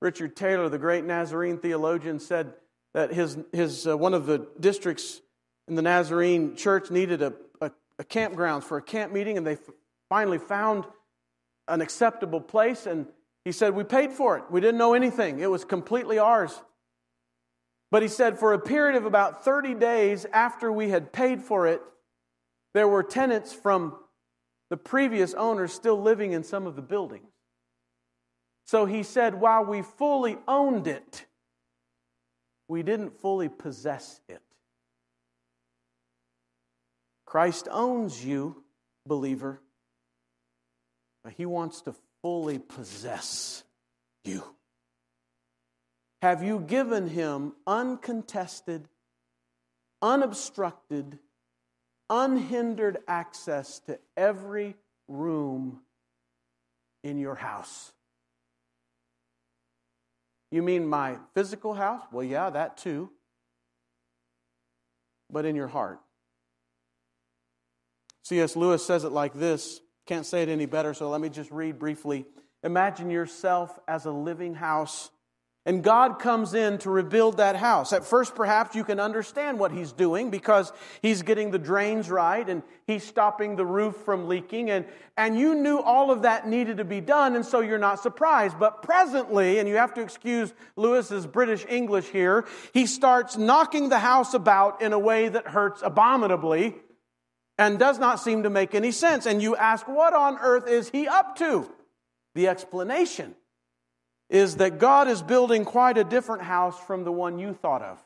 Richard 0.00 0.36
Taylor, 0.36 0.68
the 0.68 0.78
great 0.78 1.04
Nazarene 1.04 1.58
theologian, 1.58 2.20
said 2.20 2.54
that 2.94 3.12
his, 3.12 3.38
his, 3.52 3.86
uh, 3.88 3.96
one 3.96 4.14
of 4.14 4.26
the 4.26 4.46
districts 4.58 5.20
in 5.66 5.74
the 5.74 5.82
Nazarene 5.82 6.54
church 6.54 6.90
needed 6.90 7.20
a, 7.20 7.34
a, 7.60 7.72
a 7.98 8.04
campground 8.04 8.62
for 8.62 8.78
a 8.78 8.82
camp 8.82 9.12
meeting, 9.12 9.36
and 9.36 9.46
they 9.46 9.52
f- 9.54 9.70
finally 10.08 10.38
found 10.38 10.84
an 11.66 11.80
acceptable 11.80 12.40
place. 12.40 12.86
And 12.86 13.06
he 13.44 13.52
said, 13.52 13.74
We 13.74 13.84
paid 13.84 14.12
for 14.12 14.38
it. 14.38 14.44
We 14.50 14.60
didn't 14.60 14.78
know 14.78 14.94
anything, 14.94 15.40
it 15.40 15.50
was 15.50 15.64
completely 15.64 16.18
ours. 16.18 16.60
But 17.90 18.02
he 18.02 18.08
said, 18.08 18.38
for 18.38 18.52
a 18.52 18.58
period 18.58 18.96
of 18.96 19.04
about 19.04 19.44
30 19.44 19.74
days 19.74 20.24
after 20.32 20.70
we 20.70 20.90
had 20.90 21.12
paid 21.12 21.42
for 21.42 21.66
it, 21.66 21.82
there 22.72 22.86
were 22.86 23.02
tenants 23.02 23.52
from 23.52 23.96
the 24.68 24.76
previous 24.76 25.34
owners 25.34 25.72
still 25.72 26.00
living 26.00 26.32
in 26.32 26.44
some 26.44 26.66
of 26.66 26.76
the 26.76 26.82
buildings. 26.82 27.26
So 28.66 28.86
he 28.86 29.02
said, 29.02 29.34
while 29.34 29.64
we 29.64 29.82
fully 29.82 30.38
owned 30.46 30.86
it, 30.86 31.26
we 32.68 32.84
didn't 32.84 33.18
fully 33.18 33.48
possess 33.48 34.20
it. 34.28 34.40
Christ 37.26 37.66
owns 37.70 38.24
you, 38.24 38.62
believer, 39.06 39.60
but 41.24 41.32
he 41.32 41.46
wants 41.46 41.82
to 41.82 41.94
fully 42.22 42.60
possess 42.60 43.64
you. 44.24 44.44
Have 46.22 46.42
you 46.42 46.60
given 46.60 47.08
him 47.08 47.54
uncontested, 47.66 48.88
unobstructed, 50.02 51.18
unhindered 52.10 52.98
access 53.08 53.78
to 53.80 53.98
every 54.16 54.76
room 55.08 55.80
in 57.02 57.18
your 57.18 57.36
house? 57.36 57.92
You 60.50 60.62
mean 60.62 60.86
my 60.86 61.16
physical 61.34 61.74
house? 61.74 62.02
Well, 62.12 62.24
yeah, 62.24 62.50
that 62.50 62.76
too. 62.76 63.10
But 65.30 65.46
in 65.46 65.56
your 65.56 65.68
heart. 65.68 66.00
C.S. 68.24 68.56
Lewis 68.56 68.84
says 68.84 69.04
it 69.04 69.12
like 69.12 69.32
this. 69.32 69.80
Can't 70.06 70.26
say 70.26 70.42
it 70.42 70.48
any 70.48 70.66
better, 70.66 70.92
so 70.92 71.08
let 71.08 71.20
me 71.20 71.28
just 71.28 71.50
read 71.50 71.78
briefly. 71.78 72.26
Imagine 72.62 73.10
yourself 73.10 73.78
as 73.88 74.04
a 74.04 74.10
living 74.10 74.54
house 74.54 75.10
And 75.70 75.84
God 75.84 76.18
comes 76.18 76.52
in 76.52 76.78
to 76.78 76.90
rebuild 76.90 77.36
that 77.36 77.54
house. 77.54 77.92
At 77.92 78.04
first, 78.04 78.34
perhaps 78.34 78.74
you 78.74 78.82
can 78.82 78.98
understand 78.98 79.56
what 79.56 79.70
He's 79.70 79.92
doing 79.92 80.28
because 80.28 80.72
He's 81.00 81.22
getting 81.22 81.52
the 81.52 81.60
drains 81.60 82.10
right 82.10 82.48
and 82.48 82.64
He's 82.88 83.04
stopping 83.04 83.54
the 83.54 83.64
roof 83.64 83.94
from 83.98 84.26
leaking. 84.26 84.68
And, 84.68 84.84
and 85.16 85.38
you 85.38 85.54
knew 85.54 85.78
all 85.78 86.10
of 86.10 86.22
that 86.22 86.48
needed 86.48 86.78
to 86.78 86.84
be 86.84 87.00
done, 87.00 87.36
and 87.36 87.46
so 87.46 87.60
you're 87.60 87.78
not 87.78 88.00
surprised. 88.00 88.58
But 88.58 88.82
presently, 88.82 89.60
and 89.60 89.68
you 89.68 89.76
have 89.76 89.94
to 89.94 90.00
excuse 90.00 90.52
Lewis's 90.74 91.24
British 91.24 91.64
English 91.68 92.08
here, 92.08 92.46
he 92.74 92.84
starts 92.84 93.36
knocking 93.36 93.90
the 93.90 94.00
house 94.00 94.34
about 94.34 94.82
in 94.82 94.92
a 94.92 94.98
way 94.98 95.28
that 95.28 95.46
hurts 95.46 95.82
abominably 95.84 96.74
and 97.58 97.78
does 97.78 98.00
not 98.00 98.18
seem 98.18 98.42
to 98.42 98.50
make 98.50 98.74
any 98.74 98.90
sense. 98.90 99.24
And 99.24 99.40
you 99.40 99.54
ask, 99.54 99.86
what 99.86 100.14
on 100.14 100.36
earth 100.38 100.66
is 100.66 100.90
he 100.90 101.06
up 101.06 101.36
to? 101.36 101.70
The 102.34 102.48
explanation 102.48 103.36
is 104.30 104.56
that 104.56 104.78
God 104.78 105.08
is 105.08 105.20
building 105.22 105.64
quite 105.64 105.98
a 105.98 106.04
different 106.04 106.42
house 106.42 106.78
from 106.78 107.04
the 107.04 107.12
one 107.12 107.38
you 107.38 107.52
thought 107.52 107.82
of. 107.82 107.98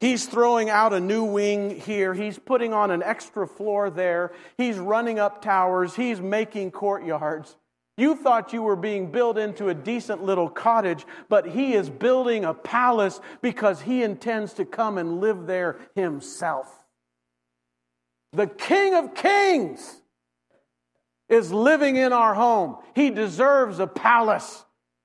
He's 0.00 0.26
throwing 0.26 0.68
out 0.68 0.92
a 0.92 0.98
new 0.98 1.22
wing 1.22 1.78
here. 1.78 2.12
He's 2.12 2.36
putting 2.36 2.74
on 2.74 2.90
an 2.90 3.04
extra 3.04 3.46
floor 3.46 3.88
there. 3.88 4.32
He's 4.58 4.76
running 4.76 5.20
up 5.20 5.40
towers. 5.40 5.94
He's 5.94 6.20
making 6.20 6.72
courtyards. 6.72 7.56
You 7.96 8.16
thought 8.16 8.52
you 8.52 8.62
were 8.62 8.74
being 8.74 9.12
built 9.12 9.38
into 9.38 9.68
a 9.68 9.74
decent 9.74 10.24
little 10.24 10.48
cottage, 10.48 11.06
but 11.28 11.46
he 11.46 11.74
is 11.74 11.88
building 11.88 12.44
a 12.44 12.52
palace 12.52 13.20
because 13.42 13.82
he 13.82 14.02
intends 14.02 14.54
to 14.54 14.64
come 14.64 14.98
and 14.98 15.20
live 15.20 15.46
there 15.46 15.78
himself. 15.94 16.84
The 18.32 18.48
King 18.48 18.94
of 18.94 19.14
Kings 19.14 20.00
is 21.28 21.52
living 21.52 21.94
in 21.94 22.12
our 22.12 22.34
home. 22.34 22.76
He 22.96 23.10
deserves 23.10 23.78
a 23.78 23.86
palace. 23.86 24.64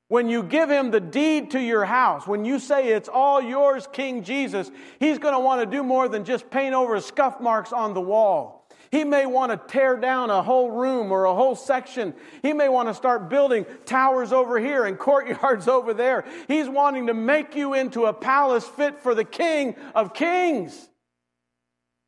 When 0.09 0.29
you 0.29 0.43
give 0.43 0.69
him 0.69 0.91
the 0.91 1.01
deed 1.01 1.51
to 1.51 1.59
your 1.59 1.83
house, 1.83 2.25
when 2.25 2.45
you 2.45 2.59
say 2.59 2.89
it's 2.89 3.09
all 3.09 3.41
yours, 3.41 3.87
King 3.91 4.23
Jesus, 4.23 4.71
he's 4.99 5.19
going 5.19 5.33
to 5.33 5.39
want 5.39 5.61
to 5.61 5.65
do 5.65 5.83
more 5.83 6.07
than 6.07 6.23
just 6.23 6.49
paint 6.49 6.73
over 6.73 6.99
scuff 7.01 7.41
marks 7.41 7.73
on 7.73 7.93
the 7.93 8.01
wall. 8.01 8.57
He 8.89 9.03
may 9.03 9.25
want 9.25 9.51
to 9.51 9.57
tear 9.71 9.97
down 9.97 10.29
a 10.29 10.41
whole 10.41 10.71
room 10.71 11.11
or 11.11 11.25
a 11.25 11.35
whole 11.35 11.55
section. 11.55 12.13
He 12.41 12.53
may 12.53 12.69
want 12.69 12.87
to 12.87 12.93
start 12.93 13.29
building 13.29 13.65
towers 13.85 14.31
over 14.31 14.59
here 14.59 14.85
and 14.85 14.97
courtyards 14.99 15.67
over 15.67 15.93
there. 15.93 16.23
He's 16.47 16.69
wanting 16.69 17.07
to 17.07 17.13
make 17.13 17.55
you 17.55 17.73
into 17.73 18.05
a 18.05 18.13
palace 18.13 18.65
fit 18.65 19.01
for 19.01 19.13
the 19.13 19.25
King 19.25 19.75
of 19.93 20.13
Kings. 20.13 20.89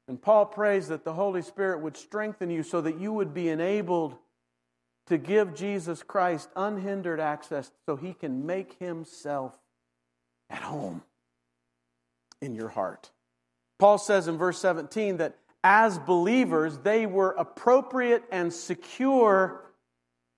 And 0.07 0.21
Paul 0.21 0.45
prays 0.45 0.87
that 0.87 1.03
the 1.03 1.13
Holy 1.13 1.41
Spirit 1.41 1.81
would 1.81 1.97
strengthen 1.97 2.49
you 2.49 2.63
so 2.63 2.79
that 2.81 2.97
you 2.97 3.11
would 3.11 3.33
be 3.33 3.49
enabled 3.49 4.15
to 5.09 5.17
give 5.17 5.55
Jesus 5.55 6.01
Christ 6.03 6.49
unhindered 6.55 7.19
access 7.19 7.71
so 7.85 7.95
he 7.95 8.13
can 8.13 8.45
make 8.45 8.77
himself 8.79 9.53
at 10.49 10.61
home 10.61 11.03
in 12.41 12.55
your 12.55 12.69
heart. 12.69 13.11
Paul 13.79 13.97
says 13.97 14.27
in 14.27 14.37
verse 14.37 14.59
17 14.59 15.17
that 15.17 15.37
as 15.63 15.99
believers, 15.99 16.77
they 16.77 17.05
were 17.05 17.31
appropriate 17.31 18.23
and 18.31 18.53
secure 18.53 19.61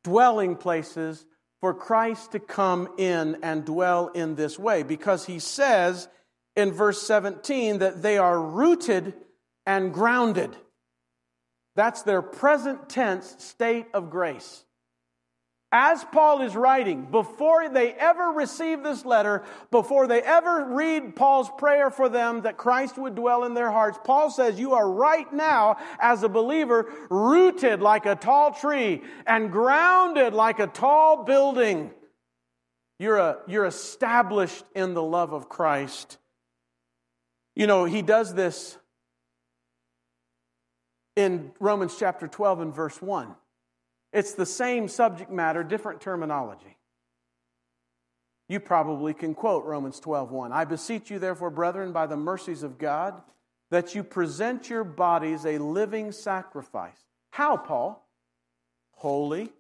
dwelling 0.04 0.56
places 0.56 1.26
for 1.60 1.74
Christ 1.74 2.32
to 2.32 2.40
come 2.40 2.90
in 2.98 3.38
and 3.44 3.64
dwell 3.64 4.08
in 4.10 4.36
this 4.36 4.58
way 4.58 4.82
because 4.84 5.26
he 5.26 5.38
says 5.38 6.08
in 6.56 6.72
verse 6.72 7.02
17 7.04 7.80
that 7.80 8.02
they 8.02 8.18
are 8.18 8.42
rooted 8.42 9.14
and 9.66 9.94
grounded. 9.94 10.56
That's 11.76 12.02
their 12.04 12.22
present 12.22 12.90
tense 12.90 13.36
state 13.40 13.88
of 13.94 14.10
grace. 14.10 14.66
As 15.74 16.04
Paul 16.04 16.42
is 16.42 16.54
writing, 16.54 17.06
before 17.06 17.70
they 17.70 17.94
ever 17.94 18.32
receive 18.32 18.84
this 18.84 19.06
letter, 19.06 19.46
before 19.72 20.06
they 20.06 20.22
ever 20.22 20.66
read 20.66 21.16
Paul's 21.16 21.50
prayer 21.58 21.90
for 21.90 22.10
them 22.10 22.42
that 22.42 22.58
Christ 22.58 22.98
would 22.98 23.16
dwell 23.16 23.46
in 23.46 23.54
their 23.54 23.72
hearts, 23.72 23.98
Paul 24.04 24.30
says, 24.30 24.60
You 24.60 24.74
are 24.74 24.90
right 24.92 25.32
now, 25.32 25.78
as 25.98 26.24
a 26.24 26.30
believer, 26.30 26.92
rooted 27.10 27.82
like 27.82 28.06
a 28.06 28.16
tall 28.16 28.52
tree 28.54 29.02
and 29.26 29.50
grounded 29.50 30.34
like 30.34 30.60
a 30.60 30.68
tall 30.68 31.24
building. 31.24 31.92
You're, 33.00 33.18
a, 33.18 33.38
you're 33.48 33.66
established 33.66 34.66
in 34.76 34.94
the 34.94 35.02
love 35.02 35.32
of 35.32 35.48
Christ. 35.48 36.18
You 37.56 37.66
know, 37.66 37.86
he 37.86 38.02
does 38.02 38.34
this 38.34 38.78
in 41.16 41.52
Romans 41.60 41.96
chapter 41.98 42.28
12 42.28 42.62
and 42.62 42.76
verse 42.76 43.02
1. 43.02 43.36
It's 44.14 44.34
the 44.34 44.46
same 44.46 44.88
subject 44.88 45.32
matter, 45.32 45.64
different 45.64 46.02
terminology. 46.02 46.78
You 48.50 48.60
probably 48.60 49.14
can 49.14 49.34
quote 49.34 49.64
Romans 49.64 50.00
12:1. 50.02 50.52
I 50.52 50.66
beseech 50.66 51.10
you 51.10 51.20
therefore, 51.20 51.50
brethren, 51.50 51.94
by 51.94 52.06
the 52.06 52.18
mercies 52.18 52.64
of 52.64 52.78
God, 52.78 53.22
that 53.70 53.96
you 53.96 54.04
present 54.04 54.70
your 54.70 54.84
bodies 54.84 55.46
a 55.46 55.58
living 55.58 56.12
sacrifice. 56.12 56.98
How, 57.30 57.56
Paul? 57.56 58.06
Holy, 58.92 59.54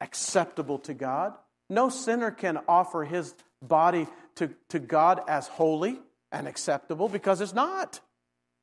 acceptable 0.00 0.78
to 0.80 0.94
God. 0.94 1.34
No 1.68 1.90
sinner 1.90 2.30
can 2.30 2.58
offer 2.66 3.04
his 3.04 3.34
body 3.60 4.06
to, 4.36 4.54
to 4.70 4.78
God 4.78 5.22
as 5.28 5.46
holy 5.46 6.00
and 6.32 6.48
acceptable 6.48 7.08
because 7.08 7.42
it's 7.42 7.54
not. 7.54 8.00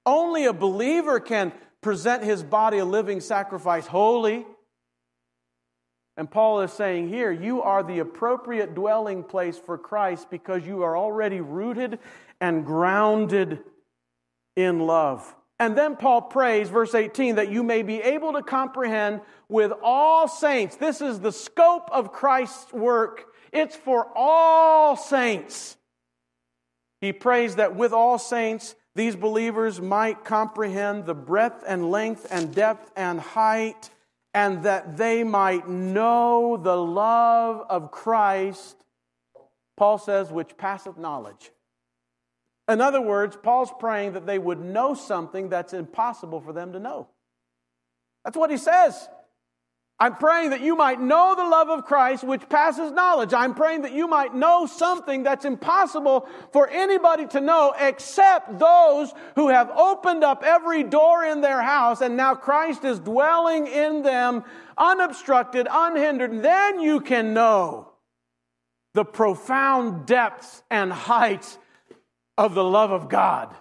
Only 0.06 0.46
a 0.46 0.54
believer 0.54 1.20
can 1.20 1.54
present 1.82 2.24
his 2.24 2.44
body 2.44 2.78
a 2.78 2.86
living 2.86 3.20
sacrifice, 3.20 3.88
holy. 3.88 4.46
And 6.18 6.30
Paul 6.30 6.62
is 6.62 6.72
saying 6.72 7.10
here, 7.10 7.32
you 7.32 7.62
are 7.62 7.84
the 7.84 8.00
appropriate 8.00 8.76
dwelling 8.76 9.24
place 9.24 9.58
for 9.58 9.78
Christ 9.78 10.30
because 10.30 10.66
you 10.66 10.84
are 10.84 10.96
already 10.96 11.42
rooted 11.42 12.00
and 12.40 12.66
grounded 12.66 13.60
in 14.56 14.80
love. 14.80 15.36
And 15.60 15.78
then 15.78 15.96
Paul 15.96 16.24
prays, 16.24 16.70
verse 16.70 16.96
18, 16.96 17.36
that 17.36 17.52
you 17.52 17.62
may 17.62 17.84
be 17.84 18.02
able 18.02 18.34
to 18.34 18.42
comprehend 18.42 19.22
with 19.48 19.72
all 19.84 20.28
saints. 20.28 20.76
This 20.76 21.02
is 21.02 21.20
the 21.20 21.32
scope 21.32 21.90
of 21.92 22.12
Christ's 22.12 22.74
work, 22.74 23.26
it's 23.52 23.76
for 23.76 24.08
all 24.16 24.96
saints. 24.96 25.78
He 27.00 27.14
prays 27.14 27.56
that 27.56 27.76
with 27.76 27.94
all 27.94 28.20
saints, 28.20 28.76
these 28.96 29.16
believers 29.16 29.80
might 29.80 30.26
comprehend 30.26 31.06
the 31.06 31.14
breadth 31.14 31.64
and 31.66 31.90
length 31.92 32.28
and 32.30 32.54
depth 32.54 32.92
and 32.96 33.20
height, 33.20 33.90
and 34.34 34.64
that 34.64 34.98
they 34.98 35.24
might 35.24 35.68
know 35.68 36.58
the 36.58 36.76
love 36.76 37.66
of 37.70 37.92
Christ, 37.92 38.76
Paul 39.78 39.98
says, 39.98 40.32
which 40.32 40.58
passeth 40.58 40.98
knowledge. 40.98 41.52
In 42.68 42.82
other 42.82 43.02
words, 43.02 43.38
Paul's 43.42 43.72
praying 43.80 44.14
that 44.14 44.26
they 44.26 44.40
would 44.40 44.60
know 44.60 44.94
something 44.94 45.50
that's 45.50 45.74
impossible 45.74 46.40
for 46.40 46.54
them 46.54 46.74
to 46.74 46.80
know. 46.80 47.08
That's 48.24 48.38
what 48.38 48.52
he 48.52 48.58
says. 48.58 49.10
I'm 50.02 50.16
praying 50.16 50.50
that 50.50 50.62
you 50.62 50.76
might 50.76 51.00
know 51.00 51.36
the 51.38 51.44
love 51.44 51.70
of 51.70 51.86
Christ, 51.86 52.24
which 52.24 52.50
passes 52.50 52.92
knowledge. 52.92 53.36
I'm 53.36 53.54
praying 53.54 53.84
that 53.84 53.92
you 53.92 54.08
might 54.08 54.34
know 54.34 54.66
something 54.66 55.22
that's 55.22 55.46
impossible 55.46 56.28
for 56.52 56.68
anybody 56.70 57.28
to 57.28 57.40
know 57.40 57.76
except 57.80 58.58
those 58.58 59.14
who 59.36 59.50
have 59.50 59.70
opened 59.70 60.24
up 60.24 60.42
every 60.44 60.82
door 60.82 61.24
in 61.24 61.42
their 61.42 61.62
house 61.62 62.02
and 62.02 62.18
now 62.18 62.34
Christ 62.34 62.84
is 62.84 62.98
dwelling 62.98 63.68
in 63.68 64.02
them 64.02 64.44
unobstructed, 64.76 65.68
unhindered. 65.70 66.42
Then 66.42 66.80
you 66.80 67.02
can 67.02 67.36
know 67.36 67.92
the 68.96 69.06
profound 69.06 70.08
depths 70.08 70.64
and 70.72 70.92
heights 70.92 71.60
of 72.40 72.56
the 72.56 72.64
love 72.64 72.90
of 72.90 73.08
God 73.08 73.56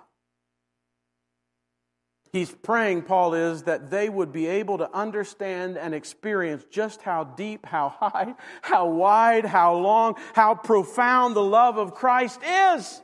he's 2.32 2.50
praying, 2.50 3.02
Paul 3.02 3.34
is, 3.34 3.64
that 3.64 3.90
they 3.90 4.08
would 4.08 4.32
be 4.32 4.46
able 4.46 4.78
to 4.78 4.90
understand 4.94 5.76
and 5.76 5.94
experience 5.94 6.64
just 6.70 7.02
how 7.02 7.24
deep, 7.24 7.66
how 7.66 7.88
high, 8.00 8.34
how 8.62 8.86
wide, 8.86 9.44
how 9.44 9.74
long, 9.74 10.16
how 10.34 10.54
profound 10.54 11.36
the 11.36 11.42
love 11.42 11.78
of 11.78 11.94
Christ 11.94 12.40
is. 12.42 13.00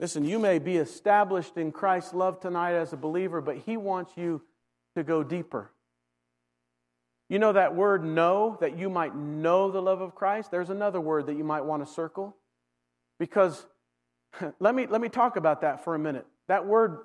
Listen, 0.00 0.24
you 0.24 0.38
may 0.38 0.58
be 0.58 0.76
established 0.76 1.56
in 1.56 1.72
Christ's 1.72 2.14
love 2.14 2.40
tonight 2.40 2.74
as 2.74 2.92
a 2.92 2.96
believer, 2.96 3.40
but 3.40 3.58
he 3.58 3.76
wants 3.76 4.12
you 4.16 4.42
to 4.96 5.04
go 5.04 5.22
deeper. 5.22 5.70
You 7.28 7.38
know 7.38 7.52
that 7.52 7.74
word 7.74 8.04
know, 8.04 8.58
that 8.60 8.76
you 8.76 8.90
might 8.90 9.16
know 9.16 9.70
the 9.70 9.80
love 9.80 10.00
of 10.00 10.14
Christ? 10.14 10.50
There's 10.50 10.70
another 10.70 11.00
word 11.00 11.26
that 11.26 11.36
you 11.36 11.44
might 11.44 11.64
want 11.64 11.86
to 11.86 11.92
circle. 11.92 12.36
Because 13.18 13.64
let 14.60 14.74
me, 14.74 14.86
let 14.86 15.00
me 15.00 15.08
talk 15.08 15.36
about 15.36 15.62
that 15.62 15.84
for 15.84 15.94
a 15.94 15.98
minute. 15.98 16.26
That 16.48 16.66
word 16.66 16.98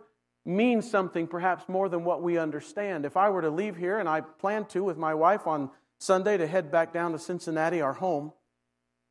means 0.46 0.90
something 0.90 1.28
perhaps 1.28 1.68
more 1.68 1.90
than 1.90 2.04
what 2.04 2.22
we 2.22 2.38
understand. 2.38 3.06
If 3.06 3.18
I 3.18 3.30
were 3.30 3.42
to 3.42 3.50
leave 3.50 3.76
here, 3.76 4.00
and 4.00 4.10
I 4.10 4.22
plan 4.22 4.66
to 4.66 4.84
with 4.84 4.98
my 4.98 5.14
wife 5.14 5.48
on 5.48 5.70
Sunday 6.00 6.38
to 6.38 6.48
head 6.48 6.72
back 6.72 6.94
down 6.94 7.12
to 7.12 7.20
Cincinnati, 7.20 7.82
our 7.82 7.94
home, 7.94 8.32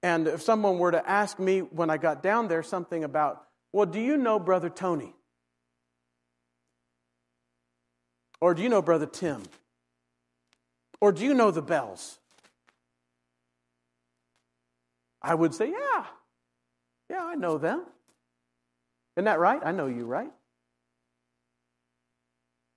and 0.03 0.29
if 0.29 0.43
someone 0.43 0.79
were 0.79 0.93
to 0.93 1.09
ask 1.09 1.39
me 1.39 1.61
when 1.61 1.91
I 1.91 1.97
got 1.97 2.23
down 2.23 2.49
there 2.49 2.63
something 2.63 3.05
about, 3.05 3.45
well, 3.73 3.87
do 3.87 4.01
you 4.01 4.17
know 4.17 4.39
Brother 4.39 4.71
Tony? 4.71 5.15
Or 8.41 8.55
do 8.55 8.63
you 8.63 8.69
know 8.69 8.83
Brother 8.83 9.07
Tim? 9.07 9.43
Or 11.01 11.13
do 11.13 11.25
you 11.25 11.35
know 11.35 11.51
the 11.51 11.63
Bells? 11.63 12.19
I 15.21 15.35
would 15.35 15.55
say, 15.55 15.71
Yeah, 15.71 16.05
yeah, 17.11 17.25
I 17.25 17.35
know 17.35 17.59
them. 17.59 17.85
Isn't 19.19 19.25
that 19.25 19.41
right? 19.41 19.61
I 19.65 19.73
know 19.73 19.89
you, 19.89 20.07
right? 20.07 20.31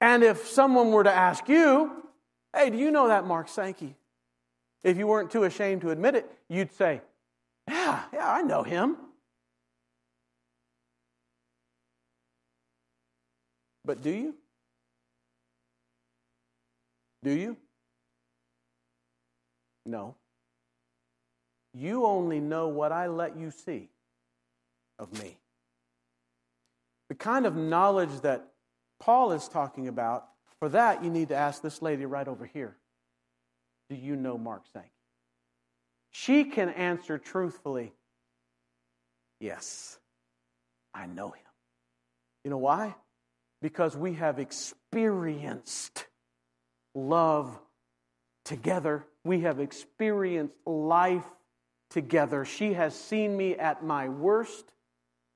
And 0.02 0.24
if 0.24 0.48
someone 0.48 0.92
were 0.92 1.04
to 1.04 1.14
ask 1.14 1.48
you, 1.48 1.92
Hey, 2.52 2.72
do 2.72 2.78
you 2.80 2.90
know 2.90 3.10
that 3.10 3.28
Mark 3.28 3.48
Sankey? 3.48 3.96
If 4.84 4.98
you 4.98 5.06
weren't 5.06 5.30
too 5.30 5.44
ashamed 5.44 5.82
to 5.82 5.92
admit 5.92 6.16
it, 6.16 6.28
you'd 6.50 6.74
say, 6.74 7.02
Yeah, 7.70 8.02
yeah, 8.12 8.28
I 8.28 8.42
know 8.42 8.64
him. 8.64 8.98
But 13.86 14.02
do 14.02 14.10
you? 14.10 14.36
Do 17.24 17.30
you? 17.30 17.56
No. 19.86 20.16
You 21.76 22.08
only 22.08 22.40
know 22.40 22.68
what 22.68 22.92
I 22.92 23.06
let 23.06 23.38
you 23.38 23.52
see 23.52 23.90
of 24.98 25.14
me. 25.22 25.38
The 27.12 27.16
kind 27.16 27.46
of 27.46 27.58
knowledge 27.58 28.22
that 28.22 28.48
Paul 28.98 29.34
is 29.34 29.50
talking 29.50 29.90
about, 29.90 30.30
for 30.60 30.70
that 30.70 31.04
you 31.04 31.10
need 31.10 31.28
to 31.28 31.36
ask 31.36 31.62
this 31.62 31.82
lady 31.82 32.06
right 32.06 32.26
over 32.26 32.46
here 32.46 32.78
Do 33.90 33.98
you 33.98 34.16
know 34.16 34.38
Mark 34.38 34.64
Sankey? 34.72 34.88
She 36.12 36.46
can 36.46 36.70
answer 36.70 37.18
truthfully, 37.18 37.92
Yes, 39.42 40.00
I 40.94 41.06
know 41.06 41.32
him. 41.32 41.44
You 42.46 42.52
know 42.52 42.60
why? 42.60 42.96
Because 43.62 43.98
we 43.98 44.14
have 44.14 44.40
experienced 44.40 46.08
love 46.96 47.60
together. 48.46 49.06
We 49.26 49.42
have 49.42 49.60
experienced 49.60 50.56
life 50.66 51.30
together. 51.90 52.46
She 52.46 52.72
has 52.72 52.96
seen 52.96 53.36
me 53.36 53.58
at 53.58 53.84
my 53.84 54.08
worst. 54.08 54.72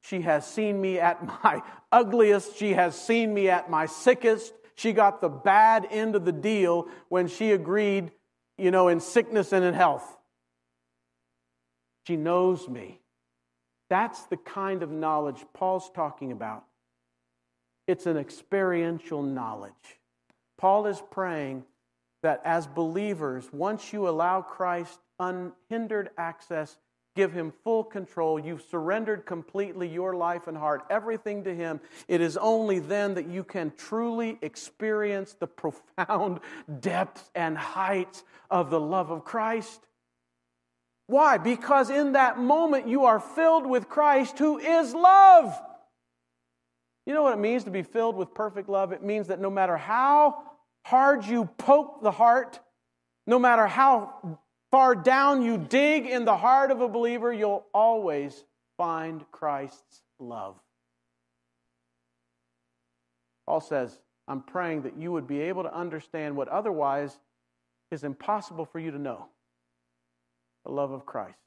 She 0.07 0.21
has 0.21 0.45
seen 0.45 0.79
me 0.79 0.99
at 0.99 1.25
my 1.25 1.63
ugliest. 1.91 2.57
She 2.57 2.73
has 2.73 2.99
seen 2.99 3.33
me 3.33 3.49
at 3.49 3.69
my 3.69 3.87
sickest. 3.87 4.53
She 4.75 4.93
got 4.93 5.21
the 5.21 5.29
bad 5.29 5.87
end 5.89 6.15
of 6.15 6.25
the 6.25 6.31
deal 6.31 6.87
when 7.09 7.27
she 7.27 7.51
agreed, 7.51 8.11
you 8.57 8.71
know, 8.71 8.87
in 8.87 8.99
sickness 8.99 9.51
and 9.51 9.65
in 9.65 9.73
health. 9.73 10.05
She 12.05 12.17
knows 12.17 12.69
me. 12.69 12.99
That's 13.89 14.23
the 14.23 14.37
kind 14.37 14.83
of 14.83 14.91
knowledge 14.91 15.43
Paul's 15.53 15.89
talking 15.95 16.31
about. 16.31 16.65
It's 17.87 18.05
an 18.05 18.17
experiential 18.17 19.23
knowledge. 19.23 19.73
Paul 20.57 20.87
is 20.87 21.01
praying 21.11 21.63
that 22.21 22.41
as 22.43 22.67
believers, 22.67 23.47
once 23.51 23.93
you 23.93 24.07
allow 24.07 24.41
Christ 24.41 24.99
unhindered 25.19 26.09
access, 26.17 26.77
give 27.15 27.31
him 27.31 27.53
full 27.63 27.83
control, 27.83 28.39
you've 28.39 28.61
surrendered 28.63 29.25
completely 29.25 29.87
your 29.87 30.13
life 30.13 30.47
and 30.47 30.57
heart, 30.57 30.83
everything 30.89 31.45
to 31.45 31.55
him, 31.55 31.79
it 32.07 32.21
is 32.21 32.37
only 32.37 32.79
then 32.79 33.15
that 33.15 33.27
you 33.27 33.43
can 33.43 33.71
truly 33.77 34.37
experience 34.41 35.33
the 35.33 35.47
profound 35.47 36.41
depths 36.79 37.29
and 37.33 37.57
heights 37.57 38.23
of 38.51 38.69
the 38.69 38.79
love 38.79 39.11
of 39.11 39.23
Christ. 39.23 39.79
Why? 41.07 41.37
Because 41.37 41.89
in 41.89 42.13
that 42.13 42.39
moment 42.39 42.87
you 42.87 43.05
are 43.05 43.19
filled 43.19 43.65
with 43.65 43.87
Christ 43.87 44.37
who 44.39 44.57
is 44.57 44.93
love. 44.93 45.57
You 47.05 47.13
know 47.13 47.23
what 47.23 47.33
it 47.33 47.39
means 47.39 47.65
to 47.65 47.71
be 47.71 47.83
filled 47.83 48.15
with 48.15 48.33
perfect 48.33 48.67
love? 48.67 48.91
It 48.91 49.03
means 49.03 49.27
that 49.27 49.39
no 49.39 49.51
matter 49.51 49.77
how 49.77 50.41
hard 50.83 51.25
you 51.25 51.45
poke 51.57 52.01
the 52.01 52.11
heart, 52.11 52.59
no 53.27 53.37
matter 53.37 53.67
how 53.67 54.39
far 54.75 54.93
down 54.93 55.41
you 55.41 55.57
dig 55.57 56.05
in 56.05 56.25
the 56.25 56.35
heart 56.35 56.69
of 56.69 56.81
a 56.81 56.87
believer, 56.89 57.31
you'll 57.31 57.65
always 57.73 58.43
find 58.75 59.23
Christ's 59.31 60.01
love. 60.19 60.57
Paul 63.45 63.61
says, 63.61 63.97
I'm 64.27 64.41
praying 64.41 64.81
that 64.81 64.97
you 64.97 65.13
would 65.13 65.27
be 65.27 65.39
able 65.39 65.63
to 65.63 65.73
understand 65.73 66.35
what 66.35 66.49
otherwise 66.49 67.17
is 67.89 68.03
impossible 68.03 68.65
for 68.65 68.79
you 68.79 68.91
to 68.91 68.99
know 68.99 69.27
the 70.65 70.73
love 70.73 70.91
of 70.91 71.05
Christ. 71.05 71.39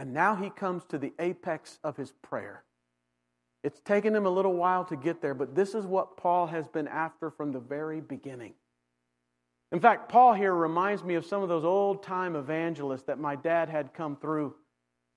And 0.00 0.12
now 0.12 0.34
he 0.34 0.50
comes 0.50 0.84
to 0.86 0.98
the 0.98 1.12
apex 1.20 1.78
of 1.84 1.96
his 1.96 2.10
prayer. 2.10 2.64
It's 3.62 3.78
taken 3.82 4.16
him 4.16 4.26
a 4.26 4.30
little 4.30 4.54
while 4.54 4.84
to 4.86 4.96
get 4.96 5.22
there, 5.22 5.34
but 5.34 5.54
this 5.54 5.76
is 5.76 5.86
what 5.86 6.16
Paul 6.16 6.48
has 6.48 6.66
been 6.66 6.88
after 6.88 7.30
from 7.30 7.52
the 7.52 7.60
very 7.60 8.00
beginning. 8.00 8.54
In 9.70 9.80
fact, 9.80 10.08
Paul 10.08 10.32
here 10.32 10.54
reminds 10.54 11.04
me 11.04 11.14
of 11.14 11.26
some 11.26 11.42
of 11.42 11.48
those 11.48 11.64
old 11.64 12.02
time 12.02 12.36
evangelists 12.36 13.02
that 13.02 13.18
my 13.18 13.36
dad 13.36 13.68
had 13.68 13.92
come 13.92 14.16
through 14.16 14.54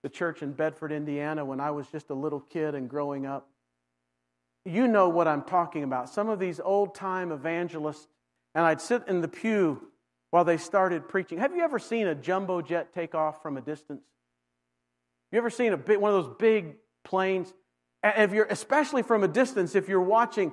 the 0.04 0.10
church 0.10 0.41
in 0.41 0.52
Bedford, 0.52 0.91
Indiana, 0.91 1.45
when 1.45 1.60
I 1.60 1.72
was 1.72 1.88
just 1.88 2.10
a 2.10 2.14
little 2.14 2.39
kid 2.39 2.76
and 2.76 2.89
growing 2.89 3.26
up. 3.26 3.47
You 4.66 4.88
know 4.88 5.10
what 5.10 5.28
I'm 5.28 5.43
talking 5.43 5.84
about. 5.84 6.10
Some 6.10 6.30
of 6.30 6.39
these 6.39 6.60
old 6.60 6.95
time 6.95 7.32
evangelists, 7.32 8.08
and 8.54 8.66
I'd 8.66 8.82
sit 8.82 9.04
in 9.08 9.22
the 9.22 9.28
pew 9.28 9.82
while 10.32 10.43
they 10.43 10.58
started 10.58 11.08
preaching. 11.08 11.38
Have 11.38 11.56
you 11.56 11.64
ever 11.64 11.80
seen 11.80 12.08
a 12.08 12.16
jumbo 12.16 12.62
jet 12.62 12.93
take 12.93 13.16
off 13.16 13.41
from 13.41 13.58
a 13.58 13.62
distance? 13.62 14.04
You 15.32 15.38
ever 15.38 15.49
seen 15.49 15.74
a 15.74 15.78
one 15.78 16.14
of 16.14 16.26
those 16.26 16.36
big 16.38 16.76
planes? 17.04 17.54
And 18.04 18.24
if 18.24 18.34
you're, 18.34 18.45
especially 18.45 19.04
from 19.04 19.24
a 19.24 19.28
distance, 19.28 19.76
if 19.76 19.88
you're 19.88 20.02
watching, 20.02 20.52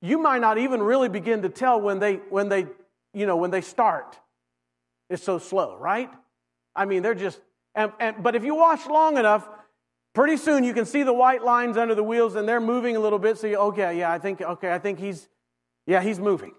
you 0.00 0.18
might 0.18 0.40
not 0.40 0.58
even 0.58 0.82
really 0.82 1.08
begin 1.08 1.42
to 1.42 1.48
tell 1.48 1.80
when 1.80 1.98
they, 1.98 2.16
when 2.30 2.48
they, 2.48 2.66
you 3.16 3.24
know, 3.24 3.36
when 3.36 3.50
they 3.50 3.62
start. 3.62 4.18
It's 5.08 5.22
so 5.22 5.38
slow, 5.38 5.78
right? 5.78 6.10
I 6.74 6.84
mean, 6.84 7.02
they're 7.02 7.14
just, 7.14 7.40
and, 7.74 7.90
and, 7.98 8.22
but 8.22 8.36
if 8.36 8.44
you 8.44 8.54
watch 8.54 8.86
long 8.86 9.16
enough, 9.16 9.48
pretty 10.14 10.36
soon 10.36 10.64
you 10.64 10.74
can 10.74 10.84
see 10.84 11.02
the 11.02 11.14
white 11.14 11.42
lines 11.42 11.78
under 11.78 11.94
the 11.94 12.02
wheels 12.02 12.34
and 12.34 12.46
they're 12.46 12.60
moving 12.60 12.94
a 12.94 13.00
little 13.00 13.18
bit. 13.18 13.38
So 13.38 13.46
you, 13.46 13.56
okay, 13.56 13.98
yeah, 13.98 14.12
I 14.12 14.18
think, 14.18 14.42
okay, 14.42 14.70
I 14.70 14.78
think 14.78 14.98
he's, 14.98 15.28
yeah, 15.86 16.02
he's 16.02 16.20
moving. 16.20 16.52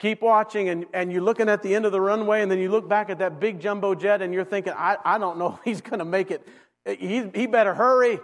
Keep 0.00 0.22
watching 0.22 0.68
and, 0.68 0.86
and 0.92 1.12
you're 1.12 1.22
looking 1.22 1.48
at 1.48 1.62
the 1.62 1.72
end 1.72 1.84
of 1.84 1.92
the 1.92 2.00
runway 2.00 2.42
and 2.42 2.50
then 2.50 2.58
you 2.58 2.70
look 2.70 2.88
back 2.88 3.08
at 3.08 3.20
that 3.20 3.38
big 3.38 3.60
jumbo 3.60 3.94
jet 3.94 4.22
and 4.22 4.34
you're 4.34 4.44
thinking, 4.44 4.72
I, 4.76 4.96
I 5.04 5.18
don't 5.18 5.38
know 5.38 5.54
if 5.58 5.60
he's 5.64 5.80
going 5.80 6.00
to 6.00 6.04
make 6.04 6.32
it. 6.32 6.46
He, 6.84 7.28
he 7.32 7.46
better 7.46 7.74
hurry. 7.74 8.18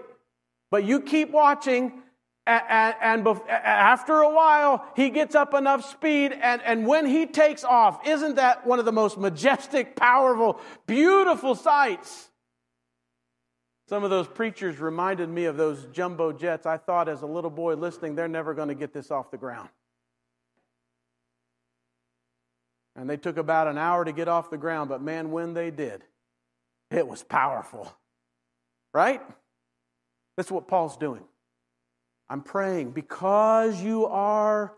But 0.73 0.83
you 0.83 1.01
keep 1.01 1.31
watching, 1.31 2.03
and, 2.47 3.27
after 3.49 4.21
a 4.21 4.29
while, 4.29 4.85
he 4.97 5.11
gets 5.11 5.35
up 5.35 5.55
enough 5.55 5.91
speed, 5.91 6.33
and, 6.33 6.61
and 6.63 6.87
when 6.87 7.07
he 7.07 7.27
takes 7.27 7.65
off, 7.65 8.07
isn't 8.07 8.37
that 8.37 8.67
one 8.67 8.79
of 8.79 8.85
the 8.85 8.93
most 8.93 9.17
majestic, 9.17 9.97
powerful, 9.97 10.61
beautiful 10.87 11.55
sights? 11.55 12.29
Some 13.89 14.05
of 14.05 14.11
those 14.11 14.27
preachers 14.27 14.79
reminded 14.79 15.29
me 15.29 15.45
of 15.45 15.57
those 15.57 15.87
jumbo 15.93 16.33
jets. 16.33 16.67
I 16.67 16.79
thought 16.79 17.09
as 17.09 17.23
a 17.23 17.27
little 17.27 17.51
boy 17.51 17.75
listening, 17.75 18.15
they're 18.15 18.29
never 18.29 18.55
going 18.55 18.69
to 18.69 18.75
get 18.75 18.93
this 18.93 19.11
off 19.11 19.31
the 19.31 19.39
ground. 19.39 19.69
And 22.97 23.11
they 23.11 23.17
took 23.17 23.37
about 23.37 23.69
an 23.69 23.77
hour 23.77 24.05
to 24.05 24.13
get 24.13 24.29
off 24.29 24.51
the 24.51 24.57
ground, 24.57 24.89
but 24.89 25.03
man, 25.03 25.33
when 25.33 25.53
they 25.53 25.71
did, 25.71 26.03
it 26.91 27.07
was 27.07 27.23
powerful. 27.23 27.93
Right? 28.93 29.21
That's 30.37 30.51
what 30.51 30.69
Paul's 30.69 30.97
doing. 30.97 31.25
I'm 32.29 32.43
praying 32.43 32.93
because 32.93 33.81
you 33.83 34.07
are 34.07 34.75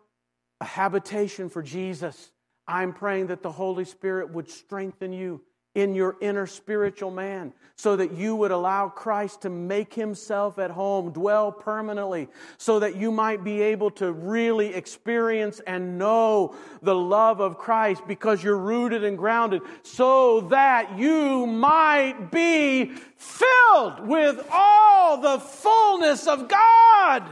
a 0.60 0.64
habitation 0.64 1.48
for 1.48 1.62
Jesus. 1.62 2.32
I'm 2.66 2.92
praying 2.92 3.28
that 3.28 3.42
the 3.42 3.52
Holy 3.52 3.84
Spirit 3.84 4.32
would 4.32 4.50
strengthen 4.50 5.12
you 5.12 5.42
in 5.76 5.94
your 5.94 6.16
inner 6.22 6.46
spiritual 6.46 7.10
man 7.10 7.52
so 7.76 7.96
that 7.96 8.12
you 8.12 8.34
would 8.34 8.50
allow 8.50 8.88
Christ 8.88 9.42
to 9.42 9.50
make 9.50 9.92
himself 9.92 10.58
at 10.58 10.70
home, 10.70 11.12
dwell 11.12 11.52
permanently, 11.52 12.28
so 12.56 12.80
that 12.80 12.96
you 12.96 13.12
might 13.12 13.44
be 13.44 13.60
able 13.60 13.90
to 13.92 14.10
really 14.10 14.72
experience 14.74 15.60
and 15.66 15.98
know 15.98 16.56
the 16.80 16.94
love 16.94 17.40
of 17.40 17.58
Christ 17.58 18.02
because 18.08 18.42
you're 18.42 18.56
rooted 18.56 19.04
and 19.04 19.18
grounded, 19.18 19.60
so 19.82 20.40
that 20.48 20.98
you 20.98 21.46
might 21.46 22.30
be 22.30 22.92
filled 23.18 24.00
with 24.08 24.44
all 24.50 25.18
the 25.20 25.38
fullness 25.38 26.26
of 26.26 26.48
God. 26.48 27.22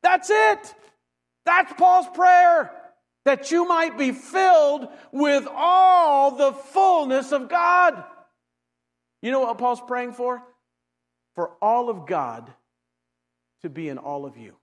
That's 0.00 0.30
it. 0.30 0.74
That's 1.44 1.72
Paul's 1.72 2.06
prayer 2.14 2.70
that 3.24 3.50
you 3.50 3.66
might 3.66 3.96
be 3.96 4.12
filled 4.12 4.88
with 5.12 5.46
all 5.50 6.32
the 6.32 6.52
fullness 6.52 7.32
of 7.32 7.48
God. 7.48 8.04
You 9.22 9.30
know 9.30 9.40
what 9.40 9.58
Paul's 9.58 9.80
praying 9.80 10.12
for? 10.12 10.42
For 11.34 11.52
all 11.62 11.88
of 11.88 12.06
God 12.06 12.52
to 13.62 13.70
be 13.70 13.88
in 13.88 13.98
all 13.98 14.26
of 14.26 14.36
you. 14.36 14.54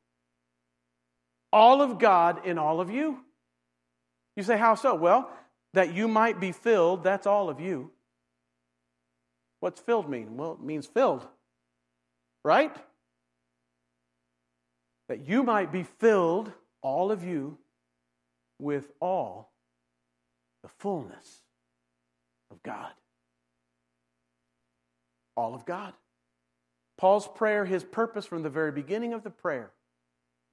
All 1.51 1.82
of 1.82 1.97
God 1.99 2.45
in 2.45 2.57
all 2.57 2.80
of 2.80 2.91
you. 2.91 3.20
You 4.36 4.43
say, 4.43 4.57
how 4.57 4.76
so? 4.76 4.95
Well, 4.95 5.30
that 5.74 5.93
you 5.93 6.07
might 6.07 6.39
be 6.39 6.51
filled, 6.51 7.03
that's 7.03 7.26
all 7.26 7.49
of 7.49 7.59
you. 7.59 7.91
What's 9.59 9.82
filled 9.82 10.09
mean? 10.09 10.38
Well, 10.38 10.53
it 10.53 10.62
means 10.62 10.86
filled, 10.86 11.26
right? 12.43 12.76
That 15.09 15.28
you 15.28 15.43
might 15.43 15.72
be 15.72 15.84
filled, 15.84 16.51
all 16.82 17.12
of 17.12 17.24
you, 17.24 17.57
with 18.62 18.91
all 19.01 19.51
the 20.64 20.70
fullness 20.70 21.41
of 22.51 22.62
God. 22.64 22.91
all 25.36 25.55
of 25.55 25.66
God. 25.66 25.93
Paul's 26.97 27.28
prayer, 27.28 27.66
his 27.66 27.84
purpose 27.84 28.26
from 28.26 28.43
the 28.43 28.49
very 28.49 28.72
beginning 28.72 29.14
of 29.14 29.24
the 29.24 29.30
prayer, 29.30 29.72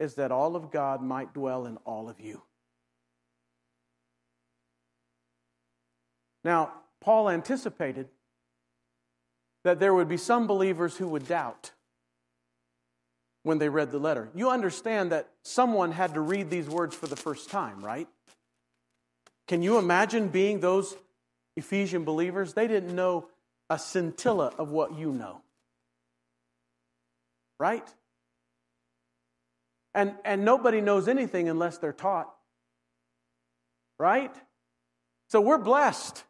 is 0.01 0.15
that 0.15 0.33
all 0.33 0.57
of 0.57 0.71
God 0.71 1.03
might 1.03 1.35
dwell 1.35 1.67
in 1.67 1.77
all 1.79 2.09
of 2.09 2.21
you. 2.21 2.43
Now, 6.45 6.73
Paul 7.01 7.29
anticipated 7.29 8.09
that 9.65 9.81
there 9.81 9.93
would 9.93 10.09
be 10.09 10.17
some 10.17 10.47
believers 10.47 10.97
who 10.97 11.09
would 11.09 11.27
doubt 11.29 11.73
when 13.43 13.59
they 13.59 13.69
read 13.69 13.91
the 13.91 13.99
letter. 13.99 14.29
You 14.35 14.51
understand 14.51 15.13
that 15.13 15.29
someone 15.43 15.93
had 15.93 16.15
to 16.15 16.21
read 16.21 16.51
these 16.51 16.69
words 16.69 16.95
for 16.95 17.07
the 17.07 17.17
first 17.17 17.51
time, 17.51 17.85
right? 17.85 18.09
Can 19.47 19.63
you 19.63 19.79
imagine 19.79 20.29
being 20.29 20.61
those 20.61 20.95
Ephesian 21.57 22.05
believers? 22.05 22.53
They 22.53 22.69
didn't 22.69 22.95
know 22.95 23.29
a 23.71 23.79
scintilla 23.79 24.53
of 24.59 24.71
what 24.71 24.99
you 24.99 25.13
know. 25.13 25.41
Right? 27.59 27.87
And, 29.95 30.15
and 30.25 30.45
nobody 30.45 30.81
knows 30.81 31.09
anything 31.09 31.49
unless 31.49 31.79
they're 31.79 31.93
taught. 31.93 32.33
Right? 33.99 34.35
So 35.29 35.41
we're 35.41 35.59
blessed. 35.59 36.23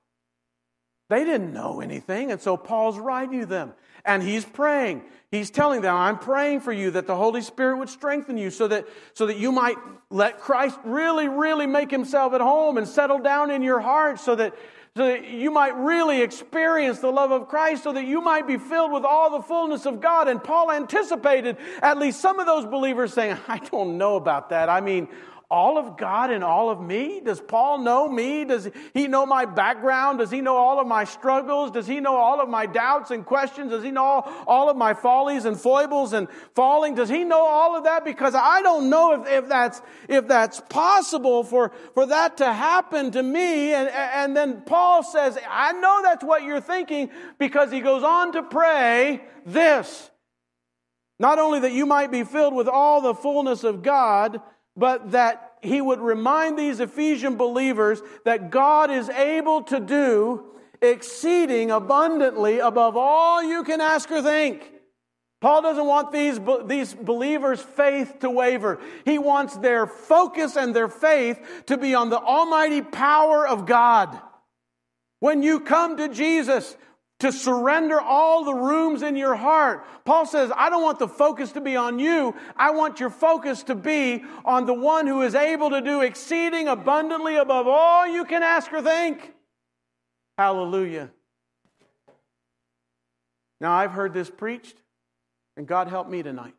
They 1.09 1.25
didn't 1.25 1.55
know 1.55 1.81
anything, 1.81 2.31
and 2.31 2.41
so 2.41 2.57
Paul's 2.57 2.99
writing 2.99 3.41
to 3.41 3.47
them. 3.47 3.73
And 4.05 4.23
he's 4.23 4.45
praying. 4.45 5.03
He's 5.31 5.51
telling 5.51 5.81
them, 5.83 5.95
I'm 5.95 6.19
praying 6.19 6.61
for 6.61 6.73
you 6.73 6.91
that 6.93 7.07
the 7.07 7.17
Holy 7.17 7.41
Spirit 7.41 7.79
would 7.79 7.89
strengthen 7.89 8.39
you 8.39 8.51
so 8.51 8.69
that, 8.69 8.87
so 9.15 9.27
that 9.27 9.37
you 9.37 9.53
might 9.53 9.77
let 10.11 10.39
Christ 10.39 10.79
really, 10.85 11.29
really 11.29 11.67
make 11.67 11.91
himself 11.91 12.33
at 12.33 12.41
home 12.41 12.79
and 12.79 12.87
settle 12.87 13.19
down 13.19 13.51
in 13.51 13.63
your 13.63 13.81
heart 13.81 14.21
so 14.21 14.35
that, 14.37 14.55
so 14.97 15.07
that 15.07 15.29
you 15.29 15.51
might 15.51 15.77
really 15.77 16.23
experience 16.23 17.01
the 17.01 17.11
love 17.11 17.33
of 17.33 17.49
Christ, 17.49 17.83
so 17.83 17.93
that 17.93 18.07
you 18.07 18.21
might 18.21 18.47
be 18.47 18.57
filled 18.57 18.93
with 18.93 19.05
all 19.05 19.31
the 19.31 19.43
fullness 19.43 19.87
of 19.87 20.01
God. 20.01 20.29
And 20.29 20.43
Paul 20.43 20.71
anticipated 20.71 21.57
at 21.83 21.99
least 21.99 22.21
some 22.21 22.39
of 22.39 22.47
those 22.47 22.65
believers 22.65 23.13
saying, 23.13 23.37
I 23.49 23.59
don't 23.59 23.99
know 23.99 24.17
about 24.17 24.51
that. 24.51 24.69
I 24.69 24.81
mean, 24.81 25.09
all 25.51 25.79
of 25.79 25.97
God 25.97 26.31
and 26.31 26.45
all 26.45 26.69
of 26.69 26.79
me? 26.79 27.21
Does 27.25 27.41
Paul 27.41 27.79
know 27.79 28.07
me? 28.07 28.45
Does 28.45 28.69
he 28.93 29.09
know 29.09 29.25
my 29.25 29.47
background? 29.47 30.19
Does 30.19 30.31
he 30.31 30.43
know 30.43 30.57
all 30.57 30.79
of 30.79 30.87
my 30.87 31.05
struggles? 31.05 31.71
Does 31.71 31.87
he 31.87 32.01
know 32.01 32.17
all 32.17 32.43
of 32.43 32.51
my 32.51 32.67
doubts 32.67 33.11
and 33.11 33.25
questions? 33.25 33.71
Does 33.71 33.83
he 33.83 33.91
know 33.91 34.05
all, 34.05 34.45
all 34.47 34.69
of 34.69 34.77
my 34.77 34.93
follies 34.93 35.47
and 35.47 35.59
foibles 35.59 36.13
and 36.13 36.29
falling? 36.55 36.95
Does 36.95 37.09
he 37.09 37.25
know 37.25 37.41
all 37.41 37.77
of 37.77 37.85
that? 37.85 38.05
Because 38.05 38.35
I 38.35 38.61
don't 38.61 38.91
know 38.91 39.23
if, 39.23 39.45
if 39.45 39.49
that's 39.49 39.81
if 40.07 40.29
that's 40.29 40.61
possible 40.69 41.43
for, 41.45 41.73
for 41.95 42.05
that 42.05 42.37
to 42.39 42.53
happen 42.53 43.11
to 43.13 43.23
me. 43.23 43.73
And, 43.73 43.89
and 43.89 44.37
then 44.37 44.63
Paul 44.67 45.03
says, 45.03 45.39
I 45.49 45.73
know 45.73 46.01
that's 46.03 46.25
what 46.25 46.43
you're 46.43 46.61
thinking 46.61 47.11
because 47.39 47.73
he 47.73 47.81
goes 47.81 48.03
on 48.03 48.33
to 48.33 48.43
pray 48.43 49.23
this. 49.47 50.11
Not 51.19 51.39
only 51.39 51.61
that 51.61 51.73
you 51.73 51.87
might 51.87 52.11
be 52.11 52.23
filled 52.23 52.55
with 52.55 52.69
all 52.69 53.01
the 53.01 53.15
fullness 53.15 53.65
of 53.65 53.83
God, 53.83 54.41
but 54.79 55.11
that 55.11 55.55
he 55.61 55.81
would 55.81 56.01
remind 56.01 56.59
these 56.59 56.81
Ephesian 56.81 57.37
believers 57.37 58.01
that 58.25 58.51
God 58.51 58.91
is 58.91 59.09
able 59.11 59.63
to 59.65 59.81
do 59.81 60.45
exceeding 60.81 61.73
abundantly 61.73 62.61
above 62.61 62.97
all 62.97 63.43
you 63.43 63.65
can 63.65 63.81
ask 63.81 64.11
or 64.11 64.23
think. 64.23 64.73
Paul 65.41 65.63
doesn't 65.63 65.87
want 65.87 66.13
these, 66.13 66.41
these 66.67 66.95
believers' 66.95 67.61
faith 67.61 68.21
to 68.21 68.31
waver. 68.31 68.81
He 69.05 69.19
wants 69.19 69.57
their 69.57 69.87
focus 69.87 70.57
and 70.57 70.75
their 70.75 70.89
faith 70.89 71.65
to 71.67 71.77
be 71.77 71.95
on 71.95 72.11
the 72.11 72.19
almighty 72.19 72.83
power 72.83 73.47
of 73.47 73.67
God. 73.67 74.21
When 75.21 75.43
you 75.43 75.61
come 75.61 75.97
to 75.97 76.09
Jesus, 76.09 76.77
to 77.21 77.33
surrender 77.33 78.01
all 78.01 78.45
the 78.45 78.55
rooms 78.55 79.03
in 79.03 79.17
your 79.17 79.35
heart. 79.35 79.85
Paul 80.05 80.25
says, 80.25 80.53
I 80.55 80.71
don't 80.71 80.83
want 80.83 81.01
the 81.01 81.09
focus 81.09 81.53
to 81.53 81.61
be 81.61 81.75
on 81.75 81.99
you. 81.99 82.35
I 82.57 82.71
want 82.71 83.01
your 83.01 83.11
focus 83.11 83.65
to 83.65 83.75
be 83.75 84.25
on 84.45 84.67
the 84.67 84.75
one 84.75 85.07
who 85.07 85.23
is 85.23 85.35
able 85.35 85.71
to 85.71 85.81
do 85.81 86.01
exceeding 86.01 86.69
abundantly 86.69 87.37
above 87.37 87.67
all 87.67 88.07
you 88.07 88.25
can 88.25 88.43
ask 88.43 88.73
or 88.73 88.83
think. 88.83 89.35
Hallelujah. 90.37 91.11
Now, 93.61 93.73
I've 93.73 93.91
heard 93.91 94.15
this 94.15 94.31
preached, 94.31 94.77
and 95.57 95.67
God 95.67 95.89
help 95.89 96.09
me 96.09 96.23
tonight 96.23 96.55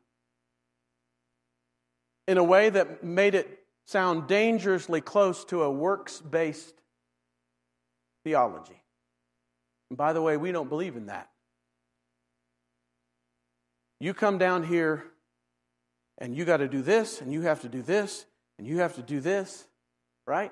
in 2.28 2.38
a 2.38 2.44
way 2.44 2.70
that 2.70 3.04
made 3.04 3.34
it 3.34 3.60
sound 3.86 4.28
dangerously 4.28 5.00
close 5.00 5.46
to 5.46 5.64
a 5.64 5.72
works 5.72 6.20
based 6.20 6.76
theology. 8.26 8.79
And 9.90 9.98
by 9.98 10.14
the 10.14 10.22
way, 10.22 10.38
we 10.38 10.52
don't 10.52 10.70
believe 10.70 10.96
in 10.96 11.08
that. 11.08 11.30
You 14.00 14.14
come 14.14 14.38
down 14.38 14.64
here 14.64 15.04
and 16.20 16.36
you 16.36 16.46
got 16.46 16.58
to 16.58 16.68
do 16.68 16.82
this, 16.82 17.22
and 17.22 17.32
you 17.32 17.42
have 17.44 17.62
to 17.62 17.70
do 17.70 17.82
this, 17.82 18.26
and 18.58 18.68
you 18.68 18.80
have 18.80 18.96
to 18.96 19.02
do 19.02 19.22
this, 19.22 19.66
right? 20.28 20.52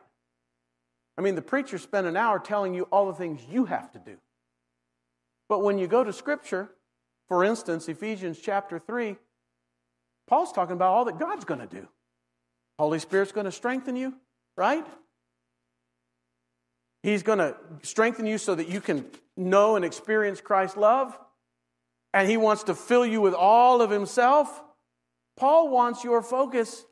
I 1.18 1.22
mean, 1.22 1.36
the 1.36 1.42
preacher 1.42 1.78
spent 1.78 2.08
an 2.08 2.16
hour 2.16 2.40
telling 2.40 2.74
you 2.74 2.84
all 2.84 3.08
the 3.08 3.14
things 3.14 3.42
you 3.50 3.66
have 3.66 3.92
to 3.92 4.00
do. 4.00 4.16
But 5.50 5.64
when 5.64 5.78
you 5.78 5.88
go 5.88 6.06
to 6.06 6.14
Scripture, 6.14 6.70
for 7.28 7.44
instance, 7.44 7.90
Ephesians 7.90 8.40
chapter 8.40 8.80
3, 8.80 9.18
Paul's 10.28 10.54
talking 10.54 10.74
about 10.74 10.94
all 10.94 11.06
that 11.06 11.20
God's 11.20 11.44
going 11.44 11.60
to 11.60 11.68
do. 11.68 11.88
Holy 12.80 13.00
Spirit's 13.00 13.32
going 13.34 13.46
to 13.46 13.52
strengthen 13.52 13.96
you, 13.96 14.14
right? 14.56 14.86
He's 17.04 17.24
going 17.24 17.40
to 17.40 17.56
strengthen 17.84 18.26
you 18.26 18.38
so 18.38 18.56
that 18.56 18.68
you 18.70 18.82
can 18.82 19.06
know 19.36 19.76
and 19.76 19.86
experience 19.86 20.42
Christ's 20.42 20.78
love. 20.78 21.18
And 22.14 22.30
He 22.30 22.38
wants 22.38 22.64
to 22.64 22.76
fill 22.76 23.06
you 23.06 23.22
with 23.22 23.34
all 23.34 23.82
of 23.82 23.90
Himself. 23.90 24.62
Paul 25.38 25.70
wants 25.70 26.04
your 26.04 26.22
focus 26.22 26.86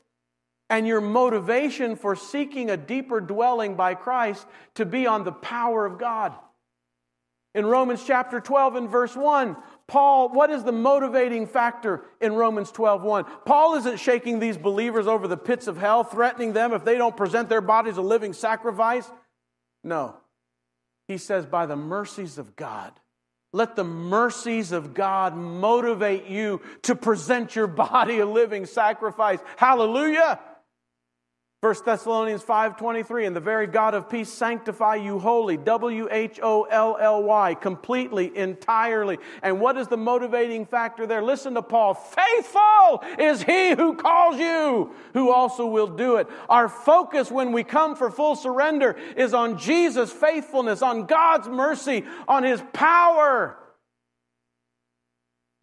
and 0.70 0.88
your 0.88 1.02
motivation 1.02 1.96
for 1.96 2.16
seeking 2.16 2.70
a 2.70 2.78
deeper 2.78 3.20
dwelling 3.20 3.76
by 3.76 3.96
Christ 3.96 4.46
to 4.76 4.86
be 4.86 5.08
on 5.08 5.24
the 5.24 5.32
power 5.32 5.86
of 5.86 5.98
God. 5.98 6.34
In 7.54 7.66
Romans 7.66 8.04
chapter 8.06 8.42
12 8.42 8.76
and 8.76 8.90
verse 8.90 9.16
1, 9.16 9.56
Paul, 9.88 10.30
what 10.30 10.50
is 10.50 10.64
the 10.64 10.74
motivating 10.74 11.48
factor 11.48 12.04
in 12.20 12.34
Romans 12.34 12.70
12 12.72 13.04
1? 13.04 13.26
Paul 13.46 13.76
isn't 13.76 13.98
shaking 13.98 14.40
these 14.40 14.58
believers 14.58 15.08
over 15.08 15.28
the 15.28 15.38
pits 15.38 15.68
of 15.68 15.78
hell, 15.78 16.04
threatening 16.04 16.52
them 16.52 16.74
if 16.74 16.84
they 16.84 16.98
don't 16.98 17.16
present 17.16 17.48
their 17.48 17.62
bodies 17.62 17.96
a 17.96 18.02
living 18.02 18.34
sacrifice. 18.34 19.10
No. 19.86 20.18
He 21.08 21.18
says, 21.18 21.46
by 21.46 21.68
the 21.68 21.76
mercies 21.76 22.38
of 22.38 22.56
God. 22.56 22.92
Let 23.54 23.78
the 23.78 23.84
mercies 23.86 24.74
of 24.74 24.94
God 24.94 25.38
motivate 25.38 26.26
you 26.26 26.62
to 26.82 26.96
present 26.96 27.56
your 27.56 27.68
body 27.68 28.20
a 28.20 28.26
living 28.26 28.66
sacrifice. 28.66 29.40
Hallelujah. 29.56 30.40
1 31.62 31.74
Thessalonians 31.84 32.44
5:23 32.44 33.26
and 33.26 33.36
the 33.36 33.40
very 33.40 33.66
God 33.66 33.96
of 33.96 34.08
peace 34.08 34.32
sanctify 34.32 34.96
you 34.96 35.18
wholly 35.18 35.58
W 35.58 36.08
H 36.12 36.40
O 36.44 36.64
L 36.64 36.96
L 37.00 37.24
Y 37.24 37.56
completely 37.56 38.38
entirely. 38.38 39.18
And 39.42 39.60
what 39.60 39.76
is 39.76 39.88
the 39.88 39.98
motivating 39.98 40.68
factor 40.68 41.08
there? 41.08 41.24
Listen 41.24 41.56
to 41.56 41.64
Paul 41.64 41.96
faithful 41.96 43.04
is 43.18 43.42
he 43.42 43.72
who 43.72 43.96
calls 43.96 44.38
you 44.38 44.94
who 45.14 45.32
also 45.32 45.66
will 45.66 45.88
do 45.88 46.18
it. 46.18 46.28
Our 46.50 46.70
focus 46.70 47.32
when 47.32 47.52
we 47.52 47.64
come 47.64 47.96
for 47.96 48.12
full 48.12 48.36
surrender 48.36 48.96
is 49.16 49.34
on 49.34 49.58
Jesus 49.58 50.12
faithfulness 50.12 50.84
on 50.84 51.08
God's 51.08 51.48
mercy 51.48 52.06
on 52.28 52.44
his 52.44 52.62
power. 52.74 53.58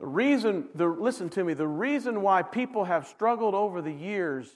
The 0.00 0.08
reason 0.08 0.66
the 0.74 0.88
listen 0.88 1.28
to 1.28 1.44
me 1.44 1.54
the 1.54 1.68
reason 1.68 2.22
why 2.22 2.42
people 2.42 2.86
have 2.86 3.06
struggled 3.06 3.54
over 3.54 3.80
the 3.80 3.92
years 3.92 4.50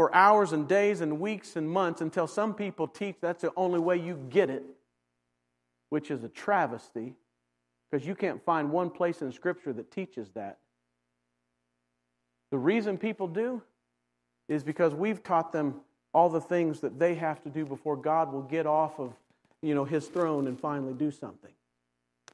for 0.00 0.14
hours 0.14 0.52
and 0.52 0.66
days 0.66 1.02
and 1.02 1.20
weeks 1.20 1.56
and 1.56 1.68
months 1.68 2.00
until 2.00 2.26
some 2.26 2.54
people 2.54 2.88
teach 2.88 3.16
that's 3.20 3.42
the 3.42 3.52
only 3.54 3.78
way 3.78 3.98
you 3.98 4.18
get 4.30 4.48
it, 4.48 4.64
which 5.90 6.10
is 6.10 6.24
a 6.24 6.28
travesty 6.30 7.12
because 7.90 8.06
you 8.06 8.14
can't 8.14 8.42
find 8.42 8.72
one 8.72 8.88
place 8.88 9.20
in 9.20 9.30
Scripture 9.30 9.74
that 9.74 9.90
teaches 9.90 10.30
that. 10.30 10.56
The 12.50 12.56
reason 12.56 12.96
people 12.96 13.28
do 13.28 13.60
is 14.48 14.64
because 14.64 14.94
we've 14.94 15.22
taught 15.22 15.52
them 15.52 15.82
all 16.14 16.30
the 16.30 16.40
things 16.40 16.80
that 16.80 16.98
they 16.98 17.14
have 17.16 17.42
to 17.42 17.50
do 17.50 17.66
before 17.66 17.96
God 17.96 18.32
will 18.32 18.40
get 18.40 18.66
off 18.66 18.98
of 18.98 19.12
you 19.60 19.74
know, 19.74 19.84
his 19.84 20.06
throne 20.06 20.46
and 20.46 20.58
finally 20.58 20.94
do 20.94 21.10
something. 21.10 21.52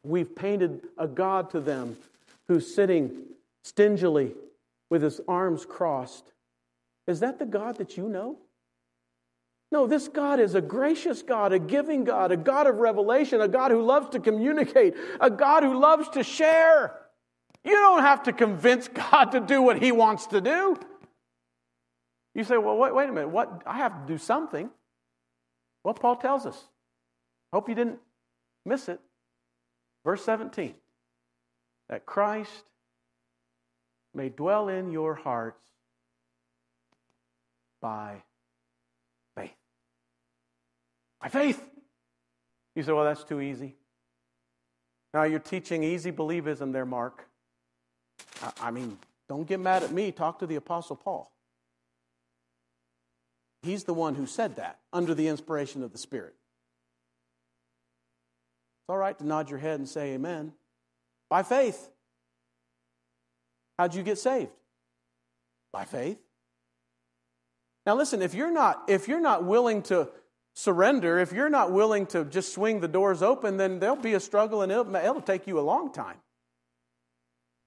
We've 0.04 0.36
painted 0.36 0.82
a 0.96 1.08
God 1.08 1.50
to 1.50 1.58
them 1.58 1.96
who's 2.46 2.72
sitting 2.72 3.24
stingily 3.64 4.34
with 4.88 5.02
his 5.02 5.20
arms 5.26 5.66
crossed 5.66 6.30
is 7.06 7.20
that 7.20 7.38
the 7.38 7.46
God 7.46 7.76
that 7.76 7.96
you 7.96 8.08
know? 8.08 8.38
No, 9.72 9.86
this 9.86 10.08
God 10.08 10.38
is 10.38 10.54
a 10.54 10.60
gracious 10.60 11.22
God, 11.22 11.52
a 11.52 11.58
giving 11.58 12.04
God, 12.04 12.30
a 12.30 12.36
God 12.36 12.66
of 12.66 12.76
revelation, 12.76 13.40
a 13.40 13.48
God 13.48 13.70
who 13.72 13.82
loves 13.82 14.10
to 14.10 14.20
communicate, 14.20 14.94
a 15.20 15.30
God 15.30 15.64
who 15.64 15.78
loves 15.78 16.08
to 16.10 16.22
share. 16.22 16.96
You 17.64 17.72
don't 17.72 18.02
have 18.02 18.22
to 18.24 18.32
convince 18.32 18.88
God 19.10 19.32
to 19.32 19.40
do 19.40 19.60
what 19.60 19.82
he 19.82 19.90
wants 19.92 20.26
to 20.28 20.40
do. 20.40 20.78
You 22.34 22.44
say, 22.44 22.58
well, 22.58 22.76
wait, 22.76 22.94
wait 22.94 23.08
a 23.08 23.12
minute, 23.12 23.30
what? 23.30 23.62
I 23.66 23.78
have 23.78 24.06
to 24.06 24.12
do 24.12 24.18
something. 24.18 24.70
Well, 25.82 25.94
Paul 25.94 26.16
tells 26.16 26.46
us. 26.46 26.62
Hope 27.52 27.68
you 27.68 27.74
didn't 27.74 27.98
miss 28.64 28.88
it. 28.88 29.00
Verse 30.04 30.24
17 30.24 30.74
that 31.88 32.04
Christ 32.04 32.64
may 34.12 34.28
dwell 34.28 34.68
in 34.68 34.90
your 34.90 35.14
hearts 35.14 35.62
by 37.86 38.16
faith. 39.36 39.54
By 41.22 41.28
faith. 41.28 41.62
You 42.74 42.82
say, 42.82 42.90
well, 42.90 43.04
that's 43.04 43.22
too 43.22 43.40
easy. 43.40 43.76
Now 45.14 45.22
you're 45.22 45.38
teaching 45.38 45.84
easy 45.84 46.10
believism 46.10 46.72
there, 46.72 46.84
Mark. 46.84 47.28
I 48.60 48.72
mean, 48.72 48.98
don't 49.28 49.46
get 49.46 49.60
mad 49.60 49.84
at 49.84 49.92
me. 49.92 50.10
Talk 50.10 50.40
to 50.40 50.48
the 50.48 50.56
Apostle 50.56 50.96
Paul. 50.96 51.30
He's 53.62 53.84
the 53.84 53.94
one 53.94 54.16
who 54.16 54.26
said 54.26 54.56
that 54.56 54.80
under 54.92 55.14
the 55.14 55.28
inspiration 55.28 55.84
of 55.84 55.92
the 55.92 55.98
Spirit. 55.98 56.34
It's 58.80 58.88
all 58.88 58.98
right 58.98 59.16
to 59.16 59.24
nod 59.24 59.48
your 59.48 59.60
head 59.60 59.78
and 59.78 59.88
say 59.88 60.14
amen. 60.14 60.54
By 61.30 61.44
faith. 61.44 61.88
How'd 63.78 63.94
you 63.94 64.02
get 64.02 64.18
saved? 64.18 64.50
By 65.72 65.84
faith. 65.84 66.18
Now 67.86 67.94
listen, 67.94 68.20
if 68.20 68.34
you're 68.34 68.52
not 68.52 68.82
if 68.88 69.06
you're 69.06 69.20
not 69.20 69.44
willing 69.44 69.82
to 69.84 70.08
surrender, 70.54 71.18
if 71.18 71.32
you're 71.32 71.48
not 71.48 71.70
willing 71.70 72.06
to 72.06 72.24
just 72.24 72.52
swing 72.52 72.80
the 72.80 72.88
doors 72.88 73.22
open, 73.22 73.56
then 73.56 73.78
there'll 73.78 73.94
be 73.94 74.14
a 74.14 74.20
struggle 74.20 74.62
and 74.62 74.72
it'll, 74.72 74.96
it'll 74.96 75.20
take 75.20 75.46
you 75.46 75.60
a 75.60 75.62
long 75.62 75.92
time. 75.92 76.16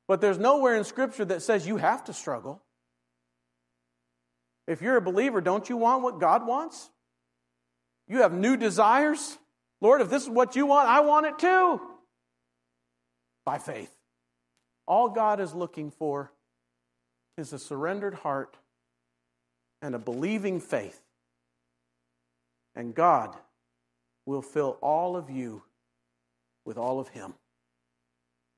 But 0.08 0.22
there's 0.22 0.40
nowhere 0.40 0.76
in 0.76 0.84
Scripture 0.84 1.24
that 1.26 1.42
says 1.42 1.66
you 1.66 1.78
have 1.78 2.04
to 2.06 2.14
struggle. 2.14 2.62
If 4.68 4.82
you're 4.82 4.98
a 4.98 5.02
believer, 5.02 5.40
don't 5.40 5.70
you 5.70 5.78
want 5.78 6.04
what 6.04 6.20
God 6.20 6.46
wants? 6.46 6.90
You 8.08 8.24
have 8.24 8.34
new 8.34 8.58
desires. 8.58 9.38
Lord, 9.82 10.02
if 10.02 10.10
this 10.10 10.24
is 10.24 10.30
what 10.30 10.56
you 10.56 10.66
want, 10.66 10.90
I 10.90 11.00
want 11.02 11.28
it 11.28 11.40
too. 11.40 11.80
By 13.46 13.60
faith. 13.60 13.96
All 14.88 15.10
God 15.10 15.40
is 15.40 15.54
looking 15.54 15.92
for 15.92 16.32
is 17.38 17.54
a 17.54 17.60
surrendered 17.60 18.16
heart 18.16 18.58
and 19.82 19.96
a 19.96 20.00
believing 20.00 20.60
faith. 20.60 21.02
And 22.76 22.94
God 22.94 23.36
will 24.26 24.42
fill 24.42 24.78
all 24.82 25.16
of 25.16 25.30
you 25.30 25.64
with 26.66 26.78
all 26.78 27.00
of 27.00 27.10
Him. 27.10 27.34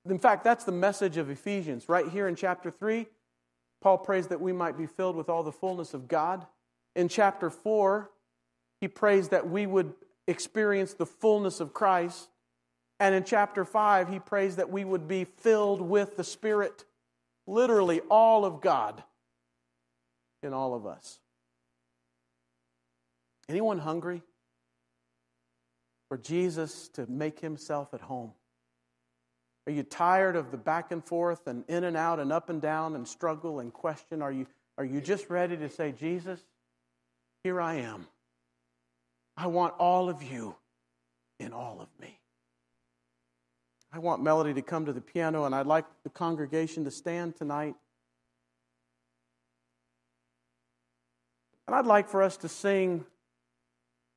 In 0.09 0.19
fact, 0.19 0.43
that's 0.43 0.63
the 0.63 0.71
message 0.71 1.17
of 1.17 1.29
Ephesians. 1.29 1.87
Right 1.87 2.07
here 2.07 2.27
in 2.27 2.35
chapter 2.35 2.71
3, 2.71 3.05
Paul 3.81 3.99
prays 3.99 4.27
that 4.27 4.41
we 4.41 4.51
might 4.51 4.77
be 4.77 4.85
filled 4.85 5.15
with 5.15 5.29
all 5.29 5.43
the 5.43 5.51
fullness 5.51 5.93
of 5.93 6.07
God. 6.07 6.45
In 6.95 7.07
chapter 7.07 7.49
4, 7.49 8.09
he 8.79 8.87
prays 8.87 9.29
that 9.29 9.49
we 9.49 9.65
would 9.65 9.93
experience 10.27 10.93
the 10.93 11.05
fullness 11.05 11.59
of 11.59 11.73
Christ. 11.73 12.29
And 12.99 13.15
in 13.15 13.23
chapter 13.23 13.63
5, 13.63 14.09
he 14.09 14.19
prays 14.19 14.55
that 14.57 14.69
we 14.69 14.83
would 14.83 15.07
be 15.07 15.25
filled 15.25 15.81
with 15.81 16.17
the 16.17 16.23
Spirit, 16.23 16.83
literally 17.47 18.01
all 18.09 18.43
of 18.43 18.61
God 18.61 19.03
in 20.43 20.53
all 20.53 20.73
of 20.73 20.85
us. 20.85 21.19
Anyone 23.49 23.79
hungry 23.79 24.21
for 26.07 26.17
Jesus 26.17 26.89
to 26.89 27.05
make 27.07 27.39
himself 27.39 27.93
at 27.93 28.01
home? 28.01 28.31
Are 29.67 29.71
you 29.71 29.83
tired 29.83 30.35
of 30.35 30.51
the 30.51 30.57
back 30.57 30.91
and 30.91 31.03
forth 31.03 31.47
and 31.47 31.63
in 31.67 31.83
and 31.83 31.95
out 31.95 32.19
and 32.19 32.31
up 32.31 32.49
and 32.49 32.61
down 32.61 32.95
and 32.95 33.07
struggle 33.07 33.59
and 33.59 33.71
question? 33.71 34.21
Are 34.21 34.31
you, 34.31 34.47
are 34.77 34.85
you 34.85 35.01
just 35.01 35.29
ready 35.29 35.55
to 35.57 35.69
say, 35.69 35.91
Jesus, 35.91 36.39
here 37.43 37.61
I 37.61 37.75
am. 37.75 38.07
I 39.37 39.47
want 39.47 39.75
all 39.79 40.09
of 40.09 40.21
you 40.23 40.55
in 41.39 41.53
all 41.53 41.79
of 41.81 41.87
me. 41.99 42.19
I 43.93 43.99
want 43.99 44.23
Melody 44.23 44.53
to 44.53 44.61
come 44.61 44.85
to 44.85 44.93
the 44.93 45.01
piano, 45.01 45.45
and 45.45 45.53
I'd 45.53 45.65
like 45.65 45.85
the 46.03 46.09
congregation 46.09 46.85
to 46.85 46.91
stand 46.91 47.35
tonight. 47.35 47.75
And 51.71 51.77
I'd 51.77 51.85
like 51.85 52.09
for 52.09 52.21
us 52.21 52.35
to 52.37 52.49
sing 52.49 53.05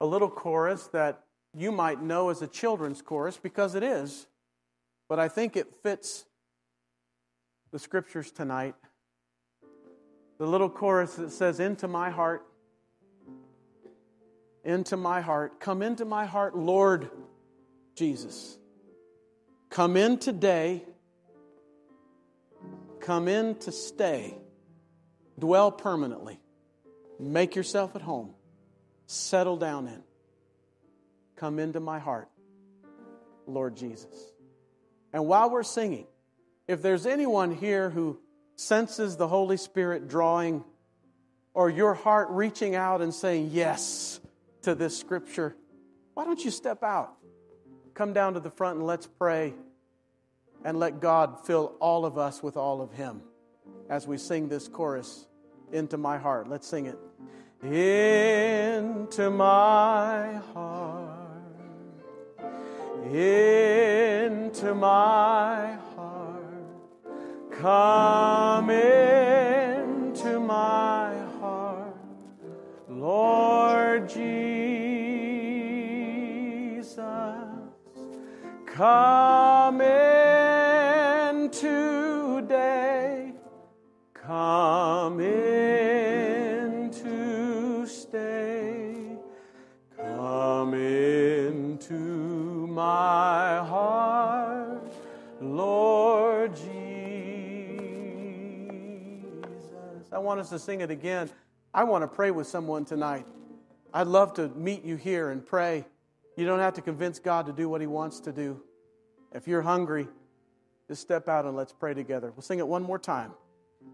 a 0.00 0.06
little 0.06 0.28
chorus 0.28 0.88
that 0.88 1.22
you 1.56 1.70
might 1.70 2.02
know 2.02 2.30
as 2.30 2.42
a 2.42 2.48
children's 2.48 3.00
chorus 3.00 3.38
because 3.40 3.76
it 3.76 3.84
is 3.84 4.26
but 5.08 5.18
I 5.18 5.28
think 5.28 5.56
it 5.56 5.74
fits 5.82 6.24
the 7.70 7.78
scriptures 7.78 8.30
tonight. 8.30 8.74
The 10.38 10.46
little 10.46 10.70
chorus 10.70 11.14
that 11.14 11.30
says, 11.30 11.60
Into 11.60 11.88
my 11.88 12.10
heart, 12.10 12.44
into 14.64 14.96
my 14.96 15.20
heart, 15.20 15.60
come 15.60 15.82
into 15.82 16.04
my 16.04 16.24
heart, 16.24 16.56
Lord 16.56 17.10
Jesus. 17.94 18.58
Come 19.70 19.96
in 19.96 20.18
today, 20.18 20.84
come 23.00 23.28
in 23.28 23.56
to 23.56 23.72
stay, 23.72 24.34
dwell 25.38 25.70
permanently, 25.70 26.40
make 27.18 27.54
yourself 27.54 27.94
at 27.94 28.02
home, 28.02 28.30
settle 29.06 29.56
down 29.56 29.86
in. 29.86 30.02
Come 31.36 31.58
into 31.58 31.80
my 31.80 31.98
heart, 31.98 32.28
Lord 33.46 33.76
Jesus. 33.76 34.32
And 35.12 35.26
while 35.26 35.50
we're 35.50 35.62
singing, 35.62 36.06
if 36.66 36.82
there's 36.82 37.06
anyone 37.06 37.54
here 37.54 37.90
who 37.90 38.18
senses 38.56 39.16
the 39.16 39.28
Holy 39.28 39.56
Spirit 39.56 40.08
drawing 40.08 40.64
or 41.52 41.68
your 41.70 41.94
heart 41.94 42.28
reaching 42.30 42.74
out 42.74 43.00
and 43.00 43.12
saying 43.12 43.50
yes 43.52 44.20
to 44.62 44.74
this 44.74 44.98
scripture, 44.98 45.54
why 46.14 46.24
don't 46.24 46.44
you 46.44 46.50
step 46.50 46.82
out? 46.82 47.14
Come 47.94 48.12
down 48.12 48.34
to 48.34 48.40
the 48.40 48.50
front 48.50 48.78
and 48.78 48.86
let's 48.86 49.06
pray 49.06 49.54
and 50.64 50.78
let 50.78 51.00
God 51.00 51.46
fill 51.46 51.74
all 51.78 52.06
of 52.06 52.16
us 52.16 52.42
with 52.42 52.56
all 52.56 52.80
of 52.80 52.92
Him 52.92 53.22
as 53.88 54.06
we 54.06 54.16
sing 54.16 54.48
this 54.48 54.66
chorus, 54.66 55.26
Into 55.74 55.98
My 55.98 56.16
Heart. 56.16 56.48
Let's 56.48 56.66
sing 56.66 56.86
it. 56.86 56.98
Into 57.62 59.30
my 59.30 60.40
heart 60.54 61.14
into 63.14 64.74
my 64.74 65.76
heart. 65.94 66.42
Come 67.50 68.70
into 68.70 70.40
my 70.40 71.14
heart, 71.40 71.96
Lord 72.88 74.08
Jesus. 74.08 74.48
Come 78.66 79.80
in 79.80 81.50
us 100.44 100.50
to 100.50 100.58
sing 100.58 100.80
it 100.80 100.90
again. 100.90 101.30
I 101.72 101.84
want 101.84 102.02
to 102.02 102.08
pray 102.08 102.30
with 102.30 102.46
someone 102.46 102.84
tonight. 102.84 103.26
I'd 103.92 104.06
love 104.06 104.34
to 104.34 104.48
meet 104.48 104.84
you 104.84 104.96
here 104.96 105.30
and 105.30 105.44
pray. 105.44 105.84
You 106.36 106.46
don't 106.46 106.58
have 106.58 106.74
to 106.74 106.82
convince 106.82 107.18
God 107.18 107.46
to 107.46 107.52
do 107.52 107.68
what 107.68 107.80
He 107.80 107.86
wants 107.86 108.20
to 108.20 108.32
do. 108.32 108.60
If 109.32 109.48
you're 109.48 109.62
hungry, 109.62 110.08
just 110.88 111.00
step 111.02 111.28
out 111.28 111.44
and 111.44 111.56
let's 111.56 111.72
pray 111.72 111.94
together. 111.94 112.30
We'll 112.30 112.42
sing 112.42 112.58
it 112.58 112.68
one 112.68 112.82
more 112.82 112.98
time. 112.98 113.32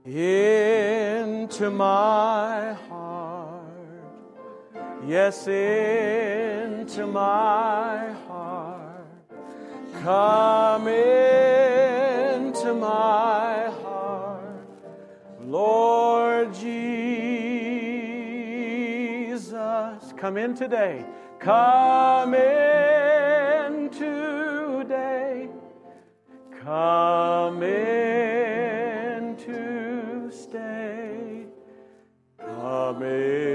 Into 0.05 1.71
my 1.71 2.73
heart, 2.89 3.65
yes, 5.07 5.47
into 5.47 7.07
my 7.07 8.13
heart, 8.27 8.81
Come 10.03 10.89
into 10.89 12.73
my 12.73 13.69
heart, 13.69 13.80
Lord 15.51 16.55
Jesus. 16.55 16.71
Come 20.17 20.37
in 20.37 20.55
today. 20.55 21.05
Come 21.41 22.35
in 22.35 23.91
today. 23.91 25.49
Come 26.63 27.65
in 27.65 29.37
to 29.39 30.31
stay. 30.31 31.47
Come 32.39 33.03
in. 33.03 33.50